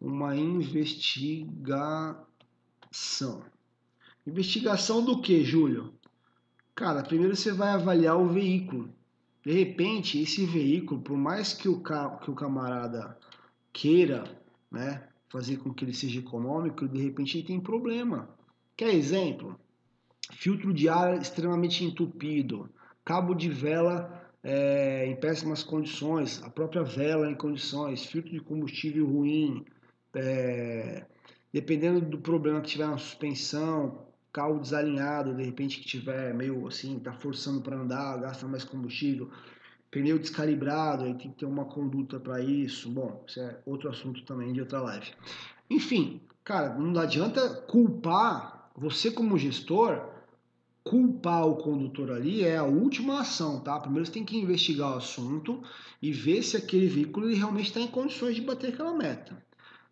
uma 0.00 0.36
investigação. 0.36 2.24
Investigação 4.26 5.04
do 5.04 5.20
que, 5.20 5.44
Júlio? 5.44 5.94
Cara, 6.74 7.02
primeiro 7.02 7.36
você 7.36 7.52
vai 7.52 7.70
avaliar 7.70 8.16
o 8.18 8.28
veículo. 8.28 8.92
De 9.44 9.52
repente, 9.52 10.20
esse 10.20 10.44
veículo, 10.44 11.00
por 11.00 11.16
mais 11.16 11.52
que 11.52 11.68
o, 11.68 11.80
que 11.80 12.30
o 12.30 12.34
camarada 12.34 13.16
queira, 13.72 14.24
né, 14.70 15.08
fazer 15.28 15.58
com 15.58 15.72
que 15.72 15.84
ele 15.84 15.94
seja 15.94 16.18
econômico, 16.18 16.88
de 16.88 17.00
repente 17.00 17.38
ele 17.38 17.46
tem 17.46 17.60
problema. 17.60 18.28
Quer 18.76 18.92
exemplo? 18.92 19.58
Filtro 20.32 20.72
de 20.72 20.88
ar 20.88 21.20
extremamente 21.20 21.84
entupido, 21.84 22.68
cabo 23.04 23.34
de 23.34 23.48
vela 23.48 24.28
é, 24.42 25.06
em 25.06 25.16
péssimas 25.16 25.62
condições, 25.62 26.42
a 26.42 26.50
própria 26.50 26.82
vela 26.82 27.30
em 27.30 27.34
condições, 27.34 28.06
filtro 28.06 28.32
de 28.32 28.40
combustível 28.40 29.06
ruim, 29.06 29.64
é, 30.14 31.04
dependendo 31.52 32.00
do 32.00 32.18
problema 32.18 32.60
que 32.60 32.68
tiver 32.68 32.86
na 32.86 32.98
suspensão, 32.98 34.06
carro 34.32 34.58
desalinhado, 34.58 35.34
de 35.34 35.42
repente 35.42 35.80
que 35.80 35.86
tiver 35.86 36.34
meio 36.34 36.66
assim, 36.66 36.98
tá 36.98 37.12
forçando 37.12 37.60
para 37.60 37.76
andar, 37.76 38.20
gasta 38.20 38.46
mais 38.46 38.64
combustível, 38.64 39.30
Pneu 39.90 40.18
descalibrado, 40.18 41.04
aí 41.04 41.14
tem 41.14 41.30
que 41.30 41.38
ter 41.38 41.46
uma 41.46 41.64
conduta 41.64 42.20
para 42.20 42.40
isso. 42.40 42.90
Bom, 42.90 43.24
isso 43.26 43.40
é 43.40 43.58
outro 43.64 43.88
assunto 43.88 44.22
também 44.24 44.52
de 44.52 44.60
outra 44.60 44.80
live. 44.80 45.10
Enfim, 45.70 46.20
cara, 46.44 46.74
não 46.74 47.00
adianta 47.00 47.48
culpar 47.62 48.70
você 48.76 49.10
como 49.10 49.38
gestor, 49.38 50.15
culpar 50.86 51.44
o 51.48 51.56
condutor 51.56 52.12
ali 52.12 52.44
é 52.44 52.56
a 52.56 52.62
última 52.62 53.20
ação, 53.20 53.58
tá? 53.58 53.80
Primeiro 53.80 54.06
você 54.06 54.12
tem 54.12 54.24
que 54.24 54.38
investigar 54.38 54.94
o 54.94 54.98
assunto 54.98 55.60
e 56.00 56.12
ver 56.12 56.44
se 56.44 56.56
aquele 56.56 56.86
veículo 56.86 57.26
realmente 57.34 57.66
está 57.66 57.80
em 57.80 57.88
condições 57.88 58.36
de 58.36 58.40
bater 58.40 58.72
aquela 58.72 58.94
meta. 58.94 59.36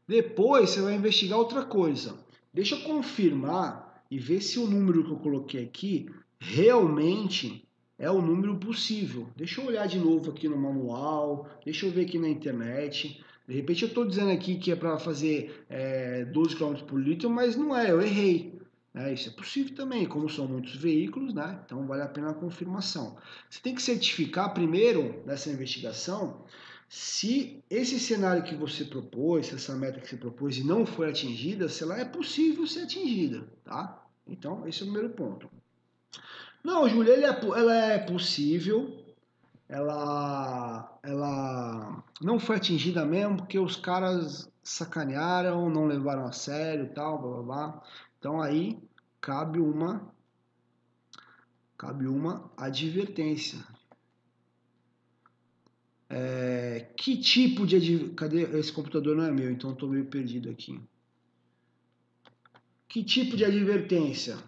Depois 0.06 0.70
você 0.70 0.80
vai 0.80 0.94
investigar 0.94 1.36
outra 1.36 1.64
coisa. 1.64 2.14
Deixa 2.52 2.76
eu 2.76 2.82
confirmar 2.82 4.04
e 4.08 4.18
ver 4.20 4.40
se 4.40 4.56
o 4.60 4.68
número 4.68 5.02
que 5.02 5.10
eu 5.10 5.16
coloquei 5.16 5.64
aqui 5.64 6.08
realmente 6.38 7.66
é 7.98 8.08
o 8.08 8.22
número 8.22 8.56
possível. 8.56 9.26
Deixa 9.34 9.60
eu 9.60 9.66
olhar 9.66 9.88
de 9.88 9.98
novo 9.98 10.30
aqui 10.30 10.48
no 10.48 10.56
manual, 10.56 11.48
deixa 11.64 11.86
eu 11.86 11.90
ver 11.90 12.02
aqui 12.02 12.20
na 12.20 12.28
internet. 12.28 13.20
De 13.48 13.54
repente 13.54 13.82
eu 13.82 13.88
estou 13.88 14.06
dizendo 14.06 14.30
aqui 14.30 14.54
que 14.54 14.70
é 14.70 14.76
para 14.76 14.96
fazer 14.96 15.64
é, 15.68 16.24
12 16.26 16.54
km 16.54 16.74
por 16.86 17.00
litro, 17.00 17.28
mas 17.28 17.56
não 17.56 17.76
é, 17.76 17.90
eu 17.90 18.00
errei. 18.00 18.53
É, 18.94 19.12
isso 19.12 19.28
é 19.28 19.32
possível 19.32 19.74
também, 19.74 20.06
como 20.06 20.30
são 20.30 20.46
muitos 20.46 20.76
veículos, 20.76 21.34
né? 21.34 21.60
então 21.64 21.84
vale 21.84 22.02
a 22.02 22.08
pena 22.08 22.30
a 22.30 22.34
confirmação. 22.34 23.16
Você 23.50 23.60
tem 23.60 23.74
que 23.74 23.82
certificar 23.82 24.54
primeiro 24.54 25.20
nessa 25.26 25.50
investigação 25.50 26.44
se 26.88 27.60
esse 27.68 27.98
cenário 27.98 28.44
que 28.44 28.54
você 28.54 28.84
propôs, 28.84 29.52
essa 29.52 29.74
meta 29.74 29.98
que 29.98 30.08
você 30.08 30.16
propôs 30.16 30.58
e 30.58 30.64
não 30.64 30.86
foi 30.86 31.10
atingida, 31.10 31.68
se 31.68 31.82
ela 31.82 31.98
é 31.98 32.04
possível 32.04 32.66
ser 32.68 32.82
atingida, 32.82 33.44
tá? 33.64 34.00
Então, 34.28 34.66
esse 34.68 34.82
é 34.82 34.84
o 34.84 34.92
primeiro 34.92 35.12
ponto. 35.12 35.50
Não, 36.62 36.88
Júlia, 36.88 37.14
é, 37.14 37.58
ela 37.58 37.74
é 37.74 37.98
possível. 37.98 39.04
Ela, 39.68 40.98
ela 41.02 42.04
não 42.20 42.38
foi 42.38 42.56
atingida 42.56 43.04
mesmo 43.04 43.38
porque 43.38 43.58
os 43.58 43.76
caras 43.76 44.48
sacanearam, 44.62 45.68
não 45.68 45.86
levaram 45.86 46.26
a 46.26 46.32
sério, 46.32 46.92
tal, 46.94 47.20
blá 47.20 47.30
blá 47.30 47.42
blá. 47.42 47.82
Então 48.24 48.40
aí 48.40 48.78
cabe 49.20 49.60
uma 49.60 50.10
cabe 51.76 52.06
uma 52.06 52.50
advertência. 52.56 53.62
É, 56.08 56.90
que 56.96 57.18
tipo 57.18 57.66
de 57.66 57.76
advertência? 57.76 58.14
Cadê? 58.14 58.58
Esse 58.58 58.72
computador 58.72 59.14
não 59.14 59.24
é 59.24 59.30
meu, 59.30 59.50
então 59.50 59.72
estou 59.72 59.90
meio 59.90 60.06
perdido 60.06 60.48
aqui. 60.48 60.80
Que 62.88 63.04
tipo 63.04 63.36
de 63.36 63.44
advertência? 63.44 64.38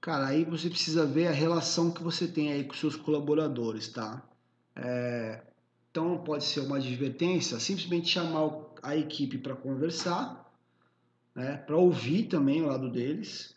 Cara, 0.00 0.28
aí 0.28 0.44
você 0.44 0.70
precisa 0.70 1.04
ver 1.04 1.26
a 1.26 1.32
relação 1.32 1.90
que 1.90 2.00
você 2.00 2.28
tem 2.28 2.52
aí 2.52 2.62
com 2.62 2.74
seus 2.74 2.94
colaboradores, 2.94 3.88
tá? 3.88 4.24
É, 4.76 5.42
então 5.90 6.22
pode 6.22 6.44
ser 6.44 6.60
uma 6.60 6.76
advertência, 6.76 7.58
simplesmente 7.58 8.06
chamar 8.06 8.52
a 8.84 8.96
equipe 8.96 9.36
para 9.36 9.56
conversar, 9.56 10.47
né? 11.38 11.56
Para 11.56 11.76
ouvir 11.76 12.24
também 12.24 12.62
o 12.62 12.66
lado 12.66 12.90
deles. 12.90 13.54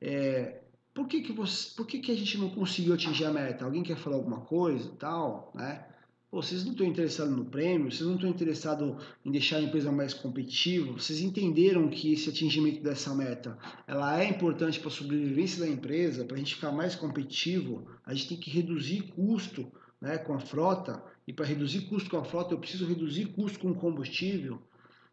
É, 0.00 0.60
por 0.94 1.06
que 1.06 1.20
que, 1.20 1.30
você, 1.30 1.74
por 1.76 1.86
que 1.86 1.98
que 1.98 2.10
a 2.10 2.16
gente 2.16 2.38
não 2.38 2.48
conseguiu 2.48 2.94
atingir 2.94 3.26
a 3.26 3.30
meta? 3.30 3.66
Alguém 3.66 3.82
quer 3.82 3.98
falar 3.98 4.16
alguma 4.16 4.40
coisa, 4.40 4.90
tal, 4.98 5.52
né? 5.54 5.84
Pô, 6.30 6.40
vocês 6.40 6.64
não 6.64 6.72
estão 6.72 6.86
interessados 6.86 7.36
no 7.36 7.44
prêmio, 7.44 7.92
vocês 7.92 8.08
não 8.08 8.14
estão 8.14 8.30
interessados 8.30 9.04
em 9.22 9.30
deixar 9.30 9.58
a 9.58 9.62
empresa 9.62 9.92
mais 9.92 10.14
competitiva, 10.14 10.92
vocês 10.92 11.20
entenderam 11.20 11.90
que 11.90 12.14
esse 12.14 12.30
atingimento 12.30 12.82
dessa 12.82 13.14
meta 13.14 13.58
ela 13.86 14.18
é 14.22 14.26
importante 14.26 14.78
para 14.78 14.88
a 14.88 14.92
sobrevivência 14.92 15.60
da 15.60 15.68
empresa, 15.68 16.24
para 16.24 16.36
a 16.36 16.38
gente 16.38 16.54
ficar 16.54 16.72
mais 16.72 16.94
competitivo, 16.94 17.86
a 18.06 18.14
gente 18.14 18.28
tem 18.28 18.38
que 18.38 18.48
reduzir 18.48 19.02
custo 19.14 19.70
né, 20.00 20.16
com 20.16 20.32
a 20.32 20.40
frota, 20.40 21.02
e 21.26 21.32
para 21.32 21.44
reduzir 21.44 21.82
custo 21.82 22.08
com 22.08 22.16
a 22.16 22.24
frota 22.24 22.54
eu 22.54 22.58
preciso 22.58 22.86
reduzir 22.86 23.26
custo 23.26 23.58
com 23.58 23.74
combustível, 23.74 24.62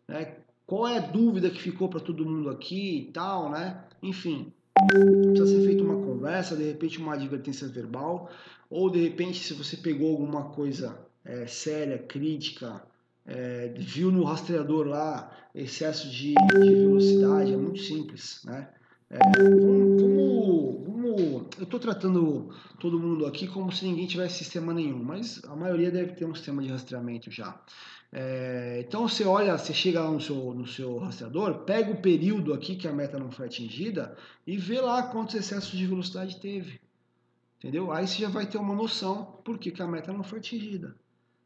né? 0.08 0.38
Qual 0.68 0.86
é 0.86 0.98
a 0.98 1.02
dúvida 1.02 1.50
que 1.50 1.62
ficou 1.62 1.88
para 1.88 2.02
todo 2.02 2.26
mundo 2.26 2.50
aqui 2.50 3.00
e 3.00 3.12
tal, 3.14 3.50
né? 3.50 3.86
Enfim, 4.04 4.52
precisa 4.76 5.48
ser 5.48 5.66
feita 5.66 5.82
uma 5.82 5.96
conversa, 5.96 6.58
de 6.58 6.64
repente 6.64 7.00
uma 7.00 7.14
advertência 7.14 7.70
verbal, 7.70 8.30
ou 8.70 8.90
de 8.90 9.02
repente 9.02 9.40
se 9.40 9.54
você 9.54 9.78
pegou 9.78 10.12
alguma 10.12 10.50
coisa 10.50 11.00
é, 11.24 11.48
séria, 11.48 11.98
crítica, 11.98 12.84
é, 13.26 13.74
viu 13.78 14.12
no 14.12 14.26
rastreador 14.26 14.88
lá 14.88 15.32
excesso 15.56 16.10
de, 16.10 16.34
de, 16.34 16.76
velocidade, 16.76 17.54
é 17.54 17.58
muito 17.58 17.80
simples, 17.80 18.42
né? 18.44 18.68
É, 19.10 19.18
eu 21.58 21.64
estou 21.64 21.80
tratando 21.80 22.50
todo 22.78 23.00
mundo 23.00 23.26
aqui 23.26 23.48
como 23.48 23.72
se 23.72 23.86
ninguém 23.86 24.06
tivesse 24.06 24.40
sistema 24.40 24.74
nenhum, 24.74 25.02
mas 25.02 25.42
a 25.46 25.56
maioria 25.56 25.90
deve 25.90 26.14
ter 26.14 26.26
um 26.26 26.36
sistema 26.36 26.62
de 26.62 26.68
rastreamento 26.68 27.32
já. 27.32 27.60
É, 28.20 28.80
então 28.80 29.08
você 29.08 29.24
olha, 29.26 29.56
você 29.56 29.72
chega 29.72 30.02
lá 30.02 30.10
no 30.10 30.20
seu, 30.20 30.52
no 30.52 30.66
seu 30.66 30.98
rastreador, 30.98 31.60
pega 31.66 31.92
o 31.92 32.02
período 32.02 32.52
aqui 32.52 32.76
que 32.76 32.88
a 32.88 32.92
meta 32.92 33.20
não 33.20 33.30
foi 33.30 33.46
atingida 33.46 34.18
e 34.46 34.58
vê 34.58 34.82
lá 34.82 35.04
quantos 35.04 35.36
excessos 35.36 35.78
de 35.78 35.86
velocidade 35.86 36.40
teve. 36.40 36.82
Entendeu? 37.60 37.92
Aí 37.92 38.08
você 38.08 38.24
já 38.24 38.28
vai 38.28 38.48
ter 38.48 38.58
uma 38.58 38.74
noção 38.74 39.40
por 39.46 39.60
que, 39.60 39.70
que 39.70 39.84
a 39.84 39.88
meta 39.88 40.12
não 40.12 40.24
foi 40.24 40.40
atingida. 40.40 40.96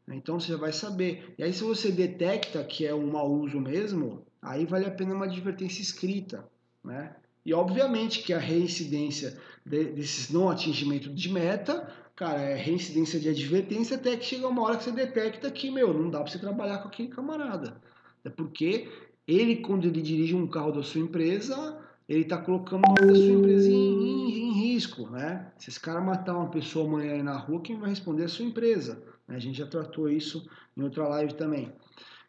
Então 0.08 0.40
você 0.40 0.52
já 0.52 0.56
vai 0.56 0.72
saber. 0.72 1.34
E 1.36 1.42
aí 1.42 1.52
se 1.52 1.62
você 1.62 1.92
detecta 1.92 2.64
que 2.64 2.86
é 2.86 2.94
um 2.94 3.10
mau 3.10 3.30
uso 3.30 3.60
mesmo, 3.60 4.24
aí 4.40 4.64
vale 4.64 4.86
a 4.86 4.90
pena 4.90 5.14
uma 5.14 5.26
advertência 5.26 5.82
escrita, 5.82 6.42
né? 6.82 7.14
E 7.44 7.52
obviamente 7.52 8.22
que 8.22 8.32
a 8.32 8.38
reincidência 8.38 9.38
desses 9.66 10.30
não 10.30 10.48
atingimento 10.48 11.12
de 11.12 11.28
meta, 11.28 11.86
cara, 12.22 12.40
é 12.40 12.54
reincidência 12.54 13.18
de 13.18 13.28
advertência 13.28 13.96
até 13.96 14.16
que 14.16 14.24
chega 14.24 14.46
uma 14.46 14.62
hora 14.62 14.76
que 14.76 14.84
você 14.84 14.92
detecta 14.92 15.50
que, 15.50 15.72
meu, 15.72 15.92
não 15.92 16.08
dá 16.08 16.20
para 16.20 16.30
você 16.30 16.38
trabalhar 16.38 16.78
com 16.78 16.86
aquele 16.86 17.08
camarada. 17.08 17.82
É 18.24 18.30
porque 18.30 18.88
ele, 19.26 19.56
quando 19.56 19.88
ele 19.88 20.00
dirige 20.00 20.32
um 20.32 20.46
carro 20.46 20.70
da 20.70 20.84
sua 20.84 21.00
empresa, 21.00 21.76
ele 22.08 22.20
está 22.20 22.38
colocando 22.38 22.82
da 22.82 23.12
sua 23.12 23.26
empresa 23.26 23.68
em, 23.68 23.74
em, 23.74 24.38
em, 24.38 24.52
risco, 24.52 25.10
né? 25.10 25.50
Se 25.58 25.68
esse 25.68 25.80
cara 25.80 26.00
matar 26.00 26.36
uma 26.36 26.48
pessoa 26.48 26.86
amanhã 26.86 27.14
aí 27.14 27.22
na 27.24 27.36
rua, 27.36 27.60
quem 27.60 27.76
vai 27.76 27.90
responder 27.90 28.22
é 28.22 28.26
a 28.26 28.28
sua 28.28 28.44
empresa. 28.44 29.02
A 29.26 29.40
gente 29.40 29.58
já 29.58 29.66
tratou 29.66 30.08
isso 30.08 30.48
em 30.76 30.82
outra 30.82 31.08
live 31.08 31.34
também. 31.34 31.72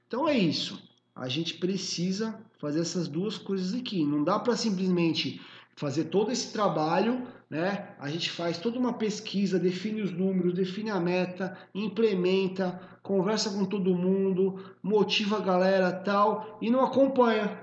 Então 0.08 0.28
é 0.28 0.36
isso. 0.36 0.82
A 1.16 1.30
gente 1.30 1.54
precisa 1.60 2.40
fazer 2.58 2.80
essas 2.80 3.08
duas 3.08 3.38
coisas 3.38 3.76
aqui. 3.76 4.04
Não 4.04 4.24
dá 4.24 4.40
para 4.40 4.56
simplesmente 4.56 5.40
fazer 5.76 6.06
todo 6.06 6.32
esse 6.32 6.52
trabalho, 6.52 7.28
né? 7.54 7.94
A 8.00 8.10
gente 8.10 8.32
faz 8.32 8.58
toda 8.58 8.80
uma 8.80 8.94
pesquisa, 8.94 9.60
define 9.60 10.02
os 10.02 10.12
números, 10.12 10.56
define 10.56 10.90
a 10.90 11.00
meta, 11.00 11.56
implementa, 11.76 12.82
conversa 13.04 13.52
com 13.52 13.64
todo 13.64 13.96
mundo, 13.96 14.76
motiva 14.82 15.38
a 15.38 15.40
galera 15.40 15.92
tal 15.92 16.58
e 16.60 16.72
não 16.72 16.84
acompanha, 16.84 17.62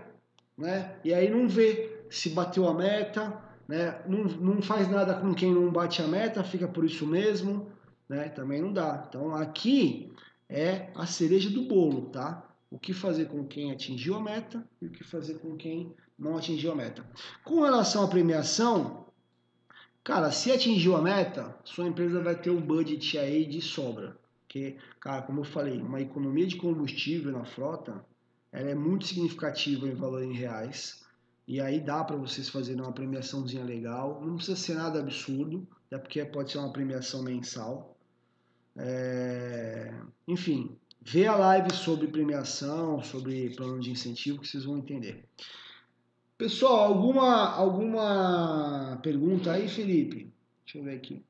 né? 0.57 0.95
E 1.03 1.13
aí 1.13 1.29
não 1.29 1.49
vê 1.49 2.05
se 2.09 2.31
bateu 2.31 2.69
a 2.69 2.73
meta, 2.73 3.37
né? 3.67 4.01
Não, 4.07 4.23
não 4.23 4.63
faz 4.63 4.89
nada 4.89 5.13
com 5.15 5.35
quem 5.35 5.53
não 5.53 5.73
bate 5.73 6.01
a 6.01 6.07
meta, 6.07 6.45
fica 6.45 6.69
por 6.69 6.85
isso 6.85 7.05
mesmo, 7.05 7.67
né? 8.09 8.29
Também 8.29 8.63
não 8.63 8.73
dá. 8.73 9.05
Então 9.09 9.35
aqui 9.35 10.13
é 10.49 10.91
a 10.95 11.05
cereja 11.05 11.51
do 11.51 11.63
bolo, 11.63 12.03
tá? 12.11 12.49
O 12.71 12.79
que 12.79 12.93
fazer 12.93 13.25
com 13.25 13.45
quem 13.45 13.73
atingiu 13.73 14.15
a 14.15 14.23
meta 14.23 14.65
e 14.81 14.87
o 14.87 14.91
que 14.91 15.03
fazer 15.03 15.41
com 15.41 15.57
quem 15.57 15.93
não 16.17 16.37
atingiu 16.37 16.71
a 16.71 16.77
meta. 16.77 17.05
Com 17.43 17.63
relação 17.63 18.05
à 18.05 18.07
premiação, 18.07 19.10
cara, 20.05 20.31
se 20.31 20.51
atingiu 20.51 20.97
a 20.97 21.03
meta, 21.03 21.57
sua 21.65 21.87
empresa 21.87 22.23
vai 22.23 22.35
ter 22.35 22.51
um 22.51 22.61
budget 22.61 23.19
aí 23.19 23.45
de 23.45 23.61
sobra. 23.61 24.17
Porque, 24.41 24.77
cara, 24.99 25.23
como 25.23 25.41
eu 25.41 25.45
falei, 25.45 25.81
uma 25.81 26.01
economia 26.01 26.47
de 26.47 26.57
combustível 26.57 27.31
na 27.31 27.45
frota, 27.45 28.05
ela 28.53 28.71
é 28.71 28.75
muito 28.75 29.07
significativa 29.07 29.87
em 29.87 29.95
valor 29.95 30.25
em 30.25 30.33
reais. 30.33 31.05
E 31.47 31.61
aí 31.61 31.81
dá 31.81 32.03
para 32.03 32.17
vocês 32.17 32.49
fazerem 32.49 32.83
uma 32.83 32.93
premiaçãozinha 32.93 33.65
legal. 33.65 34.21
Não 34.25 34.37
precisa 34.37 34.57
ser 34.57 34.75
nada 34.75 34.99
absurdo, 34.99 35.67
até 35.87 35.99
porque 35.99 36.25
pode 36.25 36.51
ser 36.51 36.59
uma 36.59 36.73
premiação 36.73 37.23
mensal. 37.23 37.97
É... 38.77 39.95
Enfim, 40.27 40.77
vê 41.01 41.27
a 41.27 41.37
live 41.37 41.73
sobre 41.75 42.09
premiação, 42.09 43.03
sobre 43.03 43.55
plano 43.55 43.81
de 43.81 43.91
incentivo 43.91 44.41
que 44.41 44.49
vocês 44.49 44.65
vão 44.65 44.79
entender. 44.79 45.25
Pessoal, 46.41 46.85
alguma, 46.85 47.55
alguma 47.55 48.99
pergunta 49.03 49.53
aí, 49.53 49.69
Felipe? 49.69 50.33
Deixa 50.65 50.79
eu 50.79 50.85
ver 50.85 50.97
aqui. 50.97 51.23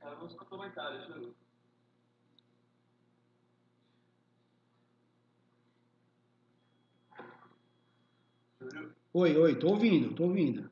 Alguns 0.00 0.34
comentários, 0.34 1.04
Felipe. 1.06 1.34
Oi, 9.12 9.36
oi, 9.36 9.58
tô 9.58 9.70
ouvindo, 9.70 10.14
tô 10.14 10.26
ouvindo. 10.26 10.70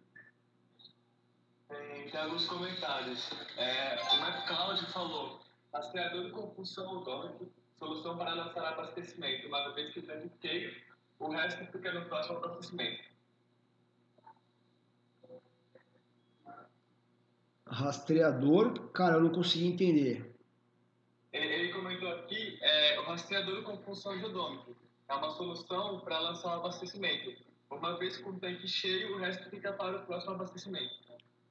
Tem, 1.69 2.11
tem 2.13 2.21
alguns 2.21 2.47
comentários. 2.47 3.29
É, 3.57 3.97
o 3.97 4.21
Matt 4.21 4.47
Cloud 4.47 4.87
falou, 4.93 5.41
rastreador 5.73 6.27
de 6.27 6.31
compulsão 6.31 6.99
odômico 6.99 7.51
solução 7.83 8.17
para 8.17 8.33
lançar 8.33 8.65
abastecimento, 8.65 9.49
uma 9.49 9.75
vez 9.75 9.93
que 9.93 9.99
o 9.99 10.03
tanque 10.03 10.31
cheio, 10.41 10.73
o 11.19 11.29
resto 11.31 11.67
fica 11.73 11.93
no 11.93 12.07
próximo 12.07 12.39
abastecimento. 12.39 13.03
Rastreador, 17.67 18.91
cara, 18.91 19.17
eu 19.17 19.23
não 19.23 19.31
consegui 19.31 19.67
entender. 19.67 20.33
Ele, 21.33 21.55
ele 21.55 21.73
comentou 21.73 22.09
aqui, 22.13 22.59
é, 22.61 23.01
o 23.01 23.05
rastreador 23.05 23.63
com 23.65 23.77
função 23.79 24.17
geodômica. 24.17 24.71
É 25.09 25.15
uma 25.15 25.31
solução 25.31 26.01
para 26.01 26.21
lançar 26.21 26.49
o 26.49 26.61
abastecimento. 26.61 27.35
Uma 27.69 27.99
vez 27.99 28.19
com 28.19 28.31
o 28.31 28.39
tanque 28.39 28.69
cheio, 28.69 29.17
o 29.17 29.19
resto 29.19 29.49
fica 29.51 29.73
para 29.73 29.97
o 29.97 30.07
próximo 30.07 30.35
abastecimento. 30.35 30.95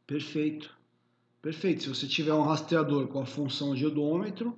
Perfeito. 0.07 0.77
Perfeito. 1.41 1.83
Se 1.83 1.89
você 1.89 2.07
tiver 2.07 2.33
um 2.33 2.43
rastreador 2.43 3.07
com 3.07 3.21
a 3.21 3.25
função 3.25 3.75
geodômetro, 3.75 4.55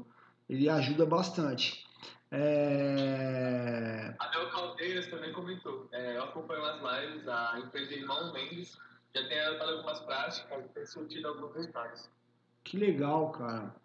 ele 0.49 0.69
ajuda 0.69 1.05
bastante. 1.05 1.85
É... 2.31 4.15
A 4.19 4.27
Del 4.27 4.49
Caldeiras 4.49 5.07
também 5.07 5.31
comentou. 5.33 5.87
É, 5.91 6.17
eu 6.17 6.23
acompanho 6.23 6.65
as 6.65 6.81
lives, 6.81 7.27
a 7.27 7.59
empresa 7.59 7.93
Irmão 7.93 8.33
Mendes 8.33 8.77
já 9.15 9.27
tem 9.27 9.39
adotado 9.39 9.71
algumas 9.71 9.99
práticas 9.99 10.65
e 10.65 10.69
tem 10.69 10.85
surtido 10.85 11.27
alguns 11.27 11.53
resultados. 11.55 12.09
Que 12.63 12.77
legal, 12.77 13.31
cara. 13.31 13.75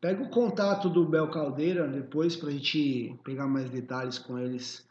Pega 0.00 0.22
o 0.22 0.30
contato 0.30 0.88
do 0.88 1.04
Bel 1.04 1.30
Caldeira 1.30 1.88
depois 1.88 2.36
para 2.36 2.50
a 2.50 2.52
gente 2.52 3.18
pegar 3.24 3.46
mais 3.46 3.68
detalhes 3.70 4.18
com 4.18 4.38
eles. 4.38 4.88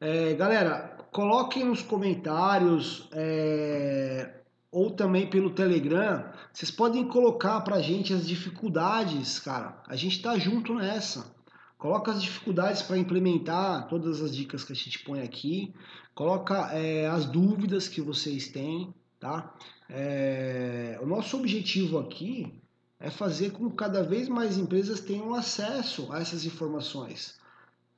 É, 0.00 0.34
galera, 0.34 0.96
coloquem 1.10 1.64
nos 1.64 1.82
comentários 1.82 3.08
é, 3.12 4.42
ou 4.70 4.90
também 4.90 5.28
pelo 5.28 5.50
Telegram, 5.50 6.30
vocês 6.52 6.70
podem 6.70 7.06
colocar 7.06 7.60
para 7.62 7.76
a 7.76 7.82
gente 7.82 8.12
as 8.12 8.26
dificuldades, 8.26 9.38
cara. 9.38 9.82
A 9.86 9.96
gente 9.96 10.16
está 10.16 10.38
junto 10.38 10.74
nessa. 10.74 11.34
Coloca 11.78 12.10
as 12.10 12.22
dificuldades 12.22 12.82
para 12.82 12.98
implementar 12.98 13.86
todas 13.88 14.20
as 14.20 14.34
dicas 14.34 14.64
que 14.64 14.72
a 14.72 14.76
gente 14.76 14.98
põe 15.04 15.20
aqui. 15.20 15.72
Coloca 16.14 16.72
é, 16.72 17.06
as 17.06 17.24
dúvidas 17.24 17.88
que 17.88 18.00
vocês 18.00 18.48
têm, 18.48 18.92
tá? 19.18 19.54
É, 19.88 20.98
o 21.00 21.06
nosso 21.06 21.36
objetivo 21.36 21.98
aqui 21.98 22.52
é 23.00 23.10
fazer 23.10 23.52
com 23.52 23.70
que 23.70 23.76
cada 23.76 24.02
vez 24.02 24.28
mais 24.28 24.58
empresas 24.58 25.00
tenham 25.00 25.34
acesso 25.34 26.12
a 26.12 26.20
essas 26.20 26.44
informações. 26.44 27.38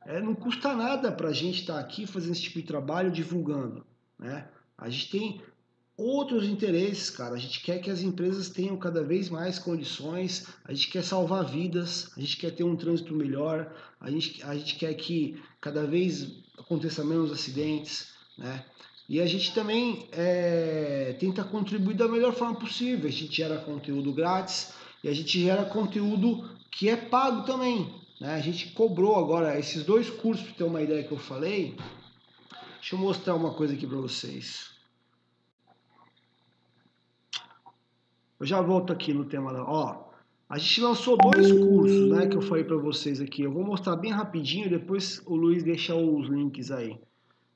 É, 0.04 0.20
não 0.20 0.34
custa 0.34 0.74
nada 0.74 1.10
para 1.10 1.28
a 1.28 1.32
gente 1.32 1.60
estar 1.60 1.74
tá 1.74 1.80
aqui 1.80 2.06
fazendo 2.06 2.32
esse 2.32 2.42
tipo 2.42 2.60
de 2.60 2.66
trabalho, 2.66 3.10
divulgando. 3.10 3.84
Né? 4.18 4.46
A 4.76 4.88
gente 4.88 5.10
tem 5.10 5.42
outros 6.00 6.44
interesses, 6.44 7.10
cara. 7.10 7.34
A 7.34 7.38
gente 7.38 7.60
quer 7.60 7.78
que 7.80 7.90
as 7.90 8.00
empresas 8.00 8.48
tenham 8.48 8.76
cada 8.76 9.02
vez 9.02 9.28
mais 9.28 9.58
condições, 9.58 10.46
a 10.64 10.72
gente 10.72 10.88
quer 10.88 11.04
salvar 11.04 11.44
vidas, 11.44 12.10
a 12.16 12.20
gente 12.20 12.36
quer 12.36 12.50
ter 12.52 12.64
um 12.64 12.76
trânsito 12.76 13.14
melhor, 13.14 13.70
a 14.00 14.10
gente, 14.10 14.42
a 14.42 14.54
gente 14.54 14.76
quer 14.76 14.94
que 14.94 15.40
cada 15.60 15.86
vez 15.86 16.32
aconteça 16.58 17.04
menos 17.04 17.30
acidentes, 17.30 18.08
né? 18.38 18.64
E 19.08 19.20
a 19.20 19.26
gente 19.26 19.52
também 19.52 20.06
é, 20.12 21.16
tenta 21.18 21.42
contribuir 21.42 21.94
da 21.94 22.06
melhor 22.06 22.32
forma 22.32 22.54
possível. 22.54 23.08
A 23.08 23.12
gente 23.12 23.36
gera 23.36 23.58
conteúdo 23.58 24.12
grátis 24.12 24.72
e 25.02 25.08
a 25.08 25.12
gente 25.12 25.42
gera 25.42 25.64
conteúdo 25.64 26.48
que 26.70 26.88
é 26.88 26.96
pago 26.96 27.44
também. 27.44 27.92
Né? 28.20 28.32
A 28.32 28.40
gente 28.40 28.68
cobrou 28.68 29.16
agora 29.16 29.58
esses 29.58 29.84
dois 29.84 30.08
cursos, 30.08 30.46
para 30.46 30.54
ter 30.54 30.62
uma 30.64 30.80
ideia 30.80 31.02
que 31.02 31.10
eu 31.10 31.18
falei. 31.18 31.76
Deixa 32.78 32.94
eu 32.94 33.00
mostrar 33.00 33.34
uma 33.34 33.52
coisa 33.52 33.74
aqui 33.74 33.84
para 33.84 33.98
vocês. 33.98 34.70
Eu 38.40 38.46
já 38.46 38.60
volto 38.62 38.90
aqui 38.90 39.12
no 39.12 39.26
tema 39.26 39.52
da. 39.52 39.62
Ó, 39.62 40.08
a 40.48 40.56
gente 40.56 40.80
lançou 40.80 41.16
dois 41.18 41.52
cursos, 41.52 42.10
né, 42.10 42.26
que 42.26 42.36
eu 42.36 42.40
falei 42.40 42.64
para 42.64 42.76
vocês 42.76 43.20
aqui. 43.20 43.42
Eu 43.42 43.52
vou 43.52 43.62
mostrar 43.62 43.96
bem 43.96 44.10
rapidinho, 44.10 44.70
depois 44.70 45.22
o 45.26 45.36
Luiz 45.36 45.62
deixa 45.62 45.94
os 45.94 46.26
links 46.26 46.70
aí. 46.70 46.98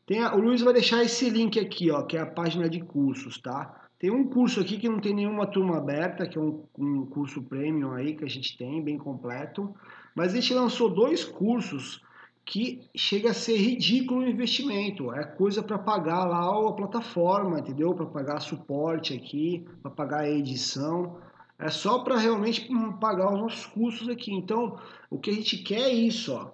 Tem 0.07 0.23
a, 0.23 0.35
o 0.35 0.41
Luiz 0.41 0.61
vai 0.61 0.75
deixar 0.75 1.03
esse 1.03 1.31
link 1.31 1.59
aqui, 1.59 1.91
ó, 1.91 2.03
que 2.03 2.19
é 2.19 2.21
a 2.21 2.27
página 2.27 2.69
de 2.69 2.81
cursos, 2.81 3.39
tá? 3.39 3.81
Tem 3.99 4.11
um 4.11 4.29
curso 4.29 4.61
aqui 4.61 4.77
que 4.77 4.87
não 4.87 5.01
tem 5.01 5.15
nenhuma 5.15 5.47
turma 5.47 5.79
aberta, 5.79 6.29
que 6.29 6.37
é 6.37 6.41
um, 6.41 6.63
um 6.79 7.07
curso 7.07 7.43
premium 7.43 7.93
aí 7.93 8.15
que 8.15 8.25
a 8.25 8.29
gente 8.29 8.55
tem, 8.59 8.85
bem 8.85 8.99
completo. 8.99 9.75
Mas 10.15 10.33
a 10.33 10.37
gente 10.37 10.53
lançou 10.53 10.91
dois 10.91 11.25
cursos 11.25 12.03
que 12.45 12.83
chega 12.95 13.31
a 13.31 13.35
ser 13.35 13.57
ridículo 13.57 14.21
o 14.21 14.29
investimento. 14.29 15.13
É 15.13 15.25
coisa 15.25 15.63
para 15.63 15.79
pagar 15.79 16.25
lá 16.25 16.47
a 16.47 16.73
plataforma, 16.73 17.59
entendeu? 17.59 17.95
Para 17.95 18.07
pagar 18.07 18.41
suporte 18.41 19.15
aqui, 19.15 19.67
para 19.83 19.91
pagar 19.91 20.21
a 20.21 20.31
edição. 20.31 21.19
É 21.59 21.71
só 21.71 22.01
para 22.01 22.19
realmente 22.19 22.69
pagar 23.01 23.33
os 23.33 23.41
nossos 23.41 23.67
custos 23.67 24.09
aqui. 24.09 24.33
Então, 24.33 24.79
o 25.09 25.19
que 25.19 25.31
a 25.31 25.33
gente 25.33 25.59
quer 25.59 25.89
é 25.89 25.93
isso, 25.93 26.35
ó. 26.35 26.51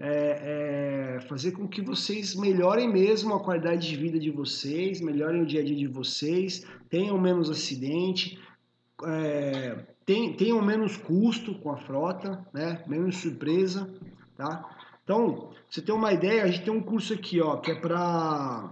É, 0.00 1.16
é 1.16 1.20
fazer 1.22 1.52
com 1.52 1.66
que 1.66 1.82
vocês 1.82 2.36
melhorem 2.36 2.88
mesmo 2.88 3.34
a 3.34 3.42
qualidade 3.42 3.88
de 3.88 3.96
vida 3.96 4.18
de 4.18 4.30
vocês, 4.30 5.00
melhorem 5.00 5.42
o 5.42 5.46
dia 5.46 5.60
a 5.60 5.64
dia 5.64 5.74
de 5.74 5.88
vocês, 5.88 6.64
tenham 6.88 7.18
menos 7.18 7.50
acidente, 7.50 8.38
é, 9.04 9.76
tenham 10.04 10.62
menos 10.62 10.96
custo 10.96 11.54
com 11.56 11.72
a 11.72 11.76
frota, 11.76 12.46
né? 12.54 12.82
menos 12.86 13.16
surpresa, 13.16 13.92
tá? 14.36 14.77
Então, 15.08 15.48
você 15.70 15.80
tem 15.80 15.94
uma 15.94 16.12
ideia, 16.12 16.44
a 16.44 16.48
gente 16.48 16.64
tem 16.64 16.70
um 16.70 16.82
curso 16.82 17.14
aqui, 17.14 17.40
ó, 17.40 17.56
que 17.56 17.70
é 17.70 17.74
para 17.74 18.70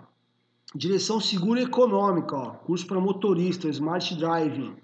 direção 0.74 1.18
segura 1.18 1.62
econômica, 1.62 2.36
ó, 2.36 2.50
curso 2.50 2.86
para 2.86 3.00
motorista, 3.00 3.68
Smart 3.68 4.14
Driving. 4.14 4.76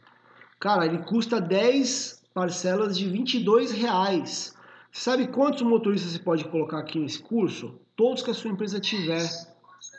Cara, 0.59 0.87
ele 0.87 1.01
custa 1.01 1.39
10 1.39 2.25
parcelas 2.33 2.97
de 2.97 3.07
22 3.07 3.71
reais. 3.71 4.57
Você 4.91 5.03
sabe 5.03 5.27
quantos 5.27 5.61
motoristas 5.61 6.13
você 6.13 6.19
pode 6.19 6.43
colocar 6.47 6.79
aqui 6.79 6.99
nesse 6.99 7.19
curso? 7.19 7.79
Todos 7.95 8.23
que 8.23 8.31
a 8.31 8.35
sua 8.35 8.51
empresa 8.51 8.81
tiver. 8.81 9.29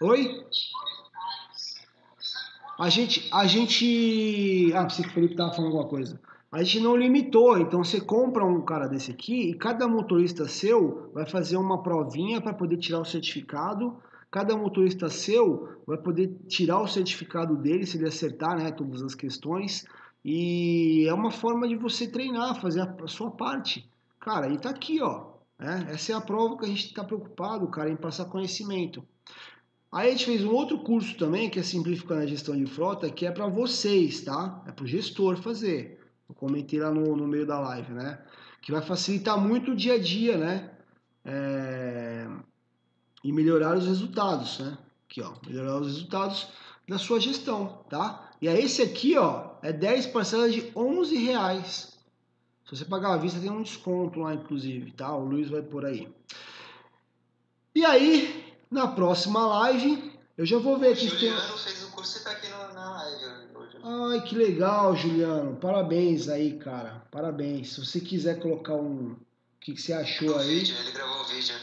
Oi? 0.01 0.43
A 2.79 2.89
gente, 2.89 3.29
a 3.31 3.45
gente, 3.45 4.73
ah, 4.73 4.85
pensei 4.85 5.05
que 5.05 5.11
o 5.11 5.13
Felipe 5.13 5.35
estava 5.35 5.51
falando 5.53 5.67
alguma 5.67 5.87
coisa 5.87 6.19
a 6.53 6.61
gente 6.61 6.81
não 6.81 6.95
limitou. 6.95 7.57
Então 7.57 7.83
você 7.83 7.99
compra 7.99 8.45
um 8.45 8.61
cara 8.61 8.87
desse 8.87 9.09
aqui 9.09 9.49
e 9.49 9.53
cada 9.55 9.87
motorista 9.87 10.47
seu 10.47 11.09
vai 11.11 11.25
fazer 11.25 11.57
uma 11.57 11.81
provinha 11.81 12.39
para 12.39 12.53
poder 12.53 12.77
tirar 12.77 12.99
o 12.99 13.05
certificado. 13.05 13.97
Cada 14.29 14.55
motorista 14.55 15.09
seu 15.09 15.79
vai 15.87 15.97
poder 15.97 16.31
tirar 16.47 16.79
o 16.79 16.87
certificado 16.87 17.55
dele 17.55 17.87
se 17.87 17.97
ele 17.97 18.07
acertar, 18.07 18.55
né, 18.55 18.71
todas 18.71 19.01
as 19.01 19.15
questões. 19.15 19.87
E 20.23 21.07
é 21.07 21.13
uma 21.13 21.31
forma 21.31 21.67
de 21.67 21.75
você 21.75 22.07
treinar, 22.07 22.61
fazer 22.61 22.81
a 22.81 23.07
sua 23.07 23.31
parte. 23.31 23.89
Cara, 24.19 24.47
e 24.47 24.57
tá 24.59 24.69
aqui, 24.69 25.01
ó. 25.01 25.33
Né? 25.57 25.87
Essa 25.89 26.11
é 26.11 26.15
a 26.15 26.21
prova 26.21 26.55
que 26.55 26.65
a 26.65 26.69
gente 26.69 26.85
está 26.85 27.03
preocupado, 27.03 27.67
cara, 27.67 27.89
em 27.89 27.95
passar 27.95 28.25
conhecimento. 28.25 29.03
Aí 29.91 30.09
a 30.09 30.11
gente 30.11 30.25
fez 30.25 30.43
um 30.43 30.51
outro 30.51 30.77
curso 30.79 31.17
também, 31.17 31.49
que 31.49 31.59
é 31.59 31.63
Simplificando 31.63 32.21
a 32.21 32.27
Gestão 32.27 32.55
de 32.55 32.67
Frota, 32.67 33.09
que 33.09 33.25
é 33.25 33.31
para 33.31 33.47
vocês, 33.47 34.21
tá? 34.21 34.63
É 34.67 34.71
para 34.71 34.85
o 34.85 34.87
gestor 34.87 35.37
fazer. 35.37 36.02
Eu 36.33 36.35
comentei 36.35 36.79
lá 36.79 36.89
no, 36.89 37.15
no 37.15 37.27
meio 37.27 37.45
da 37.45 37.59
live, 37.59 37.93
né? 37.93 38.19
Que 38.59 38.71
vai 38.71 38.81
facilitar 38.81 39.37
muito 39.37 39.71
o 39.71 39.75
dia 39.75 39.93
a 39.93 39.99
dia, 39.99 40.35
né? 40.35 40.71
É... 41.23 42.27
E 43.23 43.31
melhorar 43.31 43.77
os 43.77 43.85
resultados, 43.85 44.59
né? 44.59 44.77
Aqui, 45.05 45.21
ó, 45.21 45.33
melhorar 45.45 45.79
os 45.79 45.87
resultados 45.87 46.47
da 46.89 46.97
sua 46.97 47.19
gestão, 47.19 47.85
tá? 47.87 48.31
E 48.41 48.47
aí 48.47 48.65
esse 48.65 48.81
aqui, 48.81 49.15
ó, 49.15 49.51
é 49.61 49.71
10 49.71 50.07
parcelas 50.07 50.53
de 50.53 50.71
11 50.75 51.15
reais. 51.17 51.97
Se 52.65 52.75
você 52.75 52.85
pagar 52.85 53.13
à 53.13 53.17
vista, 53.17 53.39
tem 53.39 53.51
um 53.51 53.61
desconto 53.61 54.19
lá, 54.19 54.33
inclusive, 54.33 54.91
tá? 54.91 55.15
O 55.15 55.23
Luiz 55.23 55.49
vai 55.49 55.61
por 55.61 55.85
aí. 55.85 56.11
E 57.75 57.85
aí, 57.85 58.55
na 58.71 58.87
próxima 58.87 59.45
live, 59.45 60.19
eu 60.35 60.45
já 60.45 60.57
vou 60.57 60.79
ver 60.79 60.93
aqui. 60.93 61.05
O 61.05 61.09
Juliano 61.09 61.41
tem... 61.41 61.57
fez 61.59 61.83
o 61.83 61.91
curso 61.91 62.17
e 62.19 62.23
tá 62.23 62.31
aqui 62.31 62.47
live. 62.47 62.62
Ai, 63.85 64.21
que 64.21 64.33
legal, 64.33 64.95
Juliano. 64.95 65.57
Parabéns 65.57 66.29
aí, 66.29 66.57
cara. 66.57 67.03
Parabéns. 67.11 67.73
Se 67.73 67.85
você 67.85 67.99
quiser 67.99 68.39
colocar 68.39 68.75
um. 68.75 69.11
O 69.11 69.17
que, 69.59 69.73
que 69.73 69.81
você 69.81 69.91
achou 69.91 70.37
aí? 70.37 70.59
Vídeo, 70.59 70.75
ele 70.79 70.91
gravou 70.91 71.21
o 71.21 71.25
vídeo. 71.25 71.53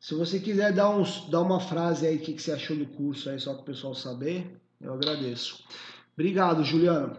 Se 0.00 0.14
você 0.14 0.40
quiser 0.40 0.72
dar, 0.72 0.88
uns, 0.88 1.28
dar 1.28 1.40
uma 1.40 1.60
frase 1.60 2.06
aí, 2.06 2.16
o 2.16 2.20
que, 2.20 2.32
que 2.32 2.42
você 2.42 2.52
achou 2.52 2.74
do 2.74 2.86
curso 2.86 3.28
aí, 3.28 3.38
só 3.38 3.52
para 3.52 3.62
o 3.62 3.64
pessoal 3.66 3.94
saber, 3.94 4.58
eu 4.80 4.94
agradeço. 4.94 5.62
Obrigado, 6.14 6.64
Juliano. 6.64 7.16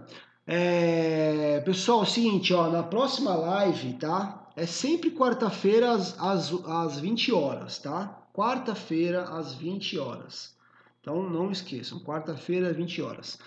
É, 0.48 1.62
pessoal, 1.62 2.00
é 2.00 2.04
o 2.04 2.06
seguinte, 2.06 2.54
ó, 2.54 2.70
na 2.70 2.84
próxima 2.84 3.36
live, 3.36 3.94
tá? 3.94 4.52
É 4.56 4.66
sempre 4.66 5.12
quarta-feira 5.12 5.92
às, 5.92 6.20
às, 6.20 6.52
às 6.66 7.00
20 7.00 7.32
horas, 7.32 7.78
tá? 7.78 8.28
Quarta-feira 8.34 9.24
às 9.24 9.54
20 9.54 9.98
horas. 10.00 10.56
Então 11.00 11.30
não 11.30 11.52
esqueçam, 11.52 12.00
quarta-feira, 12.00 12.74
20 12.74 13.02
horas. 13.02 13.38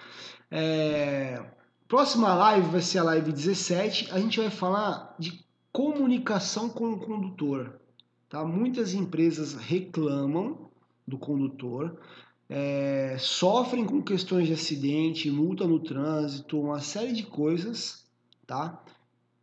É... 0.51 1.43
Próxima 1.89 2.35
live 2.35 2.69
vai 2.69 2.81
ser 2.81 2.99
a 2.99 3.05
live 3.05 3.33
17. 3.33 4.13
A 4.13 4.19
gente 4.19 4.41
vai 4.41 4.51
falar 4.51 5.15
de 5.19 5.45
comunicação 5.73 6.69
com 6.69 6.93
o 6.93 6.99
condutor. 6.99 7.81
Tá? 8.29 8.45
Muitas 8.45 8.93
empresas 8.95 9.55
reclamam 9.55 10.71
do 11.07 11.17
condutor, 11.17 12.01
é... 12.49 13.17
sofrem 13.19 13.85
com 13.85 14.03
questões 14.03 14.47
de 14.49 14.55
acidente, 14.55 15.31
multa 15.31 15.67
no 15.67 15.79
trânsito, 15.79 16.61
uma 16.61 16.81
série 16.81 17.13
de 17.13 17.23
coisas, 17.23 18.05
tá? 18.47 18.83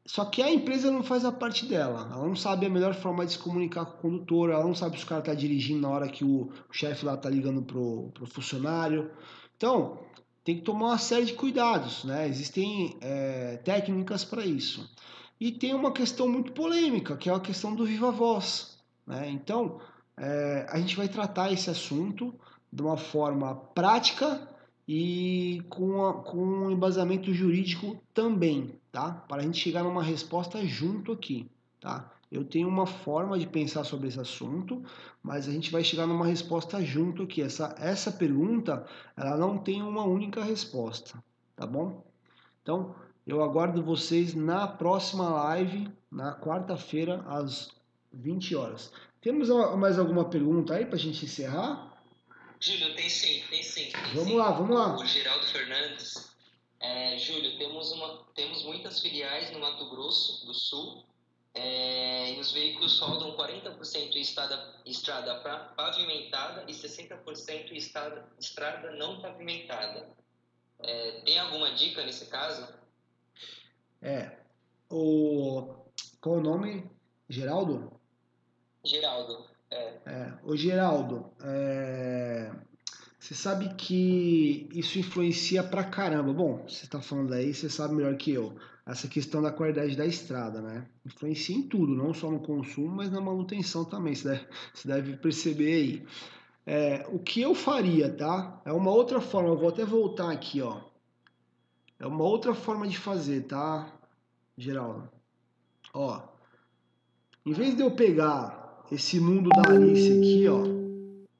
Só 0.05 0.25
que 0.25 0.41
a 0.41 0.51
empresa 0.51 0.91
não 0.91 1.01
faz 1.01 1.23
a 1.23 1.31
parte 1.31 1.65
dela. 1.65 2.09
Ela 2.11 2.27
não 2.27 2.35
sabe 2.35 2.65
a 2.65 2.69
melhor 2.69 2.93
forma 2.93 3.25
de 3.25 3.33
se 3.33 3.39
comunicar 3.39 3.85
com 3.85 3.93
o 3.93 4.01
condutor, 4.01 4.49
ela 4.49 4.65
não 4.65 4.75
sabe 4.75 4.97
se 4.97 5.05
o 5.05 5.07
cara 5.07 5.21
está 5.21 5.33
dirigindo 5.33 5.81
na 5.81 5.89
hora 5.89 6.09
que 6.09 6.25
o, 6.25 6.51
chefe 6.71 7.05
lá 7.05 7.13
está 7.13 7.29
ligando 7.29 7.61
pro, 7.61 8.09
pro 8.13 8.27
funcionário. 8.27 9.09
Então, 9.55 9.99
tem 10.43 10.57
que 10.57 10.61
tomar 10.61 10.87
uma 10.87 10.97
série 10.97 11.25
de 11.25 11.33
cuidados, 11.33 12.03
né? 12.03 12.27
Existem 12.27 12.97
é, 13.01 13.57
técnicas 13.63 14.25
para 14.25 14.45
isso. 14.45 14.89
E 15.39 15.51
tem 15.51 15.73
uma 15.73 15.91
questão 15.91 16.27
muito 16.27 16.51
polêmica, 16.51 17.17
que 17.17 17.29
é 17.29 17.33
a 17.33 17.39
questão 17.39 17.75
do 17.75 17.85
viva 17.85 18.11
voz. 18.11 18.77
Né? 19.05 19.29
Então, 19.29 19.79
é, 20.17 20.65
a 20.69 20.79
gente 20.79 20.95
vai 20.95 21.07
tratar 21.07 21.51
esse 21.51 21.69
assunto 21.69 22.33
de 22.71 22.81
uma 22.81 22.97
forma 22.97 23.55
prática 23.55 24.47
e 24.87 25.61
com, 25.69 26.05
a, 26.05 26.13
com 26.13 26.37
um 26.37 26.71
embasamento 26.71 27.33
jurídico 27.33 27.97
também, 28.13 28.75
tá? 28.91 29.11
Para 29.27 29.41
a 29.41 29.45
gente 29.45 29.59
chegar 29.59 29.83
numa 29.83 30.03
resposta 30.03 30.65
junto 30.65 31.11
aqui, 31.11 31.49
tá? 31.79 32.12
Eu 32.33 32.43
tenho 32.43 32.67
uma 32.67 32.87
forma 32.87 33.37
de 33.37 33.45
pensar 33.45 33.83
sobre 33.83 34.07
esse 34.07 34.19
assunto, 34.19 34.83
mas 35.21 35.47
a 35.47 35.51
gente 35.51 35.69
vai 35.69 35.83
chegar 35.83 36.07
numa 36.07 36.25
resposta 36.25 36.83
junto 36.83 37.21
aqui. 37.21 37.43
Essa, 37.43 37.75
essa 37.77 38.11
pergunta, 38.11 38.87
ela 39.15 39.37
não 39.37 39.59
tem 39.59 39.83
uma 39.83 40.03
única 40.03 40.43
resposta, 40.43 41.23
tá 41.55 41.67
bom? 41.67 42.03
Então, 42.63 42.95
eu 43.27 43.43
aguardo 43.43 43.83
vocês 43.83 44.33
na 44.33 44.67
próxima 44.67 45.29
live, 45.29 45.87
na 46.11 46.33
quarta-feira, 46.33 47.23
às 47.27 47.69
20 48.11 48.55
horas. 48.55 48.91
Temos 49.21 49.49
mais 49.77 49.99
alguma 49.99 50.25
pergunta 50.25 50.73
aí 50.73 50.87
para 50.87 50.95
a 50.95 50.99
gente 50.99 51.25
encerrar? 51.25 51.95
Júlio, 52.59 52.95
tem 52.95 53.09
sim, 53.11 53.43
tem 53.47 53.61
sim. 53.61 53.91
Tem 53.91 54.13
vamos 54.15 54.29
sim. 54.29 54.37
lá, 54.37 54.49
vamos 54.49 54.75
lá. 54.75 54.95
O 54.95 55.05
Geraldo 55.05 55.45
Fernandes. 55.45 56.33
É, 56.79 57.15
Júlio, 57.15 57.59
temos, 57.59 57.91
uma, 57.91 58.23
temos 58.33 58.63
muitas 58.63 58.99
filiais 59.01 59.51
no 59.51 59.59
Mato 59.59 59.87
Grosso 59.91 60.47
do 60.47 60.53
Sul 60.55 61.12
é, 61.55 62.33
e 62.33 62.39
os 62.39 62.51
veículos 62.51 62.99
rodam 62.99 63.37
40% 63.37 64.15
em 64.15 64.21
estrada, 64.21 64.81
estrada 64.85 65.35
pavimentada 65.75 66.63
e 66.67 66.73
60% 66.73 67.71
em 67.71 67.77
estrada, 67.77 68.27
estrada 68.39 68.91
não 68.91 69.21
pavimentada. 69.21 70.09
É, 70.79 71.21
tem 71.21 71.37
alguma 71.37 71.73
dica 71.75 72.03
nesse 72.03 72.25
caso? 72.25 72.73
É. 74.01 74.39
O, 74.89 75.75
qual 76.19 76.37
o 76.37 76.41
nome? 76.41 76.89
Geraldo? 77.29 77.99
Geraldo, 78.83 79.47
é. 79.71 79.99
é 80.05 80.39
o 80.43 80.57
Geraldo, 80.57 81.33
é, 81.41 82.51
você 83.23 83.33
sabe 83.33 83.73
que 83.75 84.67
isso 84.73 84.99
influencia 84.99 85.63
pra 85.63 85.81
caramba. 85.81 86.33
Bom, 86.33 86.65
você 86.67 86.83
está 86.83 86.99
falando 86.99 87.31
aí, 87.33 87.53
você 87.53 87.69
sabe 87.69 87.95
melhor 87.95 88.17
que 88.17 88.33
eu 88.33 88.53
essa 88.85 89.07
questão 89.07 89.41
da 89.41 89.49
qualidade 89.49 89.95
da 89.95 90.05
estrada, 90.05 90.59
né? 90.59 90.85
Influencia 91.05 91.55
em 91.55 91.61
tudo, 91.61 91.95
não 91.95 92.13
só 92.13 92.29
no 92.29 92.41
consumo, 92.41 92.89
mas 92.89 93.09
na 93.09 93.21
manutenção 93.21 93.85
também, 93.85 94.13
você 94.13 94.27
deve, 94.27 94.45
você 94.73 94.87
deve 94.89 95.15
perceber 95.15 95.73
aí. 95.73 96.05
É, 96.65 97.07
o 97.13 97.17
que 97.17 97.39
eu 97.39 97.55
faria, 97.55 98.11
tá? 98.11 98.61
É 98.65 98.73
uma 98.73 98.91
outra 98.91 99.21
forma, 99.21 99.47
eu 99.47 99.57
vou 99.57 99.69
até 99.69 99.85
voltar 99.85 100.29
aqui, 100.29 100.61
ó. 100.61 100.81
É 101.97 102.05
uma 102.05 102.25
outra 102.25 102.53
forma 102.53 102.85
de 102.85 102.97
fazer, 102.97 103.43
tá, 103.43 103.89
Geraldo? 104.57 105.09
Ó, 105.93 106.21
em 107.45 107.53
vez 107.53 107.73
de 107.73 107.83
eu 107.83 107.91
pegar 107.91 108.83
esse 108.91 109.17
mundo 109.17 109.49
da 109.49 109.71
Alice 109.71 110.11
aqui, 110.11 110.45
ó, 110.49 110.82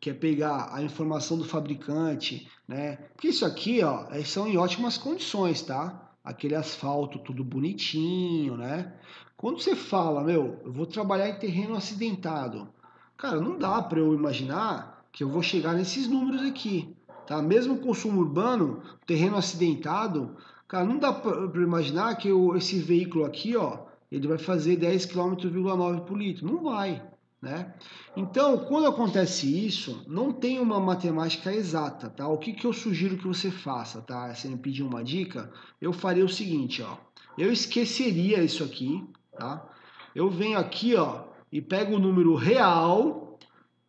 que 0.04 0.10
é 0.10 0.14
pegar 0.14 0.70
a 0.74 0.84
informação 0.84 1.38
do 1.38 1.45
fabricante, 1.45 2.45
né? 2.68 2.97
Porque 3.14 3.30
isso 3.30 3.45
aqui, 3.45 3.82
ó, 3.82 4.06
são 4.26 4.45
em 4.45 4.58
ótimas 4.58 4.97
condições, 4.97 5.62
tá? 5.62 6.04
aquele 6.22 6.56
asfalto 6.56 7.20
tudo 7.20 7.41
bonitinho, 7.41 8.58
né? 8.58 8.93
Quando 9.38 9.62
você 9.62 9.78
fala, 9.78 10.22
meu, 10.22 10.62
eu 10.66 10.74
vou 10.74 10.86
trabalhar 10.86 11.30
em 11.30 11.39
terreno 11.39 11.76
acidentado, 11.76 12.68
cara, 13.16 13.39
não 13.39 13.58
dá 13.58 13.82
para 13.82 13.99
eu 13.99 14.14
imaginar 14.14 15.06
que 15.10 15.24
eu 15.24 15.30
vou 15.30 15.41
chegar 15.41 15.74
nesses 15.74 16.06
números 16.06 16.41
aqui. 16.41 16.93
tá? 17.26 17.41
Mesmo 17.41 17.78
consumo 17.78 18.20
urbano, 18.20 18.82
terreno 19.06 19.38
acidentado, 19.38 20.36
cara, 20.68 20.84
não 20.84 20.97
dá 20.97 21.14
para 21.14 21.62
imaginar 21.62 22.16
que 22.18 22.28
eu, 22.28 22.58
esse 22.58 22.78
veículo 22.78 23.24
aqui, 23.24 23.56
ó, 23.56 23.86
ele 24.12 24.28
vai 24.28 24.38
fazer 24.38 24.76
10 24.76 25.06
km,9 25.06 26.01
por 26.01 26.18
litro. 26.18 26.45
Não 26.45 26.64
vai, 26.64 27.01
né? 27.44 27.74
Então, 28.16 28.58
quando 28.58 28.88
acontece 28.88 29.46
isso, 29.68 30.02
não 30.08 30.32
tem 30.32 30.62
uma 30.62 30.80
matemática 30.80 31.54
exata, 31.54 32.10
tá? 32.10 32.26
O 32.26 32.38
que, 32.38 32.54
que 32.54 32.66
eu 32.66 32.72
sugiro 32.72 33.18
que 33.18 33.28
você 33.28 33.52
faça, 33.52 34.02
tá? 34.02 34.34
Se 34.34 34.48
me 34.48 34.58
pedir 34.58 34.82
uma 34.82 35.04
dica, 35.04 35.52
eu 35.82 35.91
faria 35.91 36.24
o 36.24 36.30
seguinte, 36.30 36.82
ó. 36.82 36.96
Eu 37.38 37.52
esqueceria 37.52 38.41
isso 38.41 38.64
aqui, 38.64 39.06
tá? 39.38 39.70
Eu 40.16 40.30
venho 40.30 40.58
aqui, 40.58 40.96
ó, 40.96 41.26
e 41.52 41.62
pego 41.62 41.98
o 41.98 42.00
número 42.00 42.34
real 42.34 43.38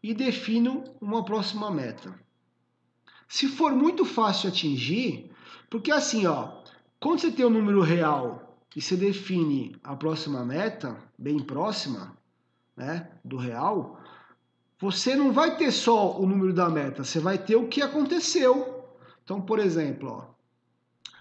e 0.02 0.12
defino 0.12 0.82
uma 1.00 1.24
próxima 1.24 1.70
meta. 1.70 2.12
Se 3.28 3.46
for 3.46 3.70
muito 3.70 4.04
fácil 4.04 4.48
atingir, 4.48 5.30
porque 5.70 5.92
assim, 5.92 6.26
ó, 6.26 6.60
quando 6.98 7.20
você 7.20 7.30
tem 7.30 7.44
o 7.44 7.48
um 7.48 7.52
número 7.52 7.82
real 7.82 8.58
e 8.74 8.82
você 8.82 8.96
define 8.96 9.76
a 9.84 9.94
próxima 9.94 10.44
meta, 10.44 10.96
bem 11.16 11.38
próxima, 11.38 12.16
né, 12.76 13.08
do 13.24 13.36
real, 13.36 13.98
você 14.78 15.14
não 15.14 15.32
vai 15.32 15.56
ter 15.56 15.70
só 15.70 16.18
o 16.18 16.26
número 16.26 16.52
da 16.52 16.68
meta, 16.68 17.04
você 17.04 17.18
vai 17.18 17.38
ter 17.38 17.56
o 17.56 17.68
que 17.68 17.80
aconteceu. 17.80 18.84
Então, 19.22 19.40
por 19.40 19.58
exemplo, 19.58 20.10
ó, 20.10 20.34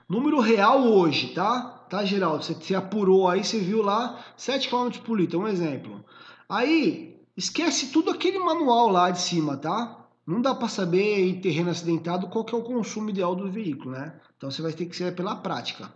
número 0.10 0.40
real 0.40 0.84
hoje, 0.84 1.34
tá? 1.34 1.86
Tá, 1.90 2.04
Geraldo? 2.04 2.44
Você, 2.44 2.54
você 2.54 2.76
apurou 2.76 3.28
aí, 3.28 3.44
você 3.44 3.60
viu 3.60 3.82
lá 3.82 4.20
7 4.36 4.68
km 4.68 4.90
por 5.06 5.20
litro, 5.20 5.40
um 5.40 5.48
exemplo. 5.48 6.04
Aí, 6.50 7.22
esquece 7.38 7.92
tudo 7.92 8.10
aquele 8.10 8.40
manual 8.40 8.90
lá 8.90 9.12
de 9.12 9.22
cima, 9.22 9.58
tá? 9.58 10.04
Não 10.26 10.42
dá 10.42 10.56
para 10.56 10.68
saber 10.68 11.28
em 11.28 11.40
terreno 11.40 11.70
acidentado 11.70 12.28
qual 12.28 12.46
que 12.46 12.56
é 12.56 12.58
o 12.58 12.64
consumo 12.64 13.10
ideal 13.10 13.36
do 13.36 13.52
veículo, 13.52 13.92
né? 13.92 14.20
Então 14.38 14.50
você 14.50 14.62
vai 14.62 14.74
ter 14.74 14.86
que 14.86 14.96
ser 14.96 15.16
pela 15.16 15.36
prática. 15.36 15.92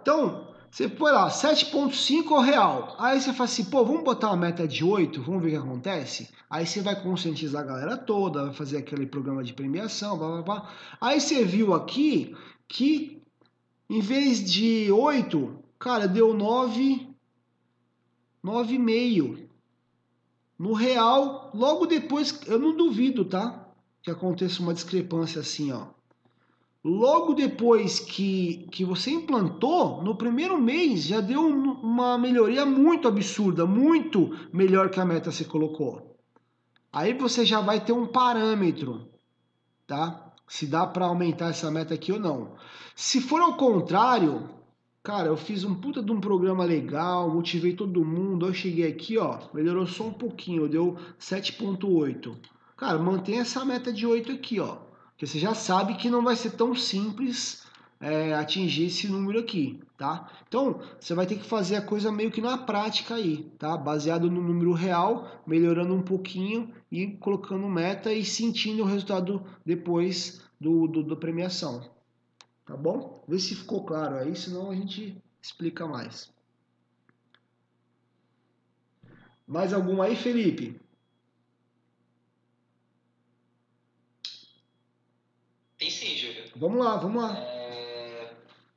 Então, 0.00 0.46
você 0.70 0.88
põe 0.88 1.12
lá 1.12 1.28
7.5 1.28 2.44
real. 2.44 2.96
Aí 2.98 3.20
você 3.20 3.32
fala 3.32 3.44
assim, 3.44 3.64
pô, 3.64 3.84
vamos 3.84 4.04
botar 4.04 4.28
uma 4.28 4.36
meta 4.36 4.66
de 4.66 4.84
8, 4.84 5.22
vamos 5.22 5.42
ver 5.42 5.48
o 5.48 5.50
que 5.52 5.66
acontece? 5.68 6.28
Aí 6.48 6.66
você 6.66 6.80
vai 6.80 7.00
conscientizar 7.02 7.62
a 7.62 7.66
galera 7.66 7.96
toda, 7.96 8.44
vai 8.44 8.54
fazer 8.54 8.78
aquele 8.78 9.06
programa 9.06 9.42
de 9.42 9.52
premiação, 9.52 10.16
blá 10.18 10.28
blá 10.28 10.42
blá. 10.42 10.72
Aí 11.00 11.20
você 11.20 11.44
viu 11.44 11.74
aqui 11.74 12.36
que 12.68 13.22
em 13.88 14.00
vez 14.00 14.44
de 14.44 14.90
8, 14.90 15.58
cara, 15.78 16.06
deu 16.06 16.34
9, 16.34 17.08
9,5. 18.44 19.46
No 20.58 20.72
real, 20.72 21.50
logo 21.54 21.86
depois, 21.86 22.40
eu 22.46 22.58
não 22.58 22.76
duvido, 22.76 23.24
tá? 23.24 23.68
Que 24.02 24.10
aconteça 24.10 24.62
uma 24.62 24.74
discrepância 24.74 25.40
assim, 25.40 25.70
ó. 25.72 25.95
Logo 26.88 27.34
depois 27.34 27.98
que, 27.98 28.68
que 28.70 28.84
você 28.84 29.10
implantou, 29.10 30.04
no 30.04 30.14
primeiro 30.14 30.56
mês 30.56 31.02
já 31.02 31.20
deu 31.20 31.44
uma 31.44 32.16
melhoria 32.16 32.64
muito 32.64 33.08
absurda, 33.08 33.66
muito 33.66 34.30
melhor 34.52 34.88
que 34.88 35.00
a 35.00 35.04
meta 35.04 35.30
que 35.30 35.34
você 35.34 35.44
colocou. 35.44 36.16
Aí 36.92 37.12
você 37.12 37.44
já 37.44 37.60
vai 37.60 37.84
ter 37.84 37.90
um 37.90 38.06
parâmetro, 38.06 39.08
tá? 39.84 40.32
Se 40.46 40.64
dá 40.64 40.86
para 40.86 41.06
aumentar 41.06 41.48
essa 41.48 41.68
meta 41.72 41.92
aqui 41.92 42.12
ou 42.12 42.20
não. 42.20 42.52
Se 42.94 43.20
for 43.20 43.40
ao 43.40 43.56
contrário, 43.56 44.48
Cara, 45.02 45.28
eu 45.28 45.36
fiz 45.36 45.62
um 45.62 45.72
puta 45.72 46.02
de 46.02 46.10
um 46.10 46.20
programa 46.20 46.64
legal, 46.64 47.30
motivei 47.30 47.74
todo 47.74 48.04
mundo. 48.04 48.46
Eu 48.46 48.52
cheguei 48.52 48.88
aqui, 48.88 49.16
ó, 49.16 49.38
melhorou 49.54 49.86
só 49.86 50.04
um 50.04 50.12
pouquinho, 50.12 50.68
deu 50.68 50.96
7.8. 51.18 52.36
Cara, 52.76 52.98
mantém 52.98 53.38
essa 53.38 53.64
meta 53.64 53.92
de 53.92 54.04
8 54.04 54.32
aqui, 54.32 54.58
ó. 54.58 54.85
Porque 55.16 55.26
você 55.26 55.38
já 55.38 55.54
sabe 55.54 55.94
que 55.94 56.10
não 56.10 56.22
vai 56.22 56.36
ser 56.36 56.50
tão 56.50 56.74
simples 56.74 57.66
é, 57.98 58.34
atingir 58.34 58.84
esse 58.84 59.08
número 59.08 59.38
aqui, 59.38 59.80
tá? 59.96 60.30
Então, 60.46 60.82
você 61.00 61.14
vai 61.14 61.26
ter 61.26 61.36
que 61.36 61.44
fazer 61.44 61.76
a 61.76 61.82
coisa 61.82 62.12
meio 62.12 62.30
que 62.30 62.42
na 62.42 62.58
prática 62.58 63.14
aí, 63.14 63.44
tá? 63.58 63.78
Baseado 63.78 64.30
no 64.30 64.42
número 64.42 64.72
real, 64.74 65.42
melhorando 65.46 65.94
um 65.94 66.02
pouquinho 66.02 66.70
e 66.92 67.06
colocando 67.06 67.66
meta 67.66 68.12
e 68.12 68.26
sentindo 68.26 68.82
o 68.82 68.86
resultado 68.86 69.42
depois 69.64 70.42
do, 70.60 70.86
do, 70.86 71.02
da 71.02 71.16
premiação. 71.16 71.90
Tá 72.66 72.76
bom? 72.76 73.24
Vê 73.26 73.38
se 73.38 73.54
ficou 73.54 73.86
claro 73.86 74.16
aí, 74.16 74.36
senão 74.36 74.70
a 74.70 74.74
gente 74.74 75.16
explica 75.40 75.86
mais. 75.86 76.30
Mais 79.46 79.72
algum 79.72 80.02
aí, 80.02 80.14
Felipe? 80.14 80.78
Tem 85.78 85.90
sim, 85.90 86.16
Júlio. 86.16 86.45
Vamos 86.58 86.82
lá, 86.82 86.96
vamos 86.96 87.22
lá. 87.22 87.38
É... 87.38 88.34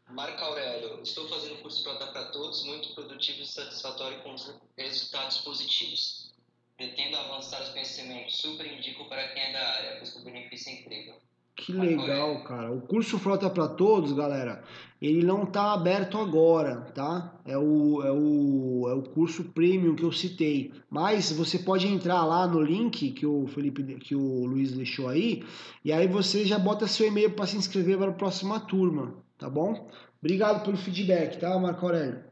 Marco 0.10 0.44
Aurélio, 0.44 1.02
estou 1.02 1.30
fazendo 1.30 1.62
curso 1.62 1.82
para 1.84 2.08
para 2.08 2.26
todos, 2.26 2.64
muito 2.66 2.94
produtivo 2.94 3.42
e 3.42 3.46
satisfatório 3.46 4.22
com 4.22 4.36
resultados 4.78 5.38
positivos. 5.40 6.34
Pretendo 6.76 7.16
avançar 7.16 7.62
os 7.62 7.70
conhecimentos, 7.70 8.38
super 8.38 8.66
indico 8.66 9.06
para 9.06 9.30
quem 9.30 9.44
é 9.44 9.54
da 9.54 9.70
área, 9.70 9.98
pois 9.98 10.14
o 10.16 10.24
benefício 10.26 10.70
é 10.72 10.74
incrível. 10.74 11.22
Que 11.60 11.74
legal, 11.74 12.41
cara. 12.45 12.72
O 12.72 12.80
curso 12.80 13.20
Frota 13.20 13.49
para 13.49 13.68
Todos, 13.68 14.14
galera, 14.14 14.64
ele 15.01 15.26
não 15.26 15.45
tá 15.45 15.74
aberto 15.74 16.18
agora, 16.18 16.82
tá? 16.95 17.38
É 17.45 17.57
o, 17.57 18.01
é, 18.01 18.12
o, 18.14 18.88
é 18.88 18.93
o 18.93 19.03
curso 19.03 19.43
premium 19.43 19.93
que 19.93 20.03
eu 20.03 20.12
citei. 20.12 20.72
Mas 20.89 21.34
você 21.34 21.60
pode 21.60 21.86
entrar 21.86 22.24
lá 22.24 22.47
no 22.47 22.62
link 22.62 23.12
que 23.12 23.26
o 23.26 23.45
Felipe, 23.47 23.84
que 23.95 24.16
o 24.16 24.45
Luiz 24.45 24.72
deixou 24.72 25.10
aí, 25.10 25.45
e 25.84 25.91
aí 25.91 26.07
você 26.07 26.45
já 26.45 26.57
bota 26.57 26.88
seu 26.88 27.07
e-mail 27.07 27.32
para 27.32 27.45
se 27.45 27.57
inscrever 27.57 27.97
para 27.97 28.12
a 28.12 28.14
próxima 28.14 28.62
turma, 28.62 29.22
tá 29.38 29.49
bom? 29.49 29.91
Obrigado 30.22 30.64
pelo 30.64 30.78
feedback, 30.78 31.39
tá, 31.39 31.60
Marco 31.60 31.86
Aurélio? 31.86 32.24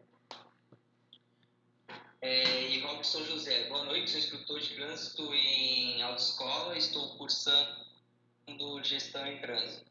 É, 2.22 2.70
e 2.72 2.80
Robson 2.80 3.24
José, 3.26 3.68
boa 3.68 3.84
noite, 3.84 4.10
sou 4.10 4.20
instrutor 4.20 4.60
de 4.62 4.70
trânsito 4.70 5.22
em 5.34 6.02
autoescola, 6.02 6.78
estou 6.78 7.10
cursando 7.18 7.87
do 8.56 8.82
Gestão 8.84 9.26
em 9.28 9.40
Trânsito. 9.40 9.86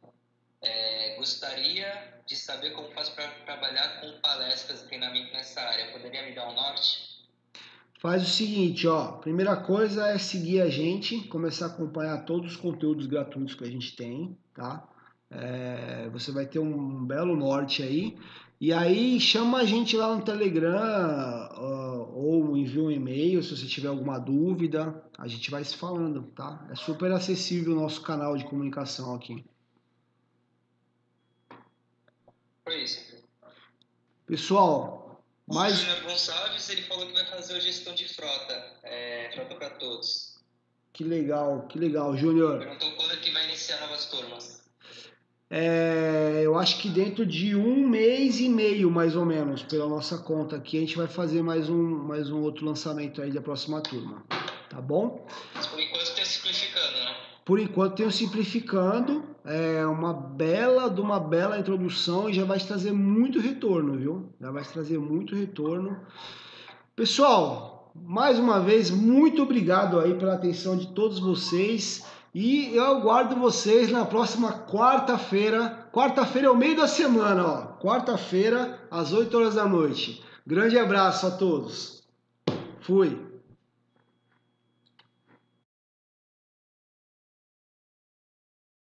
É, 0.62 1.16
gostaria 1.16 2.20
de 2.26 2.34
saber 2.34 2.70
como 2.70 2.90
faço 2.92 3.14
para 3.14 3.28
trabalhar 3.44 4.00
com 4.00 4.20
palestras 4.20 4.82
e 4.82 4.86
treinamento 4.86 5.32
nessa 5.32 5.60
área. 5.60 5.92
Poderia 5.92 6.24
me 6.24 6.34
dar 6.34 6.48
um 6.48 6.54
norte? 6.54 7.16
Faz 8.00 8.22
o 8.22 8.26
seguinte, 8.26 8.86
ó. 8.86 9.12
Primeira 9.12 9.56
coisa 9.56 10.08
é 10.08 10.18
seguir 10.18 10.62
a 10.62 10.70
gente, 10.70 11.28
começar 11.28 11.66
a 11.66 11.68
acompanhar 11.68 12.24
todos 12.24 12.52
os 12.52 12.56
conteúdos 12.56 13.06
gratuitos 13.06 13.54
que 13.54 13.64
a 13.64 13.70
gente 13.70 13.94
tem, 13.94 14.36
tá? 14.54 14.86
É, 15.30 16.08
você 16.10 16.30
vai 16.30 16.46
ter 16.46 16.58
um 16.58 17.04
belo 17.04 17.36
norte 17.36 17.82
aí. 17.82 18.16
E 18.58 18.72
aí 18.72 19.20
chama 19.20 19.58
a 19.58 19.64
gente 19.64 19.96
lá 19.96 20.16
no 20.16 20.24
Telegram 20.24 21.50
ou 22.14 22.56
envia 22.56 22.82
um 22.82 22.90
e-mail 22.90 23.42
se 23.42 23.54
você 23.54 23.66
tiver 23.66 23.88
alguma 23.88 24.18
dúvida. 24.18 25.04
A 25.18 25.28
gente 25.28 25.50
vai 25.50 25.62
se 25.62 25.76
falando, 25.76 26.22
tá? 26.34 26.66
É 26.70 26.74
super 26.74 27.12
acessível 27.12 27.74
o 27.74 27.80
nosso 27.80 28.00
canal 28.00 28.36
de 28.36 28.44
comunicação 28.44 29.14
aqui. 29.14 29.44
Foi 32.64 32.82
isso. 32.82 33.22
Pessoal, 34.26 35.22
mais... 35.46 35.82
O 35.82 36.02
Gonçalves, 36.02 36.68
ele 36.70 36.82
falou 36.82 37.06
que 37.06 37.12
vai 37.12 37.26
fazer 37.26 37.54
a 37.54 37.60
gestão 37.60 37.94
de 37.94 38.12
frota, 38.12 38.78
é, 38.82 39.30
frota 39.34 39.54
para 39.54 39.70
todos. 39.70 40.34
Que 40.92 41.04
legal, 41.04 41.66
que 41.68 41.78
legal, 41.78 42.16
Júnior. 42.16 42.58
Perguntou 42.58 42.90
quando 42.96 43.12
é 43.12 43.16
que 43.18 43.30
vai 43.30 43.44
iniciar 43.44 43.80
novas 43.82 44.06
turmas. 44.06 44.55
É, 45.48 46.42
eu 46.44 46.58
acho 46.58 46.78
que 46.80 46.88
dentro 46.88 47.24
de 47.24 47.54
um 47.54 47.86
mês 47.86 48.40
e 48.40 48.48
meio, 48.48 48.90
mais 48.90 49.14
ou 49.14 49.24
menos, 49.24 49.62
pela 49.62 49.88
nossa 49.88 50.18
conta 50.18 50.56
aqui, 50.56 50.76
a 50.76 50.80
gente 50.80 50.96
vai 50.96 51.06
fazer 51.06 51.42
mais 51.42 51.68
um, 51.68 51.82
mais 52.04 52.30
um 52.30 52.40
outro 52.40 52.66
lançamento 52.66 53.22
aí 53.22 53.30
da 53.30 53.40
próxima 53.40 53.80
turma. 53.80 54.24
Tá 54.68 54.80
bom? 54.80 55.26
Mas 55.54 55.66
por 55.66 55.80
enquanto 55.80 56.14
tem 56.14 56.24
simplificando, 56.24 56.98
né? 56.98 57.16
Por 57.44 57.60
enquanto 57.60 57.94
tem 57.94 58.10
simplificando. 58.10 59.36
É 59.44 59.86
uma 59.86 60.12
bela 60.12 60.90
de 60.90 61.00
uma 61.00 61.20
bela 61.20 61.56
introdução 61.56 62.28
e 62.28 62.34
já 62.34 62.44
vai 62.44 62.58
trazer 62.58 62.90
muito 62.90 63.38
retorno, 63.38 63.96
viu? 63.96 64.32
Já 64.40 64.50
vai 64.50 64.64
trazer 64.64 64.98
muito 64.98 65.36
retorno. 65.36 66.00
Pessoal, 66.96 67.92
mais 67.94 68.40
uma 68.40 68.58
vez, 68.58 68.90
muito 68.90 69.44
obrigado 69.44 70.00
aí 70.00 70.14
pela 70.14 70.34
atenção 70.34 70.76
de 70.76 70.88
todos 70.88 71.20
vocês. 71.20 72.04
E 72.38 72.76
eu 72.76 72.84
aguardo 72.84 73.34
vocês 73.34 73.90
na 73.90 74.04
próxima 74.04 74.52
quarta-feira. 74.52 75.88
Quarta-feira 75.90 76.48
é 76.48 76.50
o 76.50 76.54
meio 76.54 76.76
da 76.76 76.86
semana, 76.86 77.46
ó. 77.46 77.62
Quarta-feira, 77.80 78.78
às 78.90 79.10
8 79.10 79.34
horas 79.34 79.54
da 79.54 79.64
noite. 79.64 80.22
Grande 80.46 80.78
abraço 80.78 81.26
a 81.26 81.30
todos. 81.30 82.02
Fui. 82.80 83.25